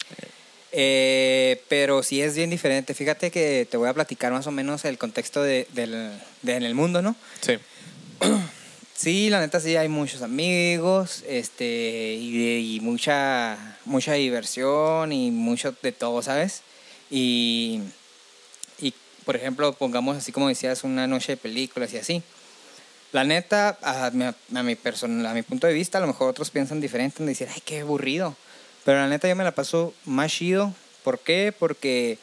Eh, 0.72 1.62
pero 1.70 2.04
sí 2.04 2.22
es 2.22 2.36
bien 2.36 2.50
diferente. 2.50 2.94
Fíjate 2.94 3.32
que 3.32 3.66
te 3.70 3.78
voy 3.78 3.88
a 3.88 3.94
platicar 3.94 4.32
más 4.34 4.46
o 4.48 4.52
menos 4.52 4.84
el 4.86 4.98
contexto 4.98 5.42
de, 5.42 5.68
del, 5.74 6.12
de 6.42 6.56
en 6.56 6.64
el 6.64 6.76
mundo, 6.76 7.02
¿no? 7.02 7.16
Sí, 7.42 7.54
Sí, 8.98 9.30
la 9.30 9.42
neta 9.42 9.60
sí 9.60 9.76
hay 9.76 9.90
muchos 9.90 10.22
amigos, 10.22 11.24
este, 11.28 12.14
y, 12.18 12.38
de- 12.38 12.60
y 12.62 12.80
mucha, 12.80 13.78
mucha 13.84 14.14
diversión 14.14 15.12
y 15.12 15.32
mucho 15.32 15.76
de 15.84 15.92
todo, 15.92 16.22
¿sabes? 16.22 16.62
Y, 17.12 17.82
y, 18.80 18.94
por 19.26 19.36
ejemplo, 19.36 19.74
pongamos 19.74 20.16
así 20.16 20.32
como 20.32 20.48
decías, 20.48 20.86
una 20.86 21.08
noche 21.08 21.34
de 21.34 21.38
películas 21.38 21.94
y 21.94 21.98
así. 21.98 22.24
La 23.16 23.24
neta, 23.24 23.78
a 23.82 24.12
mi, 24.12 24.26
a 24.26 24.64
mi, 24.64 24.76
persona, 24.76 25.32
a 25.32 25.34
mi 25.34 25.42
punto 25.42 25.68
de 25.68 25.74
vista, 25.74 26.00
a 26.00 26.02
lo 26.02 26.08
mejor 26.08 26.30
otros 26.30 26.50
piensan 26.52 26.82
diferente, 26.82 27.24
en 27.24 27.28
decir, 27.28 27.48
ay, 27.50 27.62
qué 27.64 27.80
aburrido. 27.80 28.36
Pero 28.84 28.98
la 29.00 29.08
neta 29.08 29.30
yo 29.30 29.38
me 29.38 29.46
la 29.46 29.54
paso 29.56 29.94
más 30.04 30.34
chido. 30.34 30.74
¿Por 31.02 31.20
qué? 31.20 31.54
Porque 31.58 32.18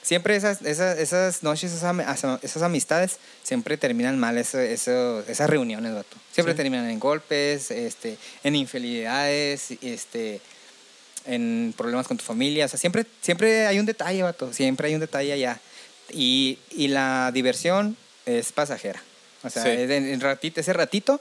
siempre 0.00 0.36
esas, 0.36 0.62
esas, 0.62 0.96
esas 0.98 1.42
noches, 1.42 1.70
esas, 1.74 1.94
esas 2.42 2.62
amistades, 2.62 3.18
siempre 3.42 3.76
terminan 3.76 4.18
mal 4.18 4.38
eso, 4.38 4.58
eso- 4.58 5.20
esas 5.28 5.50
reuniones, 5.50 5.92
vato. 5.94 6.16
Siempre 6.32 6.54
Sí. 6.54 6.56
terminan 6.56 6.88
en 6.88 6.98
golpes, 6.98 7.70
este, 7.70 8.16
en 8.42 8.56
infidelidades, 8.56 9.72
este, 9.82 10.40
en 11.26 11.74
problemas 11.76 12.08
con 12.08 12.16
tu 12.16 12.24
familia. 12.24 12.64
O 12.64 12.68
sea, 12.68 12.78
siempre, 12.78 13.04
siempre 13.20 13.66
hay 13.66 13.78
un 13.78 13.84
detalle, 13.84 14.22
vato. 14.22 14.50
Siempre 14.54 14.88
hay 14.88 14.94
un 14.94 15.00
detalle 15.00 15.30
allá. 15.34 15.60
Y, 16.10 16.58
y 16.70 16.88
la 16.88 17.32
diversión 17.34 17.98
es 18.24 18.50
pasajera. 18.52 19.02
O 19.42 19.50
sea, 19.50 19.62
Sí. 19.62 19.70
es 19.70 19.90
en, 19.90 20.06
en 20.06 20.20
ratito, 20.20 20.60
ese 20.60 20.72
ratito. 20.72 21.20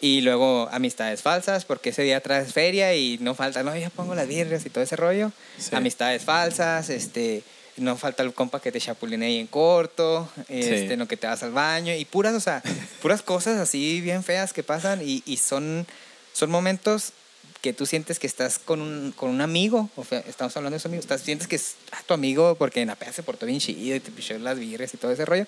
Y 0.00 0.20
luego 0.20 0.68
amistades 0.70 1.22
falsas, 1.22 1.64
porque 1.64 1.90
ese 1.90 2.02
día 2.02 2.20
traes 2.20 2.52
feria 2.52 2.94
y 2.94 3.18
no 3.20 3.34
falta, 3.34 3.64
no, 3.64 3.76
yo 3.76 3.90
pongo 3.90 4.14
las 4.14 4.28
birrias 4.28 4.64
y 4.64 4.70
todo 4.70 4.84
ese 4.84 4.94
rollo. 4.94 5.32
Sí. 5.58 5.74
Amistades 5.74 6.22
falsas, 6.24 6.88
este, 6.88 7.42
no 7.78 7.96
falta 7.96 8.22
el 8.22 8.32
compa 8.32 8.60
que 8.60 8.70
te 8.70 8.80
chapulinee 8.80 9.40
en 9.40 9.48
corto, 9.48 10.28
este, 10.48 10.92
en 10.92 11.00
lo 11.00 11.08
que 11.08 11.16
te 11.16 11.26
vas 11.26 11.42
al 11.42 11.50
baño 11.50 11.92
y 11.94 12.04
puras, 12.04 12.34
o 12.34 12.40
sea, 12.40 12.62
puras 13.02 13.22
cosas 13.22 13.58
así 13.58 14.00
bien 14.00 14.22
feas 14.22 14.52
que 14.52 14.62
pasan 14.62 15.00
y, 15.02 15.24
y 15.26 15.36
son, 15.36 15.84
son 16.32 16.48
momentos 16.50 17.12
que 17.60 17.72
tú 17.72 17.84
sientes 17.84 18.20
que 18.20 18.28
estás 18.28 18.60
con 18.60 18.80
un, 18.80 19.10
con 19.16 19.30
un 19.30 19.40
amigo, 19.40 19.90
o 19.96 20.04
sea, 20.04 20.20
estamos 20.28 20.56
hablando 20.56 20.74
de 20.76 20.80
su 20.80 20.86
amigo, 20.86 21.00
estás, 21.00 21.22
sientes 21.22 21.48
que 21.48 21.56
es 21.56 21.74
ah, 21.90 21.98
tu 22.06 22.14
amigo 22.14 22.54
porque 22.54 22.82
en 22.82 22.86
la 22.86 22.94
peda 22.94 23.12
se 23.12 23.24
portó 23.24 23.46
bien 23.46 23.58
chido 23.58 23.96
y 23.96 24.00
te 24.00 24.12
pichó 24.12 24.38
las 24.38 24.60
birrias 24.60 24.94
y 24.94 24.96
todo 24.96 25.10
ese 25.10 25.24
rollo. 25.24 25.46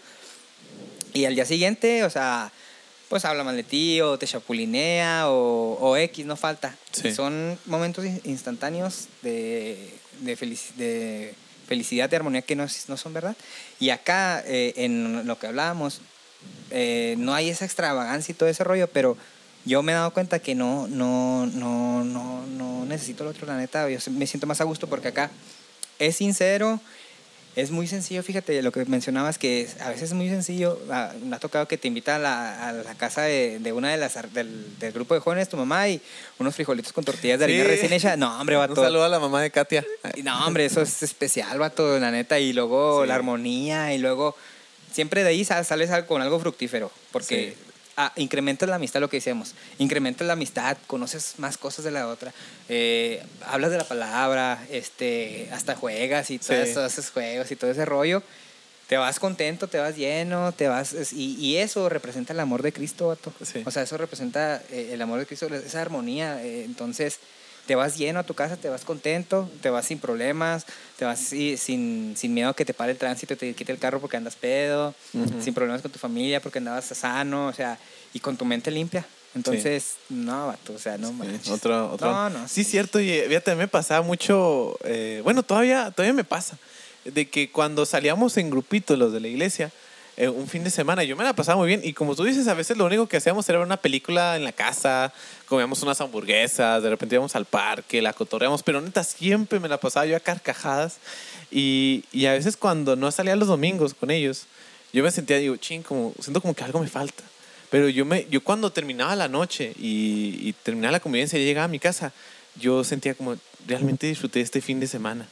Y 1.12 1.25
al 1.25 1.35
día 1.35 1.44
siguiente, 1.44 2.05
o 2.05 2.11
sea, 2.11 2.51
pues 3.09 3.25
habla 3.25 3.42
mal 3.44 3.57
de 3.57 3.62
ti 3.64 4.01
o 4.01 4.18
te 4.18 4.27
chapulinea 4.27 5.29
o, 5.29 5.79
o 5.81 5.96
X, 5.96 6.25
no 6.27 6.37
falta. 6.37 6.77
Sí. 6.92 7.12
Son 7.14 7.59
momentos 7.66 8.05
in- 8.05 8.20
instantáneos 8.25 9.09
de, 9.23 9.92
de, 10.20 10.37
felici- 10.38 10.75
de 10.77 11.35
felicidad, 11.66 12.09
de 12.09 12.16
armonía 12.16 12.42
que 12.42 12.55
no, 12.57 12.66
no 12.88 12.96
son 12.96 13.12
verdad. 13.14 13.37
Y 13.81 13.90
acá, 13.90 14.42
eh, 14.46 14.75
en 14.77 15.27
lo 15.27 15.38
que 15.38 15.46
hablábamos, 15.49 16.01
eh, 16.70 17.16
no 17.18 17.35
hay 17.35 17.49
esa 17.51 17.64
extravagancia 17.64 18.33
y 18.33 18.35
todo 18.37 18.49
ese 18.49 18.62
rollo, 18.64 18.88
pero 18.88 19.16
yo 19.64 19.83
me 19.83 19.92
he 19.92 19.94
dado 19.94 20.12
cuenta 20.12 20.38
que 20.38 20.55
no, 20.55 20.87
no, 20.88 21.46
no, 21.46 22.05
no, 22.05 22.46
no 22.46 22.85
necesito 22.87 23.25
el 23.25 23.31
otro, 23.31 23.46
la 23.46 23.57
neta. 23.59 23.88
Yo 23.90 23.99
me 24.12 24.27
siento 24.27 24.46
más 24.46 24.61
a 24.61 24.64
gusto 24.64 24.87
porque 24.88 25.09
acá 25.09 25.31
es 25.99 26.16
sincero, 26.16 26.81
es 27.57 27.71
muy 27.73 27.87
sencillo, 27.89 28.23
fíjate, 28.23 28.63
lo 28.63 28.71
que 28.73 28.85
mencionabas, 28.85 29.37
que 29.37 29.63
es- 29.63 29.81
a 29.81 29.89
veces 29.89 30.05
es 30.05 30.13
muy 30.13 30.29
sencillo. 30.29 30.79
Ah, 30.91 31.13
Me 31.25 31.35
ha 31.37 31.39
tocado 31.41 31.67
que 31.67 31.77
te 31.77 31.89
invita 31.89 32.17
a 32.17 32.19
la, 32.19 32.69
a 32.69 32.73
la 32.73 32.95
casa 32.95 33.23
de, 33.23 33.59
de 33.59 33.73
una 33.73 33.91
de 33.91 33.97
las 33.97 34.15
del, 34.33 34.79
del 34.79 34.93
grupo 34.93 35.15
de 35.15 35.21
jóvenes, 35.21 35.49
tu 35.49 35.57
mamá, 35.57 35.89
y 35.89 36.01
unos 36.39 36.55
frijolitos 36.55 36.93
con 36.93 37.05
tortillas 37.05 37.39
de 37.39 37.47
harina 37.47 37.65
Sí. 37.65 37.69
recién 37.71 37.93
hecha. 37.93 38.17
No, 38.17 38.39
hombre, 38.41 38.57
Un 38.57 38.61
vato. 38.69 38.77
saludo 38.83 39.05
a 39.05 39.09
la 39.09 39.19
mamá 39.19 39.43
de 39.43 39.51
Katia. 39.51 39.85
No, 40.23 40.47
hombre, 40.47 40.65
eso 40.65 40.81
es 40.81 41.03
especial, 41.03 41.59
vato, 41.59 41.99
la 41.99 42.11
neta. 42.11 42.39
Y 42.39 42.53
luego 42.53 43.03
Sí. 43.03 43.09
la 43.09 43.15
armonía, 43.17 43.93
y 43.95 43.99
luego 43.99 44.37
siempre 44.93 45.23
de 45.25 45.31
ahí 45.31 45.45
sal- 45.45 45.65
sales 45.65 45.91
al- 45.91 46.07
con 46.07 46.23
algo 46.23 46.39
fructífero, 46.41 46.91
porque 47.13 47.55
Sí. 47.57 47.69
Ah, 48.07 48.13
incrementas 48.17 48.69
la 48.69 48.77
amistad, 48.77 49.01
lo 49.01 49.09
que 49.09 49.19
decíamos. 49.19 49.55
Incrementas 49.79 50.27
la 50.27 50.33
amistad, 50.35 50.77
conoces 50.87 51.35
más 51.39 51.57
cosas 51.59 51.85
de 51.85 51.91
la 51.91 52.07
otra, 52.09 52.33
eh, 52.69 53.23
hablas 53.47 53.71
de 53.71 53.77
la 53.79 53.85
palabra, 53.85 54.65
este, 54.71 55.49
hasta 55.53 55.75
juegas 55.77 56.31
y 56.31 56.39
Sí. 56.39 56.55
todos 56.75 56.93
esos 56.93 57.11
juegos 57.11 57.51
y 57.51 57.57
todo 57.57 57.71
ese 57.71 57.85
rollo. 57.85 58.23
Te 58.89 58.97
vas 58.97 59.21
contento, 59.21 59.69
te 59.69 59.79
vas 59.79 59.97
lleno, 59.97 60.51
te 60.51 60.67
vas... 60.67 61.13
Y, 61.13 61.37
y 61.39 61.59
eso 61.59 61.89
representa 61.89 62.33
el 62.33 62.41
amor 62.41 62.61
de 62.63 62.73
Cristo, 62.73 63.07
vato. 63.07 63.33
Sí. 63.45 63.63
O 63.65 63.71
sea, 63.71 63.83
eso 63.85 63.97
representa 63.97 64.61
eh, 64.73 64.91
el 64.93 65.01
amor 65.01 65.21
de 65.21 65.27
Cristo, 65.27 65.47
esa 65.47 65.81
armonía. 65.81 66.43
eh, 66.43 66.65
entonces, 66.65 67.19
te 67.66 67.75
vas 67.75 67.96
lleno 67.99 68.18
a 68.20 68.23
tu 68.25 68.35
casa, 68.35 68.57
te 68.57 68.68
vas 68.68 68.85
contento, 68.85 69.49
te 69.62 69.70
vas 69.70 69.87
sin 69.87 69.99
problemas, 69.99 70.66
te 70.99 71.05
vas 71.05 71.18
si- 71.20 71.57
sin, 71.57 72.14
sin 72.16 72.35
miedo 72.35 72.51
a 72.51 72.55
que 72.57 72.64
te 72.64 72.75
pare 72.75 72.92
el 72.92 72.99
tránsito, 72.99 73.37
te 73.37 73.55
quite 73.55 73.73
el 73.73 73.79
carro 73.79 74.01
porque 74.01 74.16
andas 74.16 74.37
pedo, 74.37 74.94
sin 75.42 75.55
problemas 75.55 75.83
con 75.83 75.90
tu 75.90 75.99
familia 75.99 76.40
porque 76.40 76.59
andabas 76.59 76.87
sano, 76.87 77.46
o 77.49 77.53
sea, 77.53 77.79
y 78.12 78.20
con 78.20 78.37
tu 78.37 78.44
mente 78.44 78.70
limpia. 78.70 79.05
Entonces, 79.35 79.94
no, 80.09 80.49
vato, 80.49 80.73
o 80.73 80.79
sea, 80.79 80.99
no 80.99 81.12
manches. 81.12 81.49
Otro, 81.49 81.92
otro. 81.92 82.12
No, 82.12 82.31
no. 82.31 82.49
Sí, 82.49 82.64
cierto. 82.64 82.99
Y 83.01 83.11
eh, 83.11 83.25
fíjate, 83.29 83.55
me 83.55 83.68
pasaba 83.68 84.05
mucho. 84.05 84.77
eh, 84.85 85.20
bueno, 85.23 85.44
todavía, 85.44 85.92
todavía 85.92 86.12
me 86.14 86.25
pasa. 86.25 86.59
De 87.05 87.29
que 87.29 87.51
cuando 87.51 87.87
salíamos 87.87 88.37
en 88.38 88.51
grupitos 88.51 88.99
los 88.99 89.12
de 89.12 89.20
la 89.20 89.29
iglesia, 89.29 89.70
eh, 90.20 90.28
un 90.28 90.46
fin 90.46 90.62
de 90.62 90.70
semana, 90.70 91.02
yo 91.02 91.16
me 91.16 91.24
la 91.24 91.33
pasaba 91.33 91.56
muy 91.56 91.66
bien. 91.66 91.80
Y 91.83 91.94
como 91.94 92.14
tú 92.14 92.24
dices, 92.24 92.46
a 92.46 92.52
veces 92.52 92.76
lo 92.76 92.85
único 92.85 93.09
que 93.09 93.16
hacíamos 93.16 93.48
era 93.48 93.56
ver 93.59 93.66
una 93.66 93.78
película 93.78 94.37
en 94.37 94.44
la 94.44 94.52
casa, 94.52 95.14
comíamos 95.46 95.83
unas 95.83 95.98
hamburguesas, 96.02 96.83
de 96.83 96.90
repente 96.90 97.14
íbamos 97.14 97.35
al 97.37 97.46
parque, 97.46 98.02
la 98.02 98.12
cotorreamos. 98.12 98.62
Pero 98.62 98.83
neta, 98.83 99.02
siempre 99.02 99.59
me 99.61 99.66
la 99.66 99.80
pasaba 99.80 100.04
yo 100.04 100.14
a 100.14 100.20
carcajadas. 100.20 100.98
Y, 101.50 102.04
y 102.12 102.26
a 102.26 102.33
veces 102.33 102.59
cuando 102.59 102.96
no 102.96 103.11
salía 103.11 103.35
los 103.35 103.48
domingos 103.48 103.94
con 103.94 104.11
ellos, 104.11 104.44
yo 104.92 105.02
me 105.02 105.11
sentía, 105.11 105.38
digo, 105.38 105.56
ching, 105.56 105.83
como, 105.83 106.12
siento 106.20 106.42
como 106.42 106.52
que 106.52 106.64
algo 106.64 106.80
me 106.80 106.88
falta. 106.88 107.24
Pero 107.70 107.88
yo, 107.88 108.04
me, 108.04 108.26
yo 108.28 108.44
cuando 108.44 108.70
terminaba 108.70 109.16
la 109.16 109.28
noche 109.28 109.72
y, 109.78 110.37
y 110.42 110.52
terminaba 110.52 110.92
la 110.92 111.00
convivencia 111.00 111.38
y 111.38 111.46
llegaba 111.46 111.64
a 111.64 111.68
mi 111.68 111.78
casa, 111.78 112.12
yo 112.56 112.85
sentía 112.85 113.14
como 113.14 113.37
realmente 113.66 114.06
disfruté 114.06 114.42
este 114.42 114.61
fin 114.61 114.80
de 114.80 114.87
semana. 114.87 115.26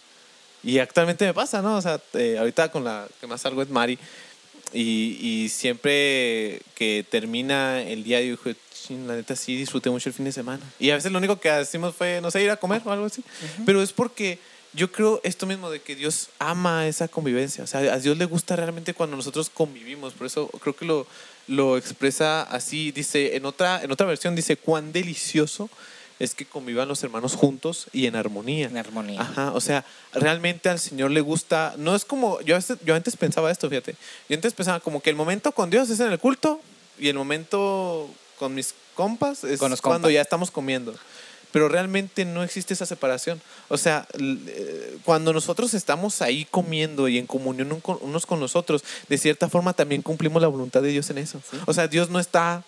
Y 0.62 0.78
actualmente 0.78 1.24
me 1.24 1.34
pasa, 1.34 1.62
¿no? 1.62 1.76
O 1.76 1.82
sea, 1.82 2.00
eh, 2.14 2.36
ahorita 2.38 2.70
con 2.70 2.84
la 2.84 3.06
que 3.20 3.26
más 3.26 3.40
salgo 3.40 3.62
es 3.62 3.68
Mari. 3.68 3.98
Y, 4.72 5.18
y 5.20 5.48
siempre 5.48 6.60
que 6.74 7.04
termina 7.08 7.82
el 7.82 8.04
día, 8.04 8.18
digo, 8.20 8.38
"Chin, 8.72 9.06
la 9.06 9.16
neta 9.16 9.36
sí 9.36 9.56
disfruté 9.56 9.90
mucho 9.90 10.08
el 10.08 10.14
fin 10.14 10.24
de 10.24 10.32
semana. 10.32 10.62
Y 10.78 10.90
a 10.90 10.94
veces 10.94 11.12
lo 11.12 11.18
único 11.18 11.40
que 11.40 11.50
hacemos 11.50 11.94
fue, 11.94 12.20
no 12.20 12.30
sé, 12.30 12.42
ir 12.42 12.50
a 12.50 12.56
comer 12.56 12.82
o 12.84 12.92
algo 12.92 13.06
así. 13.06 13.22
Pero 13.64 13.82
es 13.82 13.92
porque 13.92 14.38
yo 14.72 14.92
creo 14.92 15.20
esto 15.24 15.46
mismo 15.46 15.70
de 15.70 15.80
que 15.80 15.96
Dios 15.96 16.28
ama 16.38 16.86
esa 16.86 17.08
convivencia. 17.08 17.64
O 17.64 17.66
sea, 17.66 17.80
a 17.80 17.98
Dios 17.98 18.16
le 18.18 18.26
gusta 18.26 18.56
realmente 18.56 18.94
cuando 18.94 19.16
nosotros 19.16 19.50
convivimos. 19.50 20.12
Por 20.12 20.26
eso 20.26 20.48
creo 20.48 20.76
que 20.76 20.84
lo, 20.84 21.06
lo 21.46 21.76
expresa 21.76 22.42
así. 22.42 22.92
Dice, 22.92 23.36
en 23.36 23.46
otra, 23.46 23.82
en 23.82 23.90
otra 23.90 24.06
versión 24.06 24.34
dice, 24.34 24.56
cuán 24.56 24.92
delicioso 24.92 25.70
es 26.18 26.34
que 26.34 26.44
convivan 26.44 26.88
los 26.88 27.02
hermanos 27.04 27.34
juntos 27.34 27.86
y 27.92 28.06
en 28.06 28.16
armonía. 28.16 28.66
En 28.66 28.76
armonía. 28.76 29.20
Ajá, 29.20 29.52
o 29.52 29.60
sea, 29.60 29.84
realmente 30.12 30.68
al 30.68 30.78
Señor 30.78 31.10
le 31.10 31.20
gusta, 31.20 31.74
no 31.76 31.94
es 31.94 32.04
como, 32.04 32.40
yo, 32.40 32.56
antes 32.94 33.16
pensaba 33.16 33.50
esto, 33.50 33.68
fíjate, 33.68 33.94
yo 34.28 34.34
antes 34.34 34.52
pensaba 34.54 34.80
como 34.80 35.00
que 35.00 35.10
el 35.10 35.16
momento 35.16 35.52
con 35.52 35.70
Dios 35.70 35.90
es 35.90 36.00
en 36.00 36.10
el 36.10 36.18
culto 36.18 36.60
y 36.98 37.08
el 37.08 37.14
momento 37.16 38.08
con 38.38 38.54
mis 38.54 38.74
compas 38.94 39.44
es 39.44 39.60
Con 39.60 39.70
los 39.70 39.80
cuando 39.80 40.10
ya 40.10 40.20
estamos 40.20 40.50
comiendo. 40.50 40.94
Pero 41.50 41.68
realmente 41.70 42.26
no 42.26 42.42
existe 42.42 42.74
esa 42.74 42.84
separación. 42.84 43.40
O 43.68 43.78
sea, 43.78 44.06
eh, 44.20 44.98
cuando 45.04 45.32
nosotros 45.32 45.72
estamos 45.72 46.20
ahí 46.20 46.44
comiendo 46.50 47.08
y 47.08 47.16
en 47.16 47.26
comunión 47.26 47.80
con- 47.80 47.98
unos 48.02 48.26
con 48.26 48.38
nosotros, 48.38 48.84
de 49.08 49.16
cierta 49.16 49.48
forma 49.48 49.72
también 49.72 50.02
cumplimos 50.02 50.42
la 50.42 50.48
voluntad 50.48 50.82
de 50.82 50.88
Dios 50.90 51.08
en 51.08 51.16
eso. 51.16 51.40
O 51.66 51.72
sea, 51.72 51.88
Dios 51.88 52.10
no 52.10 52.20
está 52.20 52.64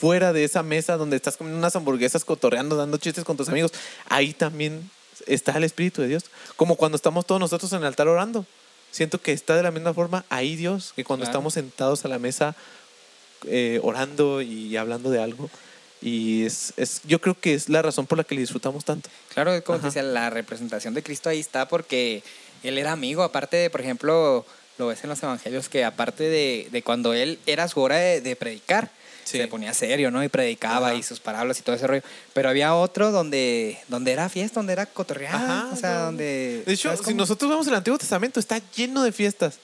fuera 0.00 0.32
de 0.32 0.44
esa 0.44 0.62
mesa 0.62 0.96
donde 0.96 1.16
estás 1.16 1.36
comiendo 1.36 1.58
unas 1.58 1.76
hamburguesas, 1.76 2.24
cotorreando, 2.24 2.76
dando 2.76 2.96
chistes 2.96 3.24
con 3.24 3.36
tus 3.36 3.48
amigos. 3.50 3.72
Ahí 4.08 4.32
también 4.32 4.88
está 5.26 5.52
el 5.56 5.64
Espíritu 5.64 6.00
de 6.00 6.08
Dios. 6.08 6.24
Como 6.56 6.76
cuando 6.76 6.96
estamos 6.96 7.26
todos 7.26 7.40
nosotros 7.40 7.70
en 7.72 7.80
el 7.80 7.84
altar 7.86 8.08
orando. 8.08 8.46
Siento 8.90 9.20
que 9.20 9.32
está 9.32 9.54
de 9.54 9.62
la 9.62 9.70
misma 9.70 9.94
forma 9.94 10.24
ahí 10.30 10.56
Dios, 10.56 10.92
que 10.96 11.04
cuando 11.04 11.24
Claro. 11.24 11.32
estamos 11.32 11.54
sentados 11.54 12.04
a 12.04 12.08
la 12.08 12.18
mesa 12.18 12.56
eh, 13.46 13.78
orando 13.82 14.42
y 14.42 14.76
hablando 14.76 15.10
de 15.10 15.22
algo. 15.22 15.48
Y 16.02 16.44
es, 16.44 16.72
es, 16.78 17.02
yo 17.04 17.20
creo 17.20 17.38
que 17.38 17.52
es 17.54 17.68
la 17.68 17.82
razón 17.82 18.06
por 18.06 18.16
la 18.18 18.24
que 18.24 18.34
le 18.34 18.40
disfrutamos 18.40 18.84
tanto. 18.86 19.10
Claro, 19.34 19.62
como 19.62 19.78
decía, 19.80 20.02
la 20.02 20.30
representación 20.30 20.94
de 20.94 21.02
Cristo 21.02 21.28
ahí 21.28 21.38
está 21.38 21.68
porque 21.68 22.22
él 22.62 22.78
era 22.78 22.92
amigo, 22.92 23.22
aparte 23.22 23.58
de, 23.58 23.70
por 23.70 23.80
ejemplo, 23.82 24.44
lo 24.78 24.86
ves 24.86 25.04
en 25.04 25.10
los 25.10 25.22
evangelios, 25.22 25.68
que 25.68 25.84
aparte 25.84 26.24
de, 26.24 26.68
de 26.72 26.82
cuando 26.82 27.12
él 27.12 27.38
era 27.46 27.68
su 27.68 27.80
hora 27.80 27.96
de, 27.96 28.20
de 28.22 28.34
predicar, 28.34 28.90
Sí. 29.24 29.38
se 29.38 29.48
ponía 29.48 29.72
serio, 29.74 30.10
¿no? 30.10 30.22
Y 30.24 30.28
predicaba 30.28 30.88
Ajá. 30.88 30.96
y 30.96 31.02
sus 31.02 31.20
parábolas 31.20 31.58
y 31.58 31.62
todo 31.62 31.76
ese 31.76 31.86
rollo. 31.86 32.02
Pero 32.32 32.48
había 32.48 32.74
otro 32.74 33.12
donde, 33.12 33.78
donde 33.88 34.12
era 34.12 34.28
fiesta, 34.28 34.60
donde 34.60 34.72
era 34.72 34.86
cotorreada, 34.86 35.60
Ajá, 35.62 35.70
o 35.72 35.76
sea, 35.76 35.94
no. 35.94 36.04
donde... 36.06 36.62
De 36.66 36.72
hecho, 36.72 36.90
¿sabes 36.90 37.06
si 37.06 37.14
nosotros 37.14 37.50
vemos 37.50 37.66
el 37.66 37.74
Antiguo 37.74 37.98
Testamento, 37.98 38.40
está 38.40 38.60
lleno 38.76 39.02
de 39.02 39.12
fiestas. 39.12 39.58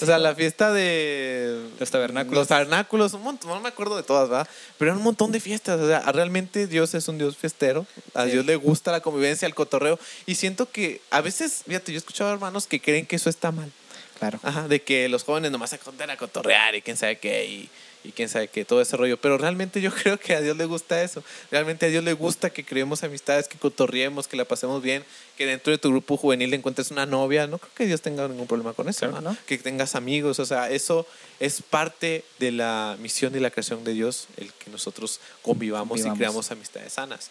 O 0.00 0.06
sea, 0.06 0.16
la 0.16 0.34
fiesta 0.34 0.72
de 0.72 1.68
Los 1.78 1.90
tabernáculos. 1.90 2.38
Los 2.38 2.48
tabernáculos, 2.48 3.12
un 3.12 3.22
montón, 3.24 3.50
no 3.50 3.60
me 3.60 3.68
acuerdo 3.68 3.94
de 3.94 4.02
todas, 4.02 4.26
¿verdad? 4.30 4.48
Pero 4.78 4.90
eran 4.90 4.96
un 4.96 5.04
montón 5.04 5.32
de 5.32 5.38
fiestas. 5.38 5.78
O 5.78 5.86
sea, 5.86 6.00
realmente 6.12 6.66
Dios 6.66 6.94
es 6.94 7.08
un 7.08 7.18
Dios 7.18 7.36
fiestero. 7.36 7.86
A 8.14 8.24
Sí. 8.24 8.30
Dios 8.30 8.46
le 8.46 8.56
gusta 8.56 8.90
la 8.90 9.00
convivencia, 9.00 9.44
el 9.44 9.54
cotorreo. 9.54 9.98
Y 10.24 10.36
siento 10.36 10.70
que 10.70 11.02
a 11.10 11.20
veces, 11.20 11.64
fíjate, 11.66 11.92
yo 11.92 11.96
he 11.96 11.98
escuchado 11.98 12.32
hermanos 12.32 12.66
que 12.66 12.80
creen 12.80 13.04
que 13.04 13.16
eso 13.16 13.28
está 13.28 13.52
mal. 13.52 13.70
Claro. 14.18 14.40
Ajá, 14.42 14.66
de 14.66 14.80
que 14.80 15.10
los 15.10 15.24
jóvenes 15.24 15.50
nomás 15.50 15.68
se 15.68 15.78
contan 15.78 16.08
a 16.08 16.16
cotorrear 16.16 16.74
y 16.74 16.80
quién 16.80 16.96
sabe 16.96 17.18
qué, 17.18 17.44
y, 17.44 17.68
y 18.04 18.12
quién 18.12 18.28
sabe 18.28 18.48
qué, 18.48 18.64
todo 18.64 18.80
ese 18.80 18.96
rollo. 18.96 19.16
Pero 19.16 19.38
realmente 19.38 19.80
yo 19.80 19.90
creo 20.02 20.18
que 20.18 20.34
a 20.34 20.40
Dios 20.40 20.56
le 20.56 20.64
gusta 20.64 21.02
eso. 21.02 21.22
Realmente 21.50 21.86
a 21.86 21.88
Dios 21.88 22.02
le 22.04 22.12
gusta 22.12 22.50
que 22.50 22.64
creemos 22.64 23.02
amistades, 23.02 23.48
que 23.48 23.58
cotorriemos, 23.58 24.28
que 24.28 24.36
la 24.36 24.44
pasemos 24.44 24.82
bien, 24.82 25.04
que 25.36 25.46
dentro 25.46 25.70
de 25.70 25.78
tu 25.78 25.90
grupo 25.90 26.16
juvenil 26.16 26.52
encuentres 26.54 26.90
una 26.90 27.06
novia. 27.06 27.46
No 27.46 27.58
creo 27.58 27.72
que 27.74 27.86
Dios 27.86 28.00
tenga 28.02 28.26
ningún 28.28 28.46
problema 28.46 28.72
con 28.72 28.88
eso, 28.88 29.00
Claro 29.08 29.20
¿no? 29.20 29.30
que 29.30 29.34
no. 29.34 29.46
Que 29.46 29.58
tengas 29.58 29.94
amigos, 29.94 30.38
o 30.38 30.46
sea, 30.46 30.70
eso 30.70 31.06
es 31.40 31.62
parte 31.62 32.24
de 32.38 32.52
la 32.52 32.96
misión 33.00 33.34
y 33.36 33.40
la 33.40 33.50
creación 33.50 33.84
de 33.84 33.92
Dios, 33.92 34.28
el 34.36 34.52
que 34.52 34.70
nosotros 34.70 35.20
convivamos, 35.42 35.88
Convivamos. 35.88 36.16
y 36.16 36.18
creamos 36.18 36.50
amistades 36.50 36.92
sanas. 36.94 37.30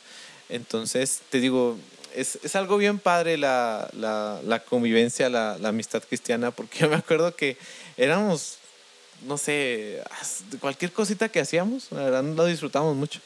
Entonces, 0.49 1.21
te 1.29 1.39
digo, 1.39 1.77
es, 2.15 2.37
es 2.43 2.55
algo 2.55 2.77
bien 2.77 2.99
padre 2.99 3.37
la, 3.37 3.89
la, 3.93 4.39
la 4.45 4.63
convivencia, 4.63 5.29
la, 5.29 5.57
la 5.59 5.69
amistad 5.69 6.03
cristiana, 6.07 6.51
porque 6.51 6.79
yo 6.81 6.89
me 6.89 6.95
acuerdo 6.95 7.35
que 7.35 7.57
éramos, 7.97 8.57
no 9.25 9.37
sé, 9.37 10.01
cualquier 10.59 10.91
cosita 10.91 11.29
que 11.29 11.39
hacíamos, 11.39 11.91
la 11.91 12.03
verdad 12.03 12.23
lo 12.23 12.45
disfrutamos 12.45 12.95
mucho. 12.95 13.19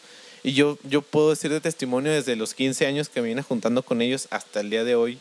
Y 0.43 0.53
yo, 0.53 0.77
yo 0.83 1.01
puedo 1.01 1.31
decir 1.31 1.51
de 1.51 1.59
testimonio 1.59 2.11
desde 2.11 2.35
los 2.35 2.53
15 2.53 2.85
años 2.85 3.09
que 3.09 3.21
me 3.21 3.29
vine 3.29 3.41
juntando 3.41 3.81
con 3.81 4.01
ellos 4.01 4.27
hasta 4.29 4.59
el 4.59 4.69
día 4.69 4.83
de 4.83 4.95
hoy, 4.95 5.17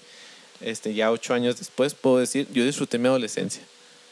este, 0.60 0.92
ya 0.94 1.10
ocho 1.10 1.32
años 1.34 1.58
después, 1.58 1.94
puedo 1.94 2.18
decir, 2.18 2.46
yo 2.52 2.64
disfruté 2.64 2.98
mi 2.98 3.08
adolescencia. 3.08 3.62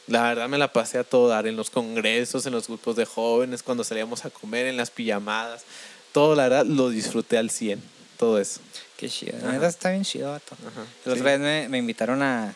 La 0.07 0.23
verdad 0.23 0.49
me 0.49 0.57
la 0.57 0.73
pasé 0.73 0.97
a 0.97 1.03
todo 1.03 1.29
dar 1.29 1.47
en 1.47 1.55
los 1.55 1.69
congresos, 1.69 2.45
en 2.45 2.53
los 2.53 2.67
grupos 2.67 2.95
de 2.95 3.05
jóvenes, 3.05 3.63
cuando 3.63 3.83
salíamos 3.83 4.25
a 4.25 4.29
comer, 4.29 4.65
en 4.65 4.75
las 4.75 4.91
pijamadas. 4.91 5.63
Todo, 6.11 6.35
la 6.35 6.43
verdad, 6.43 6.65
lo 6.65 6.89
disfruté 6.89 7.37
al 7.37 7.49
100. 7.49 7.81
Todo 8.17 8.39
eso. 8.39 8.59
Qué 8.97 9.07
chido. 9.09 9.37
La 9.41 9.53
neta 9.53 9.67
está 9.67 9.91
bien 9.91 10.03
chido, 10.03 10.31
vato. 10.31 10.55
Ajá, 10.67 10.81
La 11.05 11.13
sí. 11.13 11.19
otra 11.19 11.31
vez 11.31 11.39
me, 11.39 11.69
me 11.69 11.77
invitaron 11.77 12.21
a, 12.21 12.53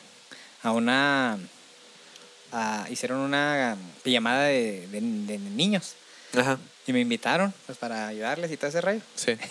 a 0.64 0.72
una... 0.72 1.40
a- 2.52 2.86
hicieron 2.90 3.20
una 3.20 3.76
pijamada 4.04 4.46
de, 4.46 4.88
de- 4.88 5.02
de 5.02 5.38
niños. 5.38 5.94
Ajá, 6.38 6.58
Y 6.86 6.94
me 6.94 7.00
invitaron 7.00 7.54
pues, 7.66 7.78
para 7.78 8.08
ayudarles 8.08 8.52
y 8.52 8.58
todo 8.58 8.70
ese 8.70 8.82
rollo. 8.82 9.02
sí. 9.16 9.38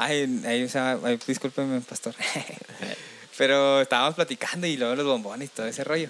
Ay, 0.00 0.42
ay, 0.46 0.70
ay, 1.04 1.18
discúlpeme, 1.26 1.80
pastor. 1.80 2.14
Pero 3.36 3.80
estábamos 3.80 4.14
platicando 4.14 4.66
y 4.66 4.76
luego 4.76 4.94
los 4.94 5.06
bombones 5.06 5.48
y 5.48 5.52
todo 5.52 5.66
ese 5.66 5.82
rollo. 5.82 6.08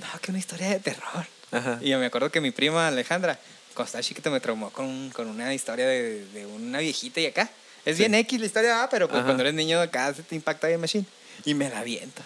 No, 0.00 0.20
que 0.20 0.30
una 0.32 0.38
historia 0.40 0.68
de 0.70 0.80
terror. 0.80 1.24
Ajá. 1.52 1.78
Y 1.80 1.90
yo 1.90 1.98
me 2.00 2.06
acuerdo 2.06 2.30
que 2.32 2.40
mi 2.40 2.50
prima 2.50 2.88
Alejandra, 2.88 3.38
cuando 3.74 3.86
estaba 3.86 4.02
chiquita, 4.02 4.28
me 4.30 4.40
traumó 4.40 4.70
con, 4.70 5.10
con 5.10 5.28
una 5.28 5.54
historia 5.54 5.86
de, 5.86 6.24
de 6.26 6.46
una 6.46 6.78
viejita 6.80 7.20
y 7.20 7.26
acá. 7.26 7.48
Es 7.84 7.96
Sí. 7.96 8.02
bien 8.02 8.14
X 8.16 8.40
la 8.40 8.46
historia, 8.46 8.82
ah, 8.82 8.88
pero 8.90 9.08
pues 9.08 9.22
cuando 9.22 9.42
eres 9.42 9.54
niño 9.54 9.80
acá 9.80 10.12
se 10.14 10.22
te 10.24 10.34
impacta 10.34 10.66
bien 10.66 10.80
machine. 10.80 11.04
Y 11.44 11.54
me 11.54 11.68
la 11.70 11.78
avienta. 11.80 12.22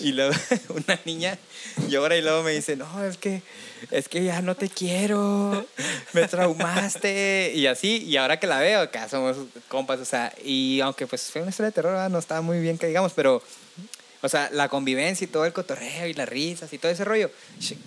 Y 0.00 0.12
luego 0.12 0.34
una 0.68 0.98
niña 1.04 1.38
llora 1.88 2.16
y 2.16 2.22
luego 2.22 2.42
me 2.42 2.52
dice, 2.52 2.76
no, 2.76 3.04
es 3.04 3.16
que, 3.16 3.42
es 3.90 4.08
que 4.08 4.24
ya 4.24 4.42
no 4.42 4.54
te 4.54 4.68
quiero, 4.68 5.66
me 6.12 6.26
traumaste. 6.28 7.52
Y 7.54 7.66
así, 7.66 8.04
y 8.04 8.16
ahora 8.16 8.38
que 8.38 8.46
la 8.46 8.58
veo, 8.60 8.80
acá 8.80 9.08
somos 9.08 9.36
compas, 9.68 10.00
o 10.00 10.04
sea, 10.04 10.32
y 10.44 10.80
aunque 10.80 11.06
pues 11.06 11.30
fue 11.30 11.42
una 11.42 11.50
historia 11.50 11.70
de 11.70 11.74
terror, 11.74 12.10
no 12.10 12.18
estaba 12.18 12.40
muy 12.40 12.60
bien 12.60 12.78
que 12.78 12.86
digamos, 12.86 13.12
pero, 13.14 13.42
o 14.22 14.28
sea, 14.28 14.50
la 14.52 14.68
convivencia 14.68 15.24
y 15.24 15.28
todo 15.28 15.44
el 15.44 15.52
cotorreo 15.52 16.06
y 16.06 16.14
las 16.14 16.28
risas 16.28 16.72
y 16.72 16.78
todo 16.78 16.90
ese 16.90 17.04
rollo, 17.04 17.30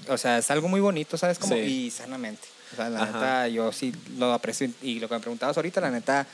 o 0.08 0.18
sea, 0.18 0.38
es 0.38 0.50
algo 0.52 0.68
muy 0.68 0.80
bonito, 0.82 1.18
¿sabes? 1.18 1.40
Como, 1.40 1.56
Sí. 1.56 1.62
Y 1.62 1.92
sanamente. 1.92 2.48
O 2.74 2.76
sea, 2.78 2.90
la 2.90 3.04
Ajá. 3.04 3.12
neta, 3.12 3.48
yo 3.50 3.72
sí 3.74 3.94
lo 4.18 4.32
aprecio 4.32 4.70
y 4.82 5.00
lo 5.00 5.10
que 5.10 5.16
me 5.16 5.20
preguntabas 5.20 5.58
ahorita, 5.58 5.82
la 5.82 5.92
neta, 5.92 6.26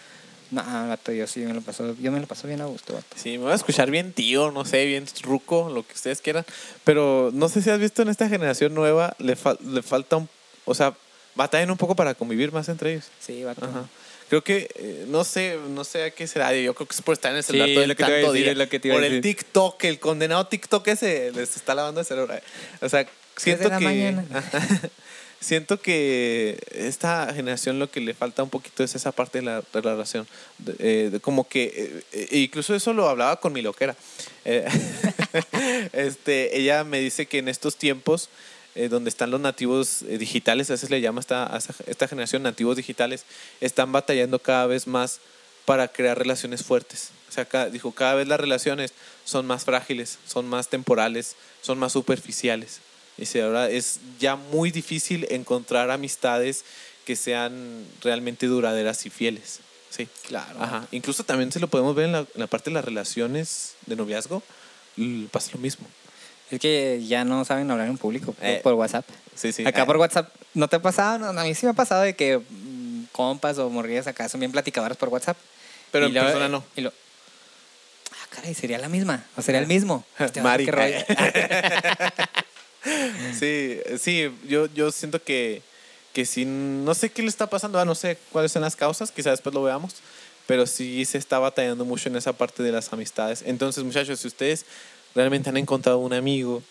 no, 0.51 0.61
vato, 0.87 1.11
yo 1.11 1.27
sí 1.27 1.41
me 1.41 1.53
lo 1.53 1.61
paso, 1.61 1.95
yo 1.99 2.11
me 2.11 2.19
lo 2.19 2.27
paso 2.27 2.47
bien 2.47 2.61
a 2.61 2.65
gusto, 2.65 2.93
vato. 2.93 3.05
Sí, 3.15 3.31
me 3.37 3.45
voy 3.45 3.51
a 3.51 3.55
escuchar 3.55 3.89
bien 3.91 4.13
tío, 4.13 4.51
no 4.51 4.65
sé, 4.65 4.85
bien 4.85 5.05
ruco, 5.23 5.69
lo 5.73 5.85
que 5.85 5.93
ustedes 5.93 6.21
quieran. 6.21 6.45
Pero 6.83 7.31
no 7.33 7.49
sé 7.49 7.61
si 7.61 7.69
has 7.69 7.79
visto 7.79 8.01
en 8.01 8.09
esta 8.09 8.29
generación 8.29 8.73
nueva, 8.73 9.15
le, 9.19 9.35
fal- 9.37 9.59
le 9.59 9.81
falta 9.81 10.15
un. 10.17 10.29
O 10.65 10.73
sea, 10.75 10.93
batallan 11.35 11.71
un 11.71 11.77
poco 11.77 11.95
para 11.95 12.13
convivir 12.15 12.51
más 12.51 12.67
entre 12.69 12.93
ellos. 12.93 13.05
Sí, 13.19 13.43
vato. 13.43 13.65
Ajá. 13.65 13.85
Creo 14.29 14.43
que, 14.43 14.69
eh, 14.75 15.05
no 15.07 15.23
sé, 15.23 15.57
no 15.69 15.85
sé 15.85 16.03
a 16.03 16.11
qué 16.11 16.27
será. 16.27 16.53
Yo 16.53 16.73
creo 16.75 16.85
que 16.87 16.93
es 16.93 17.01
por 17.01 17.13
estar 17.13 17.31
en 17.31 17.37
el 17.37 17.43
Sí, 17.43 17.47
celular 17.53 17.69
todo 17.73 17.83
es 17.83 17.89
el 17.89 17.95
tanto 17.95 18.13
decir, 18.33 18.43
día. 18.45 18.53
lo 18.55 18.67
que 18.69 18.79
Por 18.81 19.03
el 19.03 19.21
decir. 19.21 19.21
TikTok, 19.21 19.83
el 19.85 19.99
condenado 19.99 20.47
TikTok 20.47 20.85
ese 20.89 21.31
les 21.31 21.55
está 21.55 21.73
lavando 21.73 22.01
el 22.01 22.05
cerebro. 22.05 22.33
O 22.81 22.89
sea, 22.89 23.07
siento 23.37 23.69
que. 23.69 23.79
mañana. 23.79 24.25
siento 25.39 25.79
que 25.79 26.59
esta 26.71 27.33
generación 27.33 27.79
lo 27.79 27.89
que 27.89 28.01
le 28.01 28.13
falta 28.13 28.43
un 28.43 28.49
poquito 28.49 28.83
es 28.83 28.95
esa 28.95 29.11
parte 29.11 29.39
de 29.39 29.45
la, 29.45 29.63
relación. 29.73 30.27
Eh, 30.79 31.19
como 31.21 31.47
que, 31.47 31.63
eh, 31.65 32.03
eh, 32.31 32.39
incluso 32.39 32.75
eso 32.75 32.93
lo 32.93 33.07
hablaba 33.07 33.39
con 33.39 33.53
mi 33.53 33.61
loquera. 33.61 33.95
Eh, 34.45 34.65
este, 35.93 36.57
ella 36.57 36.83
me 36.83 36.99
dice 36.99 37.25
que 37.25 37.39
en 37.39 37.47
estos 37.47 37.75
tiempos 37.75 38.29
donde 38.91 39.09
están 39.09 39.31
los 39.31 39.41
nativos 39.41 40.05
digitales, 40.07 40.69
a 40.69 40.73
veces 40.73 40.91
le 40.91 41.01
llama 41.01 41.19
esta, 41.19 41.59
esta- 41.87 42.07
generación 42.07 42.43
nativos 42.43 42.77
digitales, 42.77 43.25
están 43.59 43.91
batallando 43.91 44.37
cada 44.37 44.67
vez 44.67 44.85
más 44.85 45.19
para 45.65 45.87
crear 45.87 46.15
relaciones 46.15 46.63
fuertes. 46.63 47.09
O 47.27 47.31
sea, 47.31 47.45
ca- 47.45 47.71
dijo, 47.71 47.91
cada 47.91 48.13
vez 48.13 48.27
las 48.27 48.39
relaciones 48.39 48.93
son 49.25 49.47
más 49.47 49.65
frágiles, 49.65 50.19
son 50.27 50.47
más 50.47 50.69
temporales, 50.69 51.35
son 51.63 51.79
más 51.79 51.93
superficiales. 51.93 52.79
Dice, 53.17 53.41
ahora 53.41 53.69
es 53.69 53.99
ya 54.19 54.35
muy 54.35 54.71
difícil 54.71 55.25
encontrar 55.31 55.89
amistades 55.91 56.63
que 57.05 57.15
sean 57.15 57.85
realmente 58.03 58.45
duraderas 58.47 59.05
y 59.05 59.09
fieles. 59.09 59.59
Sí. 59.89 60.07
Claro. 60.27 60.61
Ajá. 60.61 60.85
Incluso 60.91 61.23
también 61.23 61.51
se 61.51 61.59
lo 61.59 61.67
podemos 61.67 61.95
ver 61.95 62.05
en 62.05 62.11
la, 62.11 62.19
en 62.19 62.27
la 62.35 62.47
parte 62.47 62.69
de 62.69 62.75
las 62.75 62.85
relaciones 62.85 63.75
de 63.85 63.95
noviazgo. 63.95 64.43
Pasa 65.31 65.51
lo 65.53 65.59
mismo. 65.59 65.87
Es 66.51 66.59
que 66.59 67.03
ya 67.07 67.23
no 67.25 67.43
saben 67.45 67.69
hablar 67.71 67.87
en 67.87 67.97
público 67.97 68.33
por, 68.33 68.45
Eh, 68.45 68.59
por 68.63 68.73
WhatsApp. 68.75 69.05
Sí, 69.35 69.51
sí. 69.51 69.65
Acá 69.65 69.81
Ah, 69.83 69.85
por 69.85 69.97
WhatsApp, 69.97 70.33
¿no 70.53 70.67
te 70.67 70.75
ha 70.77 70.81
pasado? 70.81 71.19
No, 71.31 71.39
a 71.39 71.43
mí 71.43 71.53
sí 71.55 71.65
me 71.65 71.71
ha 71.71 71.75
pasado 71.75 72.03
de 72.03 72.15
que 72.15 72.37
mm, 72.39 73.05
compas 73.11 73.57
o 73.57 73.69
morrillas 73.69 74.07
acá 74.07 74.29
son 74.29 74.39
bien 74.39 74.51
platicadoras 74.51 74.97
por 74.97 75.09
WhatsApp. 75.09 75.37
Pero 75.91 76.07
Y 76.07 76.17
en 76.17 76.23
persona 76.23 76.47
no. 76.49 76.63
y 76.75 76.81
lo- 76.81 76.93
ah, 78.11 78.27
caray, 78.29 78.53
sería 78.53 78.77
la 78.77 78.89
misma. 78.89 79.23
O 79.35 79.41
sería 79.41 79.59
el 79.61 79.67
mismo. 79.75 80.05
Este 80.19 80.41
Mari. 80.41 80.65
sí, 83.39 83.79
sí, 83.99 84.31
yo, 84.47 84.67
yo 84.73 84.91
siento 84.91 85.21
que, 85.21 85.61
que 86.13 86.25
si 86.25 86.45
no 86.45 86.93
sé 86.93 87.09
qué 87.09 87.21
le 87.21 87.29
está 87.29 87.47
pasando, 87.47 87.79
ah, 87.79 87.85
no 87.85 87.95
sé 87.95 88.17
cuáles 88.31 88.51
son 88.51 88.61
las 88.61 88.75
causas, 88.75 89.11
quizás 89.11 89.33
después 89.33 89.53
lo 89.53 89.63
veamos, 89.63 89.95
pero 90.45 90.65
sí 90.65 91.05
se 91.05 91.17
está 91.17 91.39
batallando 91.39 91.85
mucho 91.85 92.09
en 92.09 92.15
esa 92.15 92.33
parte 92.33 92.63
de 92.63 92.71
las 92.71 92.91
amistades. 92.93 93.43
Entonces, 93.45 93.83
muchachos, 93.83 94.19
si 94.19 94.27
ustedes 94.27 94.65
realmente 95.13 95.49
han 95.49 95.57
encontrado 95.57 95.99
un 95.99 96.13
amigo 96.13 96.63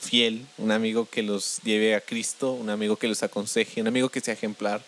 fiel, 0.00 0.46
un 0.58 0.70
amigo 0.70 1.08
que 1.08 1.22
los 1.22 1.60
lleve 1.62 1.94
a 1.94 2.00
Cristo, 2.00 2.52
un 2.52 2.70
amigo 2.70 2.96
que 2.96 3.08
los 3.08 3.22
aconseje, 3.22 3.80
un 3.80 3.88
amigo 3.88 4.08
que 4.08 4.20
sea 4.20 4.34
ejemplar, 4.34 4.82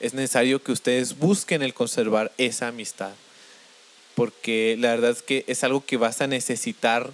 es 0.00 0.14
necesario 0.14 0.62
que 0.62 0.72
ustedes 0.72 1.18
busquen 1.18 1.62
el 1.62 1.74
conservar 1.74 2.32
esa 2.38 2.68
amistad. 2.68 3.12
Porque 4.14 4.76
la 4.78 4.90
verdad 4.90 5.10
es 5.10 5.22
que 5.22 5.44
es 5.46 5.62
algo 5.64 5.84
que 5.84 5.96
vas 5.96 6.20
a 6.20 6.26
necesitar 6.26 7.12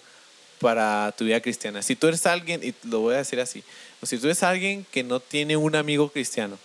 para 0.62 1.12
tu 1.18 1.24
vida 1.24 1.40
cristiana. 1.40 1.82
Si 1.82 1.96
tú 1.96 2.06
eres 2.06 2.24
alguien, 2.24 2.62
y 2.62 2.72
lo 2.88 3.00
voy 3.00 3.16
a 3.16 3.18
decir 3.18 3.40
así, 3.40 3.64
si 4.04 4.16
tú 4.16 4.26
eres 4.26 4.42
alguien 4.44 4.86
que 4.90 5.02
no 5.02 5.18
tiene 5.18 5.56
un 5.56 5.74
amigo 5.74 6.08
cristiano, 6.08 6.56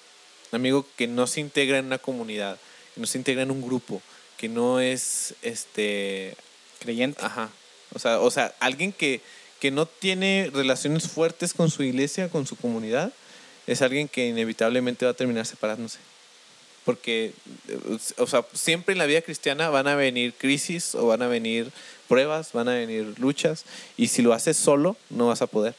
un 0.51 0.55
amigo 0.55 0.85
que 0.95 1.07
no 1.07 1.25
se 1.25 1.41
integra 1.41 1.79
en 1.79 1.87
una 1.87 1.97
comunidad, 1.97 2.59
que 2.93 3.01
no 3.01 3.07
se 3.07 3.17
integra 3.17 3.41
en 3.41 3.51
un 3.51 3.61
grupo, 3.61 4.01
que 4.37 4.47
no 4.47 4.79
es 4.79 5.33
este 5.41 6.37
creyente. 6.79 7.19
Ajá. 7.23 7.49
O 7.93 7.99
sea, 7.99 8.19
o 8.19 8.29
sea, 8.29 8.53
alguien 8.59 8.93
que, 8.93 9.21
que 9.59 9.71
no 9.71 9.87
tiene 9.87 10.51
relaciones 10.53 11.07
fuertes 11.09 11.53
con 11.53 11.71
su 11.71 11.81
iglesia, 11.81 12.29
con 12.29 12.45
su 12.45 12.55
comunidad, 12.55 13.11
es 13.65 13.81
alguien 13.81 14.07
que 14.07 14.27
inevitablemente 14.27 15.05
va 15.05 15.11
a 15.11 15.15
terminar 15.15 15.45
separándose. 15.45 15.97
Porque, 16.87 17.33
o 18.15 18.27
sea, 18.27 18.45
siempre 18.53 18.93
en 18.93 18.97
la 18.97 19.05
vida 19.07 19.21
cristiana 19.21 19.69
van 19.69 19.89
a 19.89 19.95
venir 19.95 20.33
crisis 20.33 20.95
o 20.95 21.07
van 21.07 21.21
a 21.21 21.27
venir 21.27 21.69
pruebas, 22.07 22.53
van 22.53 22.69
a 22.69 22.75
venir 22.75 23.13
luchas, 23.17 23.65
y 23.97 24.07
si 24.07 24.21
lo 24.21 24.31
haces 24.31 24.55
solo, 24.55 24.95
no 25.09 25.27
vas 25.27 25.41
a 25.41 25.47
poder. 25.47 25.75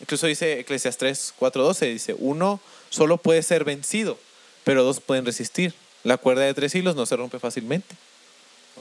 Incluso 0.00 0.28
dice 0.28 0.60
Eclesiastes 0.60 1.34
4:12, 1.40 1.92
dice, 1.92 2.14
uno 2.16 2.60
solo 2.90 3.16
puede 3.16 3.42
ser 3.42 3.64
vencido, 3.64 4.20
pero 4.62 4.84
dos 4.84 5.00
pueden 5.00 5.26
resistir. 5.26 5.74
La 6.04 6.16
cuerda 6.16 6.42
de 6.42 6.54
tres 6.54 6.76
hilos 6.76 6.94
no 6.94 7.06
se 7.06 7.16
rompe 7.16 7.40
fácilmente. 7.40 7.96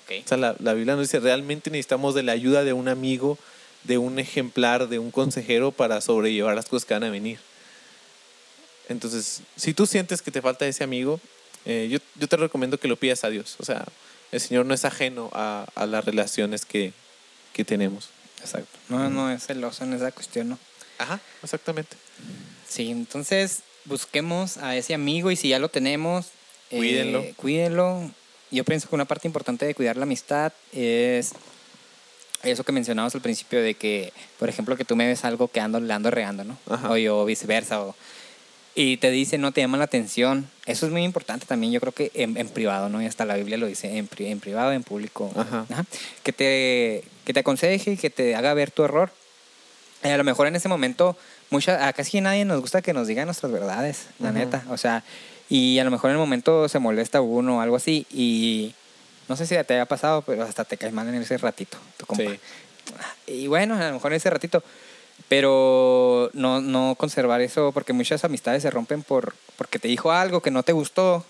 Okay. 0.04 0.22
O 0.24 0.28
sea, 0.28 0.38
la, 0.38 0.56
la 0.60 0.76
Biblia 0.76 0.94
nos 0.94 1.08
dice, 1.08 1.20
realmente 1.20 1.72
necesitamos 1.72 2.14
de 2.14 2.22
la 2.22 2.34
ayuda 2.34 2.64
de 2.64 2.74
un 2.74 2.90
amigo, 2.90 3.40
de 3.86 3.98
un 3.98 4.20
ejemplar, 4.20 4.88
de 4.88 5.00
un 5.00 5.10
consejero 5.10 5.72
para 5.72 6.00
sobrellevar 6.00 6.54
las 6.54 6.68
cosas 6.68 6.86
que 6.86 6.94
van 6.94 7.06
a 7.06 7.10
venir. 7.10 7.40
Entonces, 8.88 9.42
si 9.56 9.74
tú 9.74 9.88
sientes 9.88 10.22
que 10.22 10.30
te 10.30 10.44
falta 10.44 10.68
ese 10.68 10.84
amigo, 10.84 11.20
eh, 11.66 11.88
yo, 11.90 12.00
yo, 12.20 12.28
te 12.28 12.38
recomiendo 12.38 12.80
que 12.80 12.88
lo 12.88 12.96
pidas 12.96 13.24
a 13.24 13.30
Dios. 13.30 13.56
O 13.60 13.66
sea, 13.66 13.86
el 14.32 14.40
Señor 14.40 14.66
no 14.66 14.74
es 14.74 14.86
ajeno 14.86 15.30
a, 15.34 15.66
a 15.76 15.86
las 15.86 16.06
relaciones 16.06 16.66
que, 16.66 16.94
que, 17.54 17.66
tenemos. 17.66 18.10
Exacto. 18.40 18.78
No, 18.90 19.10
no 19.10 19.32
es 19.32 19.46
celoso 19.46 19.84
en 19.84 19.94
esa 19.94 20.12
cuestión, 20.12 20.50
¿no? 20.50 20.60
Ajá, 20.98 21.20
exactamente. 21.44 21.98
Sí, 22.68 22.92
entonces 22.92 23.62
busquemos 23.86 24.58
a 24.58 24.76
ese 24.76 24.94
amigo 24.94 25.32
y 25.32 25.36
si 25.36 25.50
ya 25.50 25.60
lo 25.60 25.70
tenemos, 25.70 26.28
cuídenlo. 26.70 27.20
Eh, 27.22 27.34
cuídenlo. 27.36 28.12
Yo 28.52 28.64
pienso 28.64 28.88
que 28.88 28.96
una 28.96 29.06
parte 29.06 29.28
importante 29.28 29.66
de 29.66 29.76
cuidar 29.76 29.98
la 29.98 30.04
amistad 30.04 30.54
es 30.72 31.34
eso 32.44 32.64
que 32.64 32.72
mencionamos 32.72 33.16
al 33.16 33.22
principio 33.22 33.62
de 33.62 33.74
que, 33.74 34.14
por 34.38 34.50
ejemplo, 34.50 34.78
que 34.78 34.86
tú 34.86 34.96
me 34.96 35.08
ves 35.08 35.26
algo 35.26 35.48
que 35.48 35.60
ando, 35.60 35.80
le 35.80 35.94
ando 35.94 36.12
regando, 36.12 36.44
¿no? 36.44 36.58
Ajá. 36.70 36.92
O 36.92 36.98
yo 36.98 37.26
viceversa, 37.26 37.82
o 37.82 37.96
y 38.76 38.98
te 38.98 39.10
dice, 39.10 39.38
no 39.38 39.54
te 39.54 39.62
llama 39.62 39.78
la 39.78 39.86
atención. 39.86 40.50
Eso 40.66 40.86
es 40.86 40.92
muy 40.92 41.04
importante 41.04 41.46
también, 41.46 41.72
yo 41.72 41.80
creo 41.80 41.94
que 41.94 42.12
en, 42.14 42.36
en 42.36 42.50
privado, 42.50 42.90
¿no? 42.90 43.02
Y 43.02 43.06
hasta 43.06 43.24
la 43.24 43.36
Biblia 43.36 43.58
lo 43.58 43.68
dice, 43.68 43.98
en, 43.98 44.10
en 44.18 44.40
privado, 44.42 44.74
en 44.74 44.84
público. 44.84 45.32
Ajá. 45.36 45.66
Ajá. 45.70 45.86
Que, 46.24 46.34
te, 46.34 47.04
que 47.24 47.34
te 47.34 47.40
aconseje 47.40 47.94
y 47.94 47.98
que 47.98 48.10
te 48.10 48.36
haga 48.36 48.54
ver 48.54 48.72
tu 48.72 48.84
error. 48.84 49.12
Y 50.04 50.10
a 50.10 50.18
lo 50.18 50.26
mejor 50.26 50.48
en 50.48 50.58
ese 50.58 50.68
momento, 50.68 51.18
mucha, 51.50 51.88
a 51.88 51.94
casi 51.94 52.20
nadie 52.20 52.44
nos 52.44 52.60
gusta 52.60 52.82
que 52.82 52.94
nos 52.94 53.08
digan 53.08 53.26
nuestras 53.26 53.52
verdades, 53.52 54.08
la 54.20 54.34
neta. 54.34 54.64
O 54.70 54.78
sea, 54.78 55.04
y 55.50 55.80
a 55.80 55.84
lo 55.86 55.90
mejor 55.90 56.10
en 56.10 56.16
el 56.16 56.20
momento 56.20 56.68
se 56.68 56.78
molesta 56.80 57.22
uno 57.22 57.58
o 57.58 57.62
algo 57.62 57.78
así. 57.78 58.06
Y 58.12 58.76
no 59.30 59.38
sé 59.38 59.48
si 59.48 59.56
te 59.64 59.74
haya 59.74 59.86
pasado, 59.86 60.22
pero 60.22 60.44
hasta 60.44 60.66
te 60.66 60.78
caes 60.78 60.94
mal 60.94 61.08
en 61.08 61.16
ese 61.16 61.38
ratito, 61.38 61.78
tu 61.98 62.06
compa. 62.06 62.24
Sí. 62.26 62.40
Y 63.28 63.48
bueno, 63.48 63.76
a 63.76 63.88
lo 63.88 63.94
mejor 63.94 64.12
en 64.12 64.18
ese 64.18 64.30
ratito. 64.30 64.62
Pero 65.30 66.30
no, 66.34 66.62
no 66.62 66.96
conservar 66.96 67.42
eso, 67.42 67.72
porque 67.72 67.94
muchas 67.94 68.24
amistades 68.24 68.62
se 68.62 68.70
rompen 68.70 69.02
por 69.04 69.34
porque 69.58 69.80
te 69.80 69.88
dijo 69.88 70.12
algo 70.12 70.42
que 70.42 70.52
no 70.52 70.64
te 70.64 70.72
gustó 70.74 71.26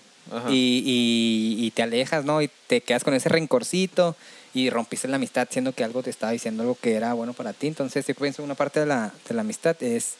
y, 0.50 0.82
y, 0.84 1.64
y 1.66 1.70
te 1.70 1.82
alejas, 1.82 2.24
¿no? 2.24 2.42
Y 2.42 2.50
te 2.66 2.80
quedas 2.80 3.04
con 3.04 3.14
ese 3.14 3.28
rencorcito 3.28 4.16
y 4.52 4.70
rompiste 4.70 5.06
la 5.08 5.16
amistad 5.16 5.46
siendo 5.50 5.72
que 5.72 5.84
algo 5.84 6.02
te 6.02 6.10
estaba 6.10 6.32
diciendo 6.32 6.62
algo 6.62 6.76
que 6.80 6.94
era 6.94 7.12
bueno 7.14 7.32
para 7.32 7.52
ti. 7.52 7.68
Entonces, 7.68 8.06
yo 8.06 8.14
pienso 8.14 8.42
una 8.42 8.54
parte 8.54 8.80
de 8.80 8.86
la, 8.86 9.12
de 9.28 9.34
la 9.34 9.42
amistad 9.42 9.76
es, 9.82 10.14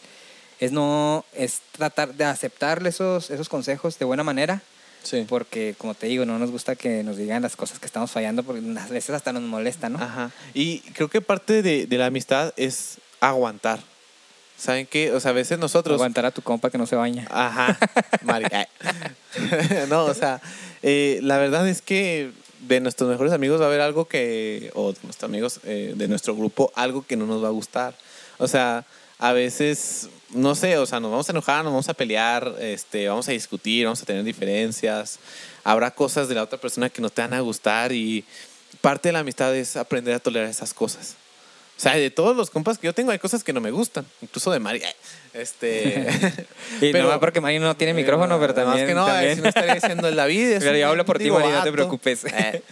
es 0.60 0.72
no 0.72 1.24
es 1.34 1.60
tratar 1.72 2.14
de 2.14 2.24
aceptarle 2.24 2.88
esos, 2.90 3.30
esos 3.30 3.48
consejos 3.48 3.98
de 3.98 4.04
buena 4.04 4.22
manera, 4.22 4.62
Sí. 5.02 5.24
porque 5.28 5.74
como 5.78 5.94
te 5.94 6.06
digo, 6.08 6.24
no 6.24 6.36
nos 6.38 6.50
gusta 6.50 6.74
que 6.74 7.04
nos 7.04 7.16
digan 7.16 7.40
las 7.42 7.54
cosas 7.54 7.78
que 7.78 7.86
estamos 7.86 8.10
fallando, 8.10 8.42
porque 8.42 8.60
a 8.78 8.86
veces 8.88 9.10
hasta 9.10 9.32
nos 9.32 9.42
molesta, 9.42 9.88
¿no? 9.88 9.98
Ajá. 10.02 10.32
Y 10.52 10.80
creo 10.94 11.08
que 11.08 11.20
parte 11.20 11.62
de, 11.62 11.86
de 11.86 11.98
la 11.98 12.06
amistad 12.06 12.52
es 12.56 12.98
aguantar. 13.20 13.80
¿Saben 14.56 14.86
qué? 14.86 15.12
O 15.12 15.20
sea, 15.20 15.32
a 15.32 15.34
veces 15.34 15.58
nosotros... 15.58 15.96
Aguantar 15.96 16.24
a 16.24 16.30
tu 16.30 16.40
compa 16.42 16.70
que 16.70 16.78
no 16.78 16.86
se 16.86 16.96
baña. 16.96 17.26
Ajá, 17.30 17.78
no, 19.88 20.04
o 20.04 20.14
sea, 20.14 20.40
eh, 20.82 21.20
la 21.22 21.36
verdad 21.36 21.68
es 21.68 21.82
que 21.82 22.32
de 22.60 22.80
nuestros 22.80 23.10
mejores 23.10 23.32
amigos 23.32 23.60
va 23.60 23.64
a 23.64 23.68
haber 23.68 23.80
algo 23.80 24.06
que, 24.06 24.70
o 24.74 24.92
de 24.92 24.98
nuestros 25.02 25.28
amigos 25.28 25.60
eh, 25.64 25.92
de 25.94 26.08
nuestro 26.08 26.34
grupo, 26.34 26.72
algo 26.74 27.04
que 27.06 27.16
no 27.16 27.26
nos 27.26 27.42
va 27.42 27.48
a 27.48 27.52
gustar. 27.52 27.94
O 28.38 28.48
sea, 28.48 28.86
a 29.18 29.32
veces, 29.32 30.08
no 30.30 30.54
sé, 30.54 30.78
o 30.78 30.86
sea, 30.86 31.00
nos 31.00 31.10
vamos 31.10 31.28
a 31.28 31.32
enojar, 31.32 31.64
nos 31.64 31.72
vamos 31.72 31.88
a 31.88 31.94
pelear, 31.94 32.54
este, 32.60 33.08
vamos 33.08 33.28
a 33.28 33.32
discutir, 33.32 33.84
vamos 33.84 34.02
a 34.02 34.06
tener 34.06 34.24
diferencias. 34.24 35.18
Habrá 35.64 35.90
cosas 35.90 36.28
de 36.28 36.34
la 36.34 36.42
otra 36.42 36.58
persona 36.58 36.90
que 36.90 37.02
no 37.02 37.10
te 37.10 37.22
van 37.22 37.34
a 37.34 37.40
gustar 37.40 37.92
y 37.92 38.24
parte 38.80 39.08
de 39.08 39.14
la 39.14 39.20
amistad 39.20 39.54
es 39.54 39.76
aprender 39.76 40.14
a 40.14 40.18
tolerar 40.18 40.48
esas 40.48 40.74
cosas. 40.74 41.16
O 41.76 41.80
sea, 41.80 41.94
de 41.94 42.10
todos 42.10 42.34
los 42.36 42.48
compas 42.50 42.78
que 42.78 42.86
yo 42.86 42.94
tengo 42.94 43.10
hay 43.10 43.18
cosas 43.18 43.44
que 43.44 43.52
no 43.52 43.60
me 43.60 43.70
gustan, 43.70 44.06
incluso 44.22 44.50
de 44.50 44.58
Mari. 44.60 44.82
Este, 45.34 46.06
Y 46.80 46.92
Pero- 46.92 47.04
no 47.04 47.08
va 47.10 47.20
porque 47.20 47.40
Mari 47.42 47.58
no 47.58 47.76
tiene 47.76 47.92
micrófono, 47.92 48.40
pero 48.40 48.54
también. 48.54 48.86
que 48.86 48.94
no, 48.94 49.04
también. 49.04 49.32
eh, 49.32 49.36
si 49.36 49.42
no 49.42 49.48
estaría 49.48 49.74
diciendo 49.74 50.08
en 50.08 50.16
la 50.16 50.24
vida. 50.24 50.58
Pero 50.60 50.76
yo 50.78 50.88
hablo 50.88 51.04
por 51.04 51.18
ti, 51.18 51.30
Mari, 51.30 51.50
no 51.50 51.62
te 51.62 51.72
preocupes. 51.72 52.24
Eh, 52.24 52.62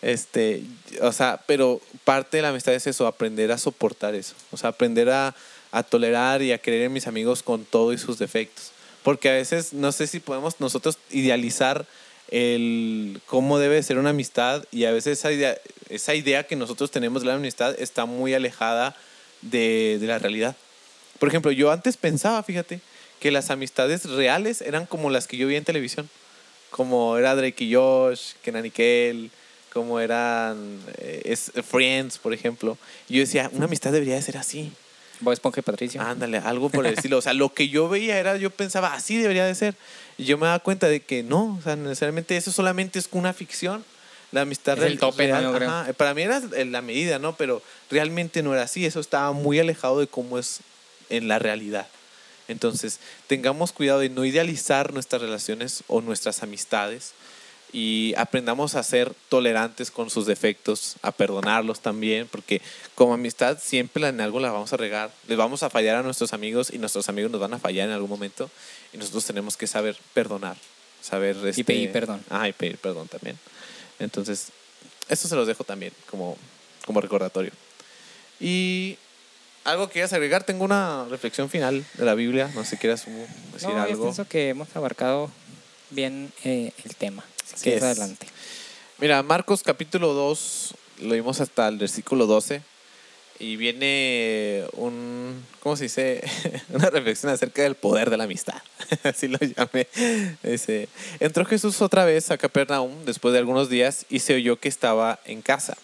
este, 0.00 0.62
o 1.02 1.12
sea, 1.12 1.40
pero 1.46 1.80
parte 2.04 2.38
de 2.38 2.42
la 2.42 2.48
amistad 2.50 2.72
es 2.74 2.86
eso, 2.86 3.06
aprender 3.06 3.52
a 3.52 3.58
soportar 3.58 4.14
eso. 4.14 4.34
O 4.52 4.56
sea, 4.56 4.70
aprender 4.70 5.10
a, 5.10 5.34
a 5.70 5.82
tolerar 5.82 6.40
y 6.42 6.52
a 6.52 6.58
querer 6.58 6.82
en 6.82 6.92
mis 6.94 7.06
amigos 7.06 7.42
con 7.42 7.64
todo 7.66 7.92
y 7.92 7.98
sus 7.98 8.18
defectos. 8.18 8.70
Porque 9.02 9.28
a 9.28 9.32
veces 9.32 9.74
no 9.74 9.92
sé 9.92 10.06
si 10.06 10.20
podemos 10.20 10.60
nosotros 10.60 10.96
idealizar 11.10 11.84
el 12.30 13.20
cómo 13.26 13.58
debe 13.58 13.82
ser 13.82 13.98
una 13.98 14.10
amistad 14.10 14.64
y 14.72 14.84
a 14.84 14.92
veces 14.92 15.18
esa 15.18 15.32
idea, 15.32 15.56
esa 15.88 16.14
idea 16.14 16.46
que 16.46 16.56
nosotros 16.56 16.90
tenemos 16.90 17.22
de 17.22 17.28
la 17.28 17.34
amistad 17.34 17.74
está 17.78 18.06
muy 18.06 18.34
alejada 18.34 18.96
de, 19.42 19.98
de 20.00 20.06
la 20.06 20.18
realidad. 20.18 20.56
Por 21.18 21.28
ejemplo, 21.28 21.52
yo 21.52 21.70
antes 21.70 21.96
pensaba, 21.96 22.42
fíjate, 22.42 22.80
que 23.20 23.30
las 23.30 23.50
amistades 23.50 24.04
reales 24.04 24.60
eran 24.60 24.86
como 24.86 25.10
las 25.10 25.26
que 25.26 25.36
yo 25.36 25.46
vi 25.46 25.56
en 25.56 25.64
televisión. 25.64 26.10
Como 26.70 27.16
era 27.16 27.34
Drake 27.34 27.64
y 27.64 27.74
Josh, 27.74 28.32
Kenan 28.42 28.66
y 28.66 28.70
Kel, 28.70 29.30
como 29.72 30.00
eran 30.00 30.80
eh, 30.98 31.36
Friends, 31.62 32.18
por 32.18 32.34
ejemplo. 32.34 32.76
Yo 33.08 33.20
decía, 33.20 33.48
una 33.52 33.64
amistad 33.64 33.92
debería 33.92 34.16
de 34.16 34.22
ser 34.22 34.36
así. 34.36 34.72
Bob 35.20 35.32
Esponja 35.32 35.60
y 35.60 35.62
Patricio. 35.62 36.00
Ándale, 36.02 36.38
algo 36.38 36.68
por 36.70 36.86
el 36.86 36.94
estilo. 36.96 37.18
O 37.18 37.22
sea, 37.22 37.32
lo 37.34 37.52
que 37.52 37.68
yo 37.68 37.88
veía 37.88 38.18
era, 38.18 38.36
yo 38.36 38.50
pensaba, 38.50 38.94
así 38.94 39.16
debería 39.16 39.44
de 39.46 39.54
ser. 39.54 39.74
Y 40.18 40.24
yo 40.24 40.38
me 40.38 40.46
daba 40.46 40.58
cuenta 40.60 40.86
de 40.88 41.00
que 41.00 41.22
no, 41.22 41.56
o 41.58 41.62
sea, 41.62 41.76
necesariamente 41.76 42.36
eso 42.36 42.52
solamente 42.52 42.98
es 42.98 43.08
una 43.12 43.32
ficción. 43.32 43.84
La 44.32 44.40
amistad 44.42 44.76
Es 44.78 44.82
el 44.84 44.88
real- 44.90 44.98
tope, 44.98 45.28
¿no? 45.28 45.40
Yo 45.42 45.54
creo. 45.54 45.70
ajá, 45.70 45.92
Para 45.92 46.12
mí 46.14 46.22
era 46.22 46.40
la 46.40 46.82
medida, 46.82 47.18
¿no? 47.18 47.36
Pero 47.36 47.62
realmente 47.90 48.42
no 48.42 48.52
era 48.52 48.62
así. 48.64 48.84
Eso 48.84 48.98
estaba 49.00 49.30
muy 49.32 49.58
alejado 49.60 50.00
de 50.00 50.06
cómo 50.08 50.38
es 50.38 50.60
en 51.10 51.28
la 51.28 51.38
realidad. 51.38 51.86
Entonces, 52.48 52.98
tengamos 53.26 53.72
cuidado 53.72 54.00
de 54.00 54.08
no 54.10 54.24
idealizar 54.24 54.92
nuestras 54.92 55.22
relaciones 55.22 55.82
o 55.86 56.00
nuestras 56.00 56.42
amistades 56.42 57.12
y 57.76 58.14
aprendamos 58.16 58.76
a 58.76 58.84
ser 58.84 59.12
tolerantes 59.28 59.90
con 59.90 60.08
sus 60.08 60.26
defectos, 60.26 60.94
a 61.02 61.10
perdonarlos 61.10 61.80
también, 61.80 62.28
porque 62.30 62.62
como 62.94 63.14
amistad 63.14 63.58
siempre 63.60 64.06
en 64.06 64.20
algo 64.20 64.38
la 64.38 64.52
vamos 64.52 64.72
a 64.72 64.76
regar, 64.76 65.10
les 65.26 65.36
vamos 65.36 65.64
a 65.64 65.70
fallar 65.70 65.96
a 65.96 66.02
nuestros 66.04 66.32
amigos 66.32 66.70
y 66.72 66.78
nuestros 66.78 67.08
amigos 67.08 67.32
nos 67.32 67.40
van 67.40 67.52
a 67.52 67.58
fallar 67.58 67.88
en 67.88 67.94
algún 67.94 68.08
momento 68.10 68.48
y 68.92 68.98
nosotros 68.98 69.24
tenemos 69.24 69.56
que 69.56 69.66
saber 69.66 69.96
perdonar, 70.12 70.56
saber... 71.02 71.36
este- 71.44 71.64
pedir 71.64 71.90
perdón. 71.90 72.22
Ah, 72.30 72.48
y 72.48 72.52
pedir 72.52 72.78
perdón 72.78 73.08
también. 73.08 73.36
Entonces, 73.98 74.50
esto 75.08 75.26
se 75.26 75.34
los 75.34 75.48
dejo 75.48 75.64
también 75.64 75.92
como, 76.08 76.38
como 76.86 77.00
recordatorio. 77.00 77.50
Y 78.38 78.98
algo 79.64 79.88
que 79.88 79.94
quieras 79.94 80.12
agregar, 80.12 80.44
tengo 80.44 80.64
una 80.64 81.06
reflexión 81.10 81.50
final 81.50 81.84
de 81.94 82.04
la 82.04 82.14
Biblia, 82.14 82.52
no 82.54 82.62
sé 82.62 82.70
si 82.70 82.76
quieras 82.76 83.04
decir 83.52 83.68
no, 83.70 83.74
yo 83.74 83.82
algo. 83.82 84.02
pienso 84.04 84.28
que 84.28 84.50
hemos 84.50 84.74
abarcado 84.76 85.28
bien 85.90 86.32
eh, 86.44 86.70
el 86.84 86.94
tema. 86.94 87.24
Así 87.44 87.54
Así 87.54 87.64
que 87.70 87.76
es. 87.76 87.82
adelante. 87.82 88.26
Mira, 88.98 89.22
Marcos 89.22 89.62
capítulo 89.62 90.12
2, 90.14 90.74
lo 91.02 91.14
vimos 91.14 91.40
hasta 91.40 91.68
el 91.68 91.78
versículo 91.78 92.26
12. 92.26 92.62
y 93.40 93.56
viene 93.56 94.64
un, 94.74 95.44
¿cómo 95.60 95.76
se 95.76 95.84
dice? 95.84 96.22
Una 96.70 96.88
reflexión 96.90 97.32
acerca 97.32 97.62
del 97.62 97.74
poder 97.74 98.08
de 98.10 98.16
la 98.16 98.24
amistad. 98.24 98.62
Así 99.02 99.26
lo 99.28 99.38
llamé. 99.38 99.88
Dice, 100.42 100.88
entró 101.20 101.44
Jesús 101.44 101.82
otra 101.82 102.04
vez 102.04 102.30
a 102.30 102.38
Capernaum 102.38 103.04
después 103.04 103.32
de 103.32 103.38
algunos 103.40 103.68
días 103.68 104.06
y 104.08 104.20
se 104.20 104.34
oyó 104.34 104.58
que 104.60 104.68
estaba 104.68 105.18
en 105.24 105.42
casa. 105.42 105.76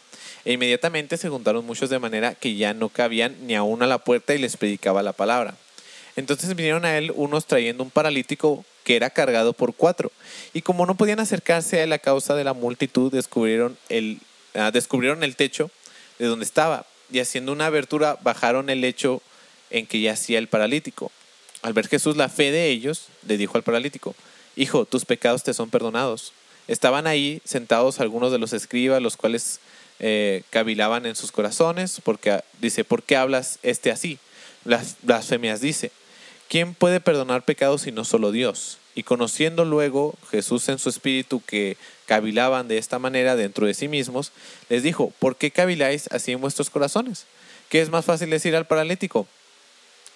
E 0.44 0.52
inmediatamente 0.52 1.16
se 1.18 1.28
juntaron 1.28 1.66
muchos 1.66 1.90
de 1.90 1.98
manera 1.98 2.34
que 2.34 2.54
ya 2.56 2.72
no 2.72 2.88
cabían 2.88 3.36
ni 3.46 3.54
aún 3.56 3.82
a 3.82 3.86
la 3.86 3.98
puerta 3.98 4.34
y 4.34 4.38
les 4.38 4.56
predicaba 4.56 5.02
la 5.02 5.12
palabra. 5.12 5.54
Entonces 6.16 6.54
vinieron 6.54 6.84
a 6.84 6.96
él 6.96 7.12
unos 7.14 7.46
trayendo 7.46 7.82
un 7.82 7.90
paralítico 7.90 8.64
que 8.84 8.96
era 8.96 9.10
cargado 9.10 9.52
por 9.52 9.74
cuatro. 9.74 10.10
Y 10.52 10.62
como 10.62 10.86
no 10.86 10.96
podían 10.96 11.20
acercarse 11.20 11.80
a 11.80 11.84
él 11.84 11.92
a 11.92 11.98
causa 11.98 12.34
de 12.34 12.44
la 12.44 12.54
multitud, 12.54 13.12
descubrieron 13.12 13.76
el, 13.88 14.20
ah, 14.54 14.70
descubrieron 14.70 15.22
el 15.22 15.36
techo 15.36 15.70
de 16.18 16.26
donde 16.26 16.44
estaba 16.44 16.86
y 17.12 17.18
haciendo 17.20 17.52
una 17.52 17.66
abertura 17.66 18.18
bajaron 18.22 18.70
el 18.70 18.80
lecho 18.80 19.22
en 19.70 19.86
que 19.86 20.00
yacía 20.00 20.38
el 20.38 20.48
paralítico. 20.48 21.10
Al 21.62 21.72
ver 21.72 21.88
Jesús 21.88 22.16
la 22.16 22.28
fe 22.28 22.50
de 22.50 22.68
ellos, 22.68 23.08
le 23.26 23.36
dijo 23.36 23.56
al 23.56 23.62
paralítico, 23.62 24.14
Hijo, 24.56 24.84
tus 24.84 25.04
pecados 25.04 25.42
te 25.42 25.54
son 25.54 25.70
perdonados. 25.70 26.32
Estaban 26.68 27.06
ahí 27.06 27.40
sentados 27.44 28.00
algunos 28.00 28.32
de 28.32 28.38
los 28.38 28.52
escribas, 28.52 29.00
los 29.00 29.16
cuales 29.16 29.60
eh, 29.98 30.42
cavilaban 30.50 31.06
en 31.06 31.16
sus 31.16 31.32
corazones, 31.32 32.00
porque 32.02 32.42
dice, 32.60 32.84
¿por 32.84 33.02
qué 33.02 33.16
hablas 33.16 33.58
este 33.62 33.90
así? 33.90 34.18
Las 34.64 34.96
blasfemias 35.02 35.60
dice, 35.60 35.92
¿quién 36.50 36.74
puede 36.74 37.00
perdonar 37.00 37.44
pecados 37.44 37.82
sino 37.82 38.04
solo 38.04 38.32
Dios? 38.32 38.78
Y 38.94 39.04
conociendo 39.04 39.64
luego 39.64 40.14
Jesús 40.30 40.68
en 40.68 40.78
su 40.78 40.90
espíritu 40.90 41.40
que 41.46 41.78
cavilaban 42.06 42.66
de 42.66 42.76
esta 42.76 42.98
manera 42.98 43.36
dentro 43.36 43.66
de 43.66 43.72
sí 43.72 43.86
mismos, 43.86 44.32
les 44.68 44.82
dijo, 44.82 45.12
¿por 45.20 45.36
qué 45.36 45.52
caviláis 45.52 46.08
así 46.10 46.32
en 46.32 46.40
vuestros 46.40 46.68
corazones? 46.68 47.24
¿Qué 47.68 47.80
es 47.80 47.88
más 47.88 48.04
fácil 48.04 48.28
decir 48.28 48.56
al 48.56 48.66
paralítico? 48.66 49.28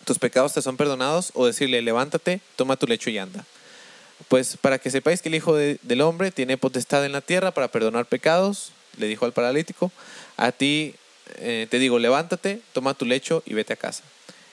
¿Tus 0.05 0.18
pecados 0.18 0.53
te 0.53 0.61
son 0.61 0.76
perdonados? 0.76 1.30
O 1.35 1.47
decirle, 1.47 1.80
levántate, 1.80 2.41
toma 2.57 2.76
tu 2.76 2.89
lecho 2.89 3.11
y 3.11 3.18
anda. 3.18 3.45
Pues 4.26 4.57
para 4.57 4.78
que 4.78 4.91
sepáis 4.91 5.22
que 5.22 5.28
el 5.28 5.37
Hijo 5.37 5.55
del 5.55 6.01
Hombre 6.01 6.32
tiene 6.32 6.59
potestad 6.59 7.07
en 7.07 7.12
la 7.12 7.20
tierra 7.20 7.53
para 7.53 7.68
perdonar 7.68 8.07
pecados, 8.07 8.72
le 8.99 9.07
dijo 9.07 9.24
al 9.24 9.32
paralítico, 9.32 9.93
a 10.37 10.51
ti 10.51 10.97
eh, 11.37 11.68
te 11.70 11.78
digo, 11.78 12.01
levántate, 12.01 12.61
toma 12.72 12.95
tu 12.95 13.05
lecho 13.05 13.45
y 13.47 13.55
vete 13.55 13.72
a 13.72 13.76
casa. 13.76 14.03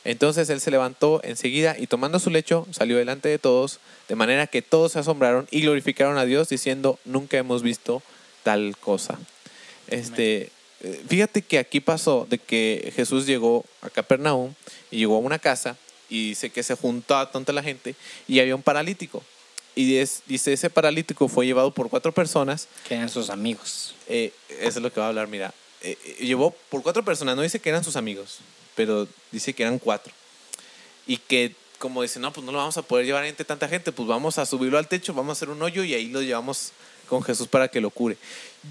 Entonces 0.04 0.49
él 0.49 0.60
se 0.62 0.72
levantó 0.72 1.22
enseguida 1.24 1.76
y 1.78 1.88
tomando 1.88 2.20
su 2.20 2.30
lecho 2.32 2.68
salió 2.72 2.97
delante 2.97 3.30
de 3.30 3.38
todos, 3.38 3.80
de 4.08 4.16
manera 4.16 4.47
que 4.47 4.62
todos 4.62 4.93
se 4.93 4.99
asombraron 4.99 5.47
y 5.52 5.62
glorificaron 5.62 6.18
a 6.18 6.26
Dios 6.26 6.49
diciendo, 6.49 6.99
nunca 7.06 7.38
hemos 7.38 7.62
visto 7.62 8.02
tal 8.43 8.76
cosa. 8.78 9.20
Este, 9.88 10.49
eh, 10.82 11.04
fíjate 11.08 11.43
que 11.43 11.60
aquí 11.60 11.80
pasó 11.82 12.26
de 12.30 12.39
que 12.39 12.91
Jesús 12.95 13.28
llegó 13.28 13.64
a 13.82 13.89
Capernaum 13.89 14.54
y 14.89 14.97
llegó 14.97 15.18
a 15.18 15.20
una 15.20 15.38
casa 15.38 15.78
y 16.10 16.30
dice 16.30 16.49
que 16.49 16.64
se 16.64 16.76
juntó 16.76 17.16
a 17.18 17.32
tanta 17.32 17.54
la 17.54 17.62
gente 17.62 17.95
y 18.28 18.39
había 18.39 18.56
un 18.56 18.64
paralítico. 18.64 19.24
Y 19.76 19.86
dice, 19.86 20.52
ese 20.52 20.70
paralítico 20.70 21.30
fue 21.30 21.45
llevado 21.45 21.74
por 21.74 21.89
cuatro 21.89 22.12
personas. 22.12 22.68
Que 22.89 22.95
eran 22.95 23.08
sus 23.08 23.30
amigos. 23.30 23.95
Eh, 24.10 24.34
eso 24.60 24.80
es 24.80 24.84
lo 24.84 24.91
que 24.91 24.99
va 24.99 25.06
a 25.06 25.10
hablar, 25.10 25.30
mira. 25.30 25.54
Eh, 25.82 25.95
llevó 26.20 26.54
por 26.70 26.84
cuatro 26.84 27.06
personas, 27.06 27.38
no 27.38 27.41
dice 27.41 27.60
que 27.60 27.70
eran 27.70 27.84
sus 27.84 27.95
amigos 27.95 28.39
pero 28.76 29.07
dice 29.32 29.53
que 29.53 29.63
eran 29.63 29.80
cuatro. 29.80 30.13
Y 31.07 31.17
que 31.17 31.55
como 31.82 32.03
dice, 32.03 32.19
no, 32.19 32.32
pues 32.32 32.45
no 32.45 32.51
lo 32.51 32.59
vamos 32.59 32.78
a 32.78 32.84
poder 32.84 33.05
llevar 33.05 33.26
entre 33.26 33.43
tanta 33.43 33.67
gente, 33.67 33.91
pues 33.91 34.07
vamos 34.07 34.38
a 34.38 34.45
subirlo 34.45 34.78
al 34.78 34.88
techo, 34.88 35.13
vamos 35.15 35.32
a 35.32 35.34
hacer 35.34 35.49
un 35.49 35.61
hoyo 35.61 35.84
y 35.84 35.95
ahí 35.95 36.09
lo 36.09 36.22
llevamos 36.22 36.72
con 37.09 37.24
Jesús 37.24 37.47
para 37.47 37.67
que 37.67 37.82
lo 37.82 37.89
cure. 37.89 38.17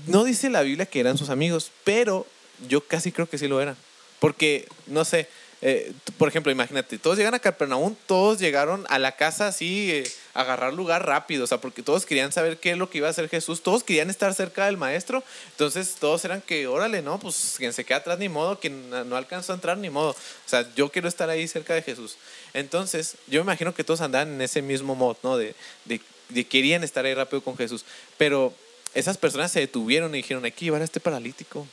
No 0.07 0.25
dice 0.25 0.49
la 0.49 0.63
Biblia 0.63 0.87
que 0.87 1.01
eran 1.01 1.19
sus 1.19 1.29
amigos, 1.29 1.73
pero 1.83 2.25
yo 2.69 2.81
casi 2.81 3.11
creo 3.11 3.29
que 3.29 3.37
sí 3.37 3.49
lo 3.49 3.61
eran. 3.61 3.77
Porque, 4.21 4.69
no 4.87 5.05
sé, 5.05 5.29
eh, 5.63 5.93
por 6.17 6.29
ejemplo, 6.29 6.51
imagínate, 6.51 6.99
todos 6.99 7.19
llegan 7.19 7.35
a 7.35 7.39
Capernaum, 7.39 7.95
todos 8.07 8.39
llegaron 8.39 8.87
a 8.89 8.99
la 8.99 9.13
casa 9.13 9.49
así, 9.49 9.91
eh, 9.91 10.11
agarrar 10.33 10.73
lugar 10.73 11.05
rápido, 11.05 11.45
o 11.45 11.47
sea, 11.47 11.61
porque 11.61 11.83
todos 11.83 12.07
querían 12.07 12.33
saber 12.33 12.59
qué 12.59 12.71
es 12.71 12.79
lo 12.79 12.89
que 12.89 12.99
iba 12.99 13.09
a 13.09 13.11
hacer 13.11 13.29
Jesús, 13.29 13.63
todos 13.63 13.85
querían 13.85 14.09
estar 14.09 14.33
cerca 14.35 14.67
del 14.67 14.79
maestro, 14.79 15.23
entonces 15.51 15.97
todos 16.01 16.25
eran 16.25 16.41
que, 16.41 16.67
órale, 16.67 17.03
no, 17.03 17.21
pues 17.21 17.57
quien 17.59 17.75
se 17.75 17.85
queda 17.85 17.99
atrás 17.99 18.19
ni 18.19 18.31
modo, 18.31 18.59
quien 18.59 18.89
no 18.91 19.17
alcanzó 19.17 19.53
a 19.53 19.57
entrar 19.57 19.77
ni 19.77 19.91
modo, 19.91 20.11
o 20.11 20.49
sea, 20.49 20.67
yo 20.75 20.89
quiero 20.89 21.09
estar 21.09 21.29
ahí 21.29 21.47
cerca 21.47 21.75
de 21.75 21.83
Jesús. 21.83 22.17
Entonces, 22.55 23.17
yo 23.27 23.41
me 23.41 23.45
imagino 23.45 23.75
que 23.75 23.85
todos 23.85 24.01
andaban 24.01 24.33
en 24.33 24.41
ese 24.41 24.63
mismo 24.63 24.95
modo, 24.95 25.19
¿no? 25.23 25.37
De, 25.37 25.55
de, 25.85 26.01
de 26.31 26.45
querían 26.47 26.85
estar 26.85 27.05
ahí 27.05 27.15
rápido 27.15 27.43
con 27.43 27.57
Jesús, 27.57 27.85
pero 28.17 28.55
esas 28.95 29.19
personas 29.19 29.53
se 29.53 29.61
detuvieron 29.61 30.15
y 30.15 30.19
dijeron, 30.19 30.45
hay 30.45 30.53
que 30.53 30.65
llevar 30.65 30.81
a 30.81 30.85
este 30.85 31.01
paralítico. 31.01 31.67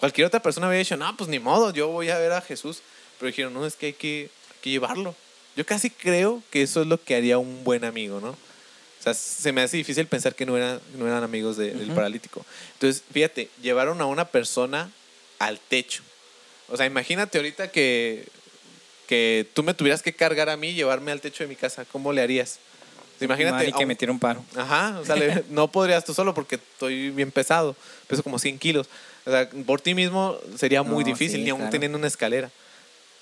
Cualquier 0.00 0.26
otra 0.26 0.42
persona 0.42 0.66
había 0.66 0.80
dicho, 0.80 0.96
no, 0.96 1.16
pues 1.16 1.30
ni 1.30 1.38
modo, 1.38 1.72
yo 1.72 1.86
voy 1.86 2.10
a 2.10 2.18
ver 2.18 2.32
a 2.32 2.40
Jesús. 2.40 2.82
Pero 3.22 3.30
dijeron, 3.30 3.54
no, 3.54 3.64
es 3.64 3.76
que 3.76 3.86
hay 3.86 3.92
que, 3.92 4.30
llevarlo. 4.64 5.14
Yo 5.54 5.64
casi 5.64 5.90
creo 5.90 6.42
que 6.50 6.62
eso 6.62 6.80
es 6.80 6.88
lo 6.88 7.00
que 7.00 7.14
haría 7.14 7.38
un 7.38 7.62
buen 7.62 7.84
amigo, 7.84 8.20
¿no? 8.20 8.30
O 8.30 9.02
sea, 9.02 9.14
se 9.14 9.52
me 9.52 9.60
hace 9.60 9.76
difícil 9.76 10.08
pensar 10.08 10.34
que 10.34 10.44
no 10.44 10.56
eran, 10.56 10.80
no 10.98 11.06
eran 11.06 11.22
amigos 11.22 11.56
del 11.56 11.92
paralítico. 11.94 12.44
Entonces, 12.72 13.04
fíjate, 13.12 13.48
llevaron 13.62 14.00
a 14.00 14.06
una 14.06 14.24
persona 14.24 14.90
al 15.38 15.60
techo. 15.60 16.02
O 16.68 16.76
sea, 16.76 16.84
imagínate 16.84 17.38
ahorita 17.38 17.70
que, 17.70 18.26
que 19.06 19.46
tú 19.54 19.62
me 19.62 19.72
tuvieras 19.72 20.02
que 20.02 20.12
cargar 20.12 20.48
a 20.50 20.56
mí 20.56 20.70
y 20.70 20.74
llevarme 20.74 21.12
al 21.12 21.20
techo 21.20 21.44
de 21.44 21.48
mi 21.48 21.54
casa. 21.54 21.84
¿Cómo 21.84 22.12
le 22.12 22.22
harías? 22.22 22.58
imagínate. 23.20 23.70
Que 23.70 23.86
me 23.86 23.94
tire 23.94 24.10
un 24.10 24.18
paro. 24.18 24.44
Ajá, 24.56 24.98
o 25.00 25.04
sea, 25.04 25.14
no 25.50 25.70
podrías 25.70 26.04
tú 26.04 26.12
solo 26.12 26.34
porque 26.34 26.56
estoy 26.56 27.10
bien 27.10 27.30
pesado. 27.30 27.76
Peso 28.08 28.24
como 28.24 28.40
100 28.40 28.58
kilos. 28.58 28.88
O 29.24 29.30
sea, 29.30 29.48
por 29.64 29.80
ti 29.80 29.94
mismo 29.94 30.36
sería 30.56 30.82
muy 30.82 31.04
difícil, 31.04 31.44
ni 31.44 31.50
aún 31.50 31.70
teniendo 31.70 31.96
una 31.96 32.08
escalera. 32.08 32.50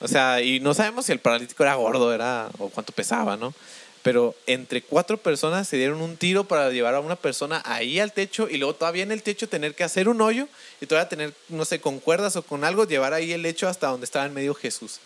O 0.01 0.09
sea, 0.09 0.41
y 0.43 0.61
no 0.61 0.75
sabemos 0.75 1.07
si 1.07 1.13
el 1.13 1.21
paralítico 1.21 1.63
era 1.63 1.75
gordo 1.75 2.13
era, 2.13 2.51
o 2.59 2.71
cuánto 2.71 2.93
pesaba, 2.93 3.37
¿no? 3.37 3.55
Pero 4.03 4.35
entre 4.47 4.81
cuatro 4.81 5.19
personas 5.19 5.69
se 5.69 5.77
dieron 5.77 6.01
un 6.01 6.17
tiro 6.17 6.45
para 6.45 6.71
llevar 6.71 6.95
a 6.95 7.01
una 7.01 7.17
persona 7.17 7.63
ahí 7.67 8.01
al 8.01 8.13
techo 8.13 8.49
y 8.49 8.57
luego 8.57 8.75
todavía 8.75 9.03
en 9.03 9.13
el 9.13 9.23
techo 9.23 9.47
tener 9.47 9.75
que 9.75 9.85
hacer 9.85 10.09
un 10.09 10.23
hoyo 10.23 10.49
y 10.81 10.87
todavía 10.87 11.09
tener, 11.11 11.35
no 11.51 11.67
sé, 11.67 11.81
con 11.81 12.01
cuerdas 12.01 12.35
o 12.37 12.43
con 12.43 12.65
algo, 12.65 12.87
llevar 12.87 13.13
ahí 13.13 13.33
el 13.33 13.43
lecho 13.43 13.69
hasta 13.69 13.89
donde 13.89 14.07
estaba 14.07 14.25
en 14.25 14.33
medio 14.33 14.55
Jesús. 14.55 15.01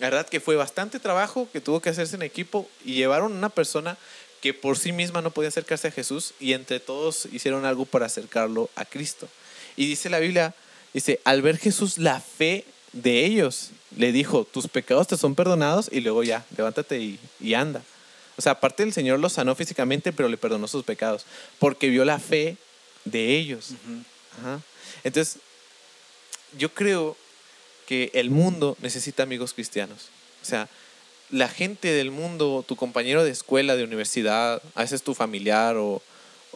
La 0.00 0.10
verdad 0.10 0.28
que 0.28 0.40
fue 0.40 0.56
bastante 0.56 0.98
trabajo 0.98 1.48
que 1.52 1.60
tuvo 1.60 1.80
que 1.80 1.90
hacerse 1.90 2.16
en 2.16 2.22
equipo 2.22 2.68
y 2.84 2.94
llevaron 2.94 3.32
a 3.32 3.36
una 3.36 3.48
persona 3.48 3.96
que 4.42 4.52
por 4.52 4.76
sí 4.76 4.90
misma 4.92 5.22
no 5.22 5.30
podía 5.30 5.48
acercarse 5.48 5.88
a 5.88 5.92
Jesús 5.92 6.34
y 6.40 6.52
entre 6.52 6.80
todos 6.80 7.26
hicieron 7.32 7.64
algo 7.64 7.86
para 7.86 8.06
acercarlo 8.06 8.70
a 8.74 8.84
Cristo. 8.84 9.28
Y 9.76 9.86
dice 9.86 10.10
la 10.10 10.18
Biblia, 10.18 10.52
dice, 10.92 11.20
al 11.24 11.42
ver 11.42 11.58
Jesús 11.58 11.98
la 11.98 12.20
fe 12.20 12.64
de 13.02 13.24
ellos. 13.24 13.70
Le 13.96 14.12
dijo, 14.12 14.44
tus 14.44 14.68
pecados 14.68 15.06
te 15.06 15.16
son 15.16 15.34
perdonados 15.34 15.88
y 15.90 16.00
luego 16.00 16.22
ya, 16.22 16.44
levántate 16.56 17.18
y, 17.40 17.54
anda. 17.54 17.82
O 18.36 18.42
sea, 18.42 18.52
aparte 18.52 18.82
el 18.82 18.92
Señor 18.92 19.20
los 19.20 19.34
sanó 19.34 19.54
físicamente, 19.54 20.12
pero 20.12 20.28
le 20.28 20.36
perdonó 20.36 20.68
sus 20.68 20.84
pecados, 20.84 21.24
porque 21.58 21.88
vio 21.88 22.04
la 22.04 22.18
fe 22.18 22.56
de 23.04 23.36
ellos. 23.36 23.70
Entonces, 25.04 25.38
yo 26.58 26.72
creo 26.74 27.16
que 27.86 28.10
el 28.14 28.30
mundo 28.30 28.76
necesita 28.82 29.22
amigos 29.22 29.54
cristianos. 29.54 30.08
O 30.42 30.44
sea, 30.44 30.68
la 31.30 31.48
gente 31.48 31.88
del 31.88 32.10
mundo, 32.10 32.64
tu 32.66 32.76
compañero 32.76 33.24
de 33.24 33.30
escuela, 33.30 33.76
de 33.76 33.84
universidad, 33.84 34.60
a 34.74 34.82
veces 34.82 35.02
tu 35.02 35.14
familiar 35.14 35.76
o, 35.76 36.02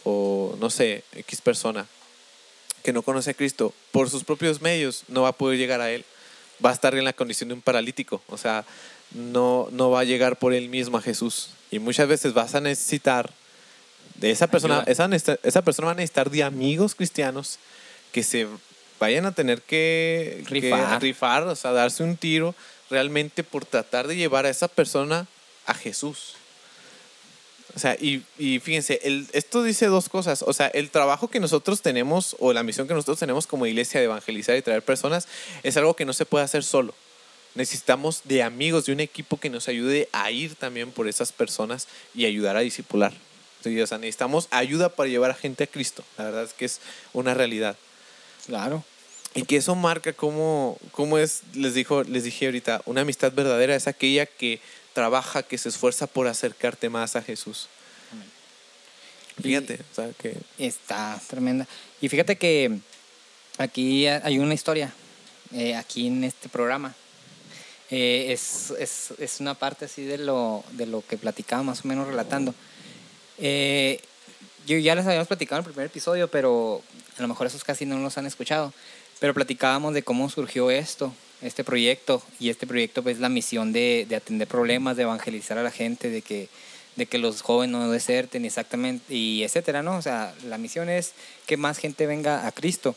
o 0.05 0.57
no 0.61 0.69
sé, 0.71 1.05
X 1.15 1.41
persona 1.41 1.87
que 2.83 2.93
no 2.93 3.03
conoce 3.03 3.31
a 3.31 3.35
Cristo, 3.35 3.75
por 3.93 4.09
sus 4.09 4.25
propios 4.25 4.61
medios 4.63 5.05
no 5.09 5.23
va 5.23 5.29
a 5.31 5.33
poder 5.33 5.59
llegar 5.59 5.81
a 5.81 5.91
Él 5.91 6.05
va 6.65 6.71
a 6.71 6.73
estar 6.73 6.95
en 6.95 7.05
la 7.05 7.13
condición 7.13 7.49
de 7.49 7.55
un 7.55 7.63
paralítico, 7.63 8.23
o 8.29 8.37
sea, 8.37 8.65
no, 9.13 9.69
no 9.73 9.91
va 9.91 10.01
a 10.01 10.05
llegar 10.05 10.37
por 10.37 10.53
él 10.53 10.69
mismo 10.69 10.99
a 10.99 11.03
Jesús. 11.03 11.51
Y 11.71 11.79
muchas 11.79 12.09
veces 12.09 12.35
vas 12.35 12.55
a 12.55 12.61
necesitar 12.61 13.31
de 14.17 14.31
esa 14.31 14.49
persona, 14.49 14.85
esa, 14.87 15.09
esa, 15.43 15.63
persona 15.63 15.87
va 15.87 15.93
a 15.93 15.97
necesitar 15.97 16.31
de 16.31 16.43
amigos 16.43 16.95
cristianos 16.95 17.59
que 18.13 18.23
se 18.23 18.47
vayan 18.99 19.25
a 19.25 19.33
tener 19.33 19.63
que 19.63 20.45
rifar. 20.47 21.01
rifar, 21.01 21.43
o 21.45 21.57
sea, 21.57 21.73
darse 21.73 22.03
un 22.03 22.17
tiro 22.17 22.55
realmente 22.91 23.45
por 23.45 23.65
tratar 23.65 24.07
de 24.07 24.17
llevar 24.17 24.47
a 24.47 24.51
esa 24.51 24.69
persona 24.69 25.27
a 25.67 25.75
Jesús. 25.75 26.35
O 27.75 27.79
sea, 27.79 27.95
y, 27.95 28.23
y 28.39 28.59
fíjense, 28.59 29.01
el, 29.05 29.27
esto 29.33 29.63
dice 29.63 29.87
dos 29.87 30.09
cosas. 30.09 30.43
O 30.47 30.53
sea, 30.53 30.67
el 30.69 30.91
trabajo 30.91 31.29
que 31.29 31.41
nosotros 31.41 31.83
tenemos 31.83 32.37
o 32.39 32.53
la 32.53 32.63
misión 32.63 32.89
que 32.89 32.95
nosotros 32.95 33.19
tenemos 33.19 33.47
como 33.47 33.67
iglesia 33.67 34.01
de 34.01 34.07
evangelizar 34.07 34.57
y 34.57 34.63
traer 34.63 34.83
personas 34.83 35.29
es 35.63 35.77
algo 35.77 35.95
que 35.95 36.05
no 36.05 36.13
se 36.13 36.27
puede 36.27 36.45
hacer 36.45 36.65
solo. 36.65 36.95
Necesitamos 37.55 38.23
de 38.25 38.43
amigos, 38.43 38.87
de 38.87 38.93
un 38.93 39.01
equipo 39.01 39.39
que 39.39 39.51
nos 39.51 39.69
ayude 39.69 40.09
a 40.13 40.31
ir 40.31 40.55
también 40.55 40.91
por 40.93 41.09
esas 41.09 41.33
personas 41.33 41.89
y 42.15 42.25
ayudar 42.25 42.57
a 42.57 42.61
discipular. 42.61 43.13
o 43.13 43.87
sea, 43.87 43.99
necesitamos 43.99 44.49
ayuda 44.51 44.89
para 44.91 45.09
llevar 45.09 45.31
a 45.31 45.35
gente 45.35 45.65
a 45.65 45.67
Cristo. 45.67 46.05
La 46.17 46.25
verdad 46.25 46.45
es 46.45 46.53
que 46.53 46.65
es 46.65 46.81
una 47.13 47.35
realidad. 47.35 47.77
Claro. 48.47 48.85
Y 49.35 49.45
que 49.45 49.57
eso 49.57 49.77
marca 49.77 50.13
cómo, 50.13 50.77
cómo 50.91 51.19
es, 51.19 51.43
les, 51.55 51.75
dijo, 51.75 52.03
les 52.03 52.25
dije 52.25 52.47
ahorita, 52.47 52.83
una 52.85 53.03
amistad 53.03 53.33
verdadera 53.33 53.77
es 53.77 53.87
aquella 53.87 54.27
que 54.27 54.61
trabaja, 54.93 55.43
que 55.43 55.59
se 55.59 55.69
esfuerza 55.69 56.07
por 56.07 56.27
acercarte 56.27 56.89
más 56.89 57.17
a 57.17 57.23
Jesús. 57.23 57.69
Fíjate, 59.41 59.81
o 59.91 59.95
sea, 59.95 60.11
que... 60.19 60.37
Está 60.59 61.21
tremenda. 61.29 61.67
Y 62.01 62.09
fíjate 62.09 62.37
que 62.37 62.79
aquí 63.59 64.07
hay 64.07 64.39
una 64.39 64.55
historia 64.55 64.93
eh, 65.53 65.75
aquí 65.75 66.07
en 66.07 66.25
este 66.25 66.49
programa. 66.49 66.95
Eh, 67.91 68.27
es, 68.33 68.71
es, 68.79 69.13
es, 69.19 69.41
una 69.41 69.55
parte 69.55 69.87
así 69.87 70.05
de 70.05 70.19
lo, 70.19 70.63
de 70.73 70.87
lo 70.87 71.05
que 71.05 71.17
platicaba 71.17 71.63
más 71.63 71.85
o 71.85 71.89
menos 71.89 72.07
relatando. 72.07 72.55
Eh, 73.39 74.01
yo 74.67 74.79
ya 74.79 74.95
les 74.95 75.07
habíamos 75.07 75.27
platicado 75.27 75.61
en 75.61 75.67
el 75.67 75.73
primer 75.73 75.87
episodio, 75.87 76.29
pero 76.29 76.83
a 77.19 77.23
lo 77.23 77.29
mejor 77.29 77.49
esos 77.49 77.65
casi 77.65 77.87
no 77.87 77.99
los 77.99 78.17
han 78.19 78.27
escuchado. 78.27 78.73
Pero 79.19 79.35
platicábamos 79.35 79.93
de 79.95 80.03
cómo 80.03 80.31
surgió 80.31 80.71
esto, 80.71 81.13
este 81.43 81.65
proyecto, 81.65 82.23
y 82.39 82.51
este 82.51 82.67
proyecto 82.67 83.03
pues, 83.03 83.17
es 83.17 83.21
la 83.21 83.29
misión 83.29 83.73
de, 83.73 84.07
de 84.09 84.17
atender 84.17 84.49
problemas, 84.49 84.97
de 84.97 85.05
evangelizar 85.05 85.59
a 85.59 85.63
la 85.63 85.71
gente, 85.71 86.11
de 86.11 86.23
que, 86.23 86.49
de 86.97 87.07
que 87.07 87.19
los 87.19 87.43
jóvenes 87.43 87.73
no 87.73 87.91
deserten, 87.91 88.45
exactamente, 88.45 89.15
y 89.15 89.43
etcétera, 89.43 89.83
¿no? 89.83 89.97
O 89.97 90.03
sea, 90.03 90.35
la 90.47 90.59
misión 90.59 90.89
es 90.89 91.13
que 91.47 91.57
más 91.57 91.79
gente 91.79 92.07
venga 92.07 92.47
a 92.47 92.53
Cristo. 92.53 92.95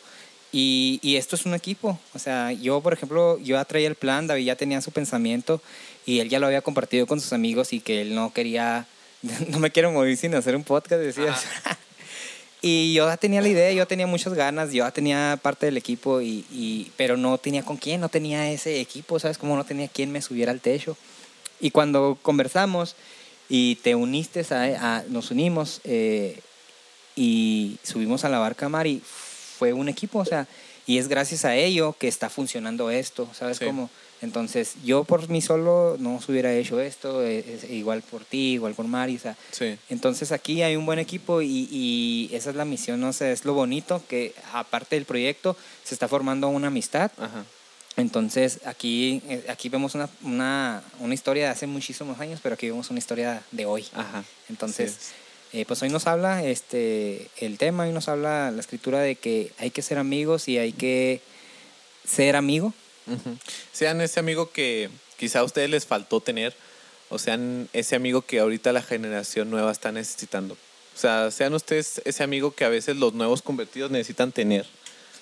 Y, 0.51 0.99
y, 1.01 1.15
esto 1.15 1.35
es 1.35 1.47
un 1.47 1.55
equipo. 1.55 1.99
O 2.13 2.19
sea, 2.19 2.51
yo, 2.51 2.79
por 2.81 2.93
ejemplo, 2.93 3.39
yo 3.39 3.55
ya 3.55 3.65
traía 3.65 3.87
el 3.87 3.95
plan, 3.95 4.27
David 4.27 4.45
ya 4.45 4.55
tenía 4.55 4.81
su 4.81 4.91
pensamiento 4.91 5.61
y 6.05 6.19
él 6.19 6.29
ya 6.29 6.39
lo 6.39 6.45
había 6.45 6.61
compartido 6.61 7.07
con 7.07 7.19
sus 7.19 7.33
amigos 7.33 7.73
y 7.73 7.79
que 7.79 8.01
él 8.01 8.13
no 8.13 8.31
quería, 8.33 8.85
no 9.49 9.57
me 9.59 9.71
quiero 9.71 9.91
morir 9.91 10.15
sin 10.15 10.35
hacer 10.35 10.55
un 10.55 10.63
podcast, 10.63 11.01
decía. 11.01 11.35
Y 12.65 12.93
yo 12.93 13.09
ya 13.09 13.17
tenía 13.17 13.41
la 13.41 13.49
idea, 13.49 13.73
yo 13.73 13.85
tenía 13.85 14.07
muchas 14.07 14.33
ganas, 14.33 14.71
yo 14.71 14.85
ya 14.85 14.91
tenía 14.91 15.37
parte 15.41 15.65
del 15.65 15.75
equipo, 15.75 16.21
y, 16.21 16.45
y, 16.49 16.93
pero 16.95 17.17
no 17.17 17.37
tenía 17.37 17.61
con 17.63 17.75
quién, 17.75 17.99
no 17.99 18.07
tenía 18.07 18.49
ese 18.49 18.79
equipo, 18.79 19.19
¿sabes? 19.19 19.37
Como 19.37 19.57
no 19.57 19.65
tenía 19.65 19.89
quien 19.89 20.13
me 20.13 20.21
subiera 20.21 20.53
al 20.53 20.61
techo. 20.61 20.95
Y 21.59 21.71
cuando 21.71 22.17
conversamos 22.21 22.95
y 23.49 23.75
te 23.75 23.95
uniste, 23.95 24.45
a, 24.49 24.99
a 24.99 25.03
nos 25.09 25.29
unimos 25.29 25.81
eh, 25.83 26.39
y 27.17 27.79
subimos 27.83 28.23
a 28.23 28.29
la 28.29 28.39
barca 28.39 28.69
Mari, 28.69 29.01
fue 29.03 29.73
un 29.73 29.89
equipo, 29.89 30.19
o 30.19 30.25
sea, 30.25 30.47
y 30.87 30.99
es 30.99 31.09
gracias 31.09 31.43
a 31.43 31.57
ello 31.57 31.93
que 31.99 32.07
está 32.07 32.29
funcionando 32.29 32.89
esto, 32.91 33.27
¿sabes 33.33 33.57
sí. 33.57 33.65
cómo? 33.65 33.89
Entonces, 34.23 34.75
yo 34.85 35.03
por 35.03 35.27
mí 35.29 35.41
solo 35.41 35.97
no 35.99 36.21
se 36.21 36.31
hubiera 36.31 36.53
hecho 36.53 36.79
esto, 36.79 37.21
es, 37.23 37.45
es 37.45 37.69
igual 37.69 38.01
por 38.01 38.23
ti, 38.23 38.53
igual 38.53 38.73
por 38.73 38.87
Mari, 38.87 39.17
o 39.17 39.19
sea, 39.19 39.35
Sí. 39.51 39.77
entonces 39.89 40.31
aquí 40.31 40.61
hay 40.63 40.77
un 40.77 40.85
buen 40.85 40.97
equipo 40.97 41.41
y, 41.41 41.67
y 41.69 42.29
esa 42.33 42.49
es 42.51 42.55
la 42.55 42.63
misión, 42.63 43.01
no 43.01 43.11
sé, 43.11 43.33
es 43.33 43.43
lo 43.43 43.53
bonito 43.53 44.01
que 44.07 44.33
aparte 44.53 44.95
del 44.95 45.03
proyecto 45.03 45.57
se 45.83 45.93
está 45.93 46.07
formando 46.07 46.47
una 46.47 46.67
amistad. 46.67 47.11
Ajá. 47.17 47.43
Entonces 47.97 48.61
aquí, 48.65 49.21
eh, 49.27 49.43
aquí 49.49 49.67
vemos 49.69 49.93
una, 49.93 50.09
una, 50.23 50.81
una 50.99 51.13
historia 51.13 51.43
de 51.43 51.49
hace 51.51 51.67
muchísimos 51.67 52.17
años, 52.19 52.39
pero 52.41 52.55
aquí 52.55 52.69
vemos 52.69 52.89
una 52.89 52.99
historia 52.99 53.43
de 53.51 53.65
hoy. 53.65 53.85
Ajá. 53.93 54.23
Entonces, 54.49 55.11
eh, 55.51 55.65
pues 55.67 55.81
hoy 55.83 55.89
nos 55.89 56.07
habla 56.07 56.43
este, 56.43 57.27
el 57.41 57.57
tema, 57.57 57.83
hoy 57.83 57.91
nos 57.91 58.07
habla 58.07 58.49
la 58.51 58.59
escritura 58.61 58.99
de 59.01 59.15
que 59.15 59.51
hay 59.59 59.69
que 59.69 59.81
ser 59.83 59.97
amigos 59.99 60.47
y 60.47 60.57
hay 60.57 60.71
que 60.71 61.21
ser 62.05 62.35
amigo. 62.35 62.73
Sean 63.71 64.01
ese 64.01 64.19
amigo 64.19 64.51
que 64.51 64.89
quizá 65.17 65.39
a 65.39 65.43
ustedes 65.43 65.69
les 65.69 65.85
faltó 65.85 66.19
tener, 66.19 66.53
o 67.09 67.19
sean 67.19 67.69
ese 67.73 67.95
amigo 67.95 68.23
que 68.23 68.39
ahorita 68.39 68.71
la 68.73 68.81
generación 68.81 69.49
nueva 69.49 69.71
está 69.71 69.91
necesitando. 69.91 70.55
O 70.95 70.99
sea, 70.99 71.31
sean 71.31 71.53
ustedes 71.53 72.01
ese 72.05 72.23
amigo 72.23 72.53
que 72.53 72.65
a 72.65 72.69
veces 72.69 72.97
los 72.97 73.13
nuevos 73.13 73.41
convertidos 73.41 73.91
necesitan 73.91 74.31
tener. 74.31 74.65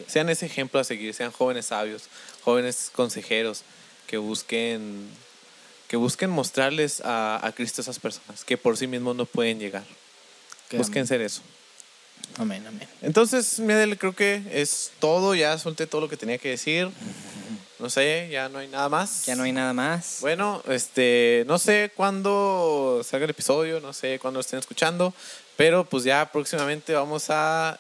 Sean 0.08 0.30
ese 0.30 0.46
ejemplo 0.46 0.80
a 0.80 0.84
seguir, 0.84 1.14
sean 1.14 1.32
jóvenes 1.32 1.68
sabios, 1.68 2.04
jóvenes 2.44 2.92
consejeros 2.94 3.64
que 4.08 4.18
busquen 4.18 5.08
que 5.88 5.98
busquen 5.98 6.30
mostrarles 6.30 7.02
a, 7.02 7.46
a 7.46 7.52
Cristo 7.52 7.82
a 7.82 7.84
esas 7.84 8.00
personas 8.00 8.46
que 8.46 8.58
por 8.58 8.78
sí 8.78 8.88
mismos 8.88 9.14
no 9.16 9.26
pueden 9.26 9.60
llegar. 9.60 9.84
Que 10.70 10.78
Busquen 10.78 11.00
amén. 11.00 11.08
ser 11.08 11.22
eso. 11.22 11.42
Amén, 12.38 12.66
amén. 12.66 12.88
Entonces, 13.02 13.60
Medel, 13.60 13.98
creo 13.98 14.16
que 14.16 14.42
es 14.52 14.92
todo. 15.00 15.36
Ya 15.36 15.58
solté 15.60 15.88
todo 15.88 16.00
lo 16.00 16.08
que 16.08 16.16
tenía 16.16 16.38
que 16.38 16.50
decir. 16.50 16.90
No 17.82 17.90
sé, 17.90 18.30
ya 18.32 18.48
no 18.48 18.60
hay 18.60 18.68
nada 18.68 18.90
más. 18.90 19.26
Ya 19.26 19.36
no 19.36 19.42
hay 19.42 19.52
nada 19.52 19.74
más. 19.74 20.20
Bueno, 20.22 20.62
este, 20.70 21.44
no 21.48 21.58
sé 21.58 21.92
cuándo 21.96 23.02
salga 23.04 23.24
el 23.24 23.32
episodio, 23.32 23.80
no 23.80 23.92
sé 23.92 24.20
cuándo 24.20 24.38
lo 24.38 24.42
estén 24.42 24.60
escuchando, 24.60 25.16
pero 25.58 25.84
pues 25.84 26.04
ya 26.04 26.32
próximamente 26.32 26.94
vamos 26.94 27.26
a 27.30 27.80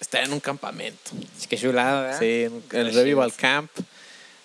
estar 0.00 0.24
en 0.24 0.32
un 0.32 0.40
campamento. 0.40 1.10
Qué 1.50 1.58
chulado, 1.58 2.00
¿verdad? 2.00 2.18
Sí, 2.18 2.44
en 2.44 2.62
el. 2.70 2.94
Revival 2.94 3.34
Camp. 3.34 3.70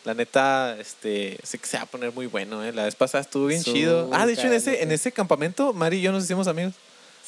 La 0.03 0.13
neta, 0.13 0.77
este, 0.77 1.37
sé 1.41 1.57
que 1.57 1.67
se 1.67 1.77
va 1.77 1.83
a 1.83 1.85
poner 1.85 2.11
muy 2.11 2.27
bueno, 2.27 2.63
¿eh? 2.63 2.73
La 2.73 2.83
vez 2.83 2.95
pasada 2.95 3.21
estuvo 3.21 3.45
bien 3.47 3.63
chido. 3.63 4.09
Ah, 4.11 4.25
de 4.25 4.33
hecho, 4.33 4.47
en 4.47 4.53
ese, 4.53 4.83
en 4.83 4.91
ese 4.91 5.13
campamento, 5.13 5.71
Mari 5.71 5.97
y 5.97 6.01
yo 6.01 6.11
nos 6.11 6.25
hicimos 6.25 6.47
amigos. 6.47 6.73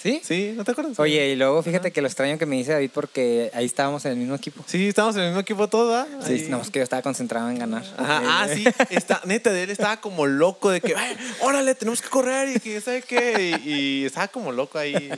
¿Sí? 0.01 0.21
Sí, 0.23 0.53
¿no 0.55 0.63
te 0.63 0.71
acuerdas? 0.71 0.97
Oye, 0.97 1.29
y 1.31 1.35
luego 1.35 1.61
fíjate 1.61 1.91
que 1.91 2.01
lo 2.01 2.07
extraño 2.07 2.37
que 2.37 2.45
me 2.45 2.55
dice 2.55 2.71
David 2.71 2.91
porque 2.93 3.51
ahí 3.53 3.65
estábamos 3.65 4.05
en 4.05 4.13
el 4.13 4.17
mismo 4.17 4.33
equipo. 4.35 4.63
Sí, 4.65 4.87
estamos 4.87 5.15
en 5.15 5.23
el 5.23 5.27
mismo 5.29 5.41
equipo 5.41 5.67
todos, 5.67 5.93
¿ah? 5.93 6.07
Sí, 6.25 6.47
no, 6.49 6.61
es 6.61 6.69
que 6.69 6.79
yo 6.79 6.83
estaba 6.83 7.01
concentrado 7.01 7.49
en 7.49 7.59
ganar. 7.59 7.83
Ajá, 7.97 8.21
ah, 8.23 8.47
sí, 8.47 8.63
está, 8.91 9.21
neta, 9.25 9.51
de 9.51 9.63
él 9.63 9.71
estaba 9.71 9.99
como 9.99 10.25
loco 10.25 10.69
de 10.69 10.79
que, 10.79 10.95
"Ay, 10.95 11.17
órale, 11.41 11.75
tenemos 11.75 12.01
que 12.01 12.07
correr 12.07 12.55
y 12.55 12.59
que, 12.61 12.79
¿sabe 12.79 13.01
qué? 13.01 13.59
Y, 13.65 13.69
y 13.69 14.05
estaba 14.05 14.29
como 14.29 14.53
loco 14.53 14.77
ahí. 14.77 15.11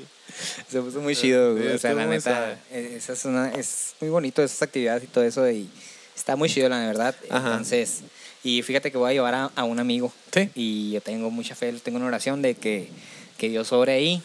Se 0.68 0.82
puso 0.82 1.00
muy 1.00 1.16
chido, 1.16 1.54
güey. 1.54 1.68
Sí, 1.70 1.74
O 1.76 1.78
sea, 1.78 1.94
la 1.94 2.06
neta, 2.08 2.58
eh, 2.72 2.96
esa 2.98 3.14
es, 3.14 3.26
una, 3.26 3.52
es 3.54 3.94
muy 4.02 4.10
bonito 4.10 4.42
esas 4.42 4.62
actividades 4.64 5.04
y 5.04 5.08
todo 5.08 5.24
eso. 5.24 5.48
Y 5.48 5.70
está 6.16 6.36
muy 6.36 6.50
chido, 6.50 6.70
la 6.70 6.80
verdad. 6.80 7.16
Ajá. 7.30 7.50
Entonces, 7.52 8.02
y 8.44 8.64
fíjate 8.64 8.92
que 8.92 8.98
voy 8.98 9.12
a 9.12 9.14
llevar 9.14 9.36
a, 9.36 9.52
a 9.56 9.64
un 9.64 9.80
amigo. 9.80 10.12
Sí. 10.34 10.50
Y 10.56 10.92
yo 10.94 11.02
tengo 11.02 11.30
mucha 11.30 11.54
fe, 11.54 11.72
tengo 11.84 11.98
una 11.98 12.08
oración 12.08 12.42
de 12.42 12.56
que, 12.56 12.90
que 13.38 13.50
Dios 13.50 13.68
sobre 13.68 13.92
ahí. 13.94 14.24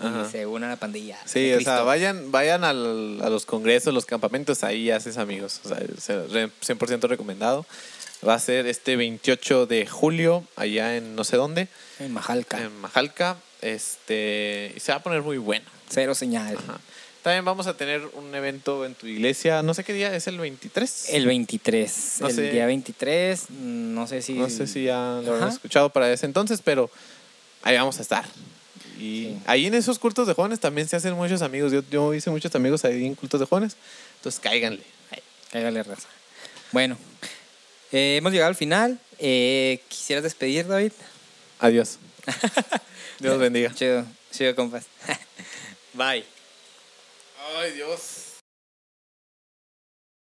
Y 0.00 0.30
se 0.30 0.46
una 0.46 0.66
a 0.66 0.70
la 0.70 0.76
pandilla. 0.76 1.18
Sí, 1.24 1.52
o 1.52 1.60
sea, 1.60 1.82
vayan, 1.82 2.30
vayan 2.32 2.64
al- 2.64 3.20
a 3.22 3.28
los 3.30 3.46
congresos, 3.46 3.92
los 3.94 4.06
campamentos, 4.06 4.62
ahí 4.64 4.90
haces 4.90 5.16
amigos. 5.18 5.60
O 5.64 5.68
sea, 5.68 5.78
se- 5.98 6.26
re- 6.26 6.50
100% 6.60 7.08
recomendado. 7.08 7.64
Va 8.26 8.34
a 8.34 8.38
ser 8.38 8.66
este 8.66 8.96
28 8.96 9.66
de 9.66 9.86
julio, 9.86 10.44
allá 10.56 10.96
en 10.96 11.14
no 11.16 11.24
sé 11.24 11.36
dónde, 11.36 11.68
En 11.98 12.12
Majalca. 12.12 12.58
en 12.60 12.74
Majalca. 12.80 13.36
Este, 13.60 14.72
y 14.76 14.80
se 14.80 14.92
va 14.92 14.98
a 14.98 15.02
poner 15.02 15.22
muy 15.22 15.38
bueno. 15.38 15.64
Cero 15.88 16.14
señal. 16.14 16.56
Ajá. 16.56 16.80
También 17.22 17.44
vamos 17.44 17.66
a 17.66 17.76
tener 17.76 18.02
un 18.14 18.32
evento 18.34 18.84
en 18.86 18.94
tu 18.94 19.06
iglesia, 19.08 19.62
no 19.62 19.74
sé 19.74 19.82
qué 19.82 19.92
día, 19.92 20.14
es 20.14 20.28
el 20.28 20.38
23. 20.38 21.08
El 21.10 21.26
23. 21.26 22.16
No 22.20 22.28
el 22.28 22.34
sé. 22.34 22.50
día 22.52 22.66
23, 22.66 23.46
mm, 23.50 23.94
no 23.94 24.06
sé 24.06 24.22
si... 24.22 24.34
No 24.34 24.48
sé 24.48 24.66
si 24.68 24.84
ya 24.84 25.20
lo 25.24 25.34
Ajá. 25.34 25.48
escuchado 25.48 25.90
para 25.90 26.10
ese 26.12 26.24
entonces, 26.26 26.60
pero 26.62 26.88
ahí 27.62 27.76
vamos 27.76 27.98
a 27.98 28.02
estar. 28.02 28.24
Y 28.98 29.24
Sí. 29.24 29.38
ahí 29.46 29.66
en 29.66 29.74
esos 29.74 29.98
cultos 29.98 30.26
de 30.26 30.34
jóvenes 30.34 30.60
también 30.60 30.88
se 30.88 30.96
hacen 30.96 31.14
muchos 31.14 31.42
amigos. 31.42 31.72
Yo, 31.72 31.82
yo 31.90 32.14
hice 32.14 32.30
muchos 32.30 32.54
amigos 32.54 32.84
ahí 32.84 33.04
en 33.06 33.14
cultos 33.14 33.40
de 33.40 33.46
jóvenes. 33.46 33.76
Entonces 34.16 34.40
cáiganle. 34.40 34.82
Cáigale 35.50 35.82
raza. 35.82 36.08
Bueno, 36.72 36.96
eh, 37.92 38.16
hemos 38.18 38.32
llegado 38.32 38.48
al 38.48 38.56
final. 38.56 38.98
Eh, 39.18 39.80
¿Quisieras 39.88 40.24
despedir, 40.24 40.66
David? 40.66 40.92
Adiós. 41.60 41.98
Dios 43.20 43.38
bendiga. 43.38 43.72
Chido, 43.74 44.04
chido, 44.32 44.54
compas. 44.54 44.84
Bye. 45.94 46.24
Ay, 47.58 47.72
Dios. 47.72 48.00